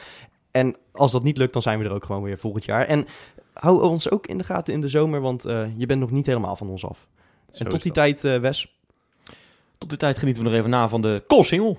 En 0.52 0.76
als 0.92 1.12
dat 1.12 1.24
niet 1.24 1.38
lukt, 1.38 1.54
dan 1.54 1.62
zijn 1.62 1.80
we 1.80 1.86
er 1.86 1.94
ook 1.94 2.06
gewoon 2.06 2.24
weer 2.24 2.38
volgend 2.38 2.66
jaar. 2.66 2.86
En 2.86 3.08
hou 3.60 3.82
ons 3.84 4.10
ook 4.10 4.28
in 4.28 4.38
de 4.38 4.44
gaten 4.44 4.74
in 4.74 4.82
de 4.82 4.88
zomer, 4.88 5.22
want 5.22 5.46
eh, 5.46 5.66
je 5.78 5.86
bent 5.86 6.00
nog 6.00 6.12
niet 6.12 6.26
helemaal 6.26 6.56
van 6.56 6.70
ons 6.70 6.86
af. 6.86 7.08
Zo 7.52 7.64
en 7.64 7.70
tot 7.70 7.82
die 7.82 7.94
dat. 7.94 8.04
tijd, 8.04 8.24
eh, 8.24 8.42
Wes, 8.42 8.76
Tot 9.78 9.90
die 9.90 9.98
tijd 9.98 10.18
genieten 10.18 10.44
we 10.44 10.50
nog 10.50 10.58
even 10.58 10.70
na 10.70 10.88
van 10.90 11.02
de 11.02 11.24
Kool 11.28 11.44
Single. 11.44 11.78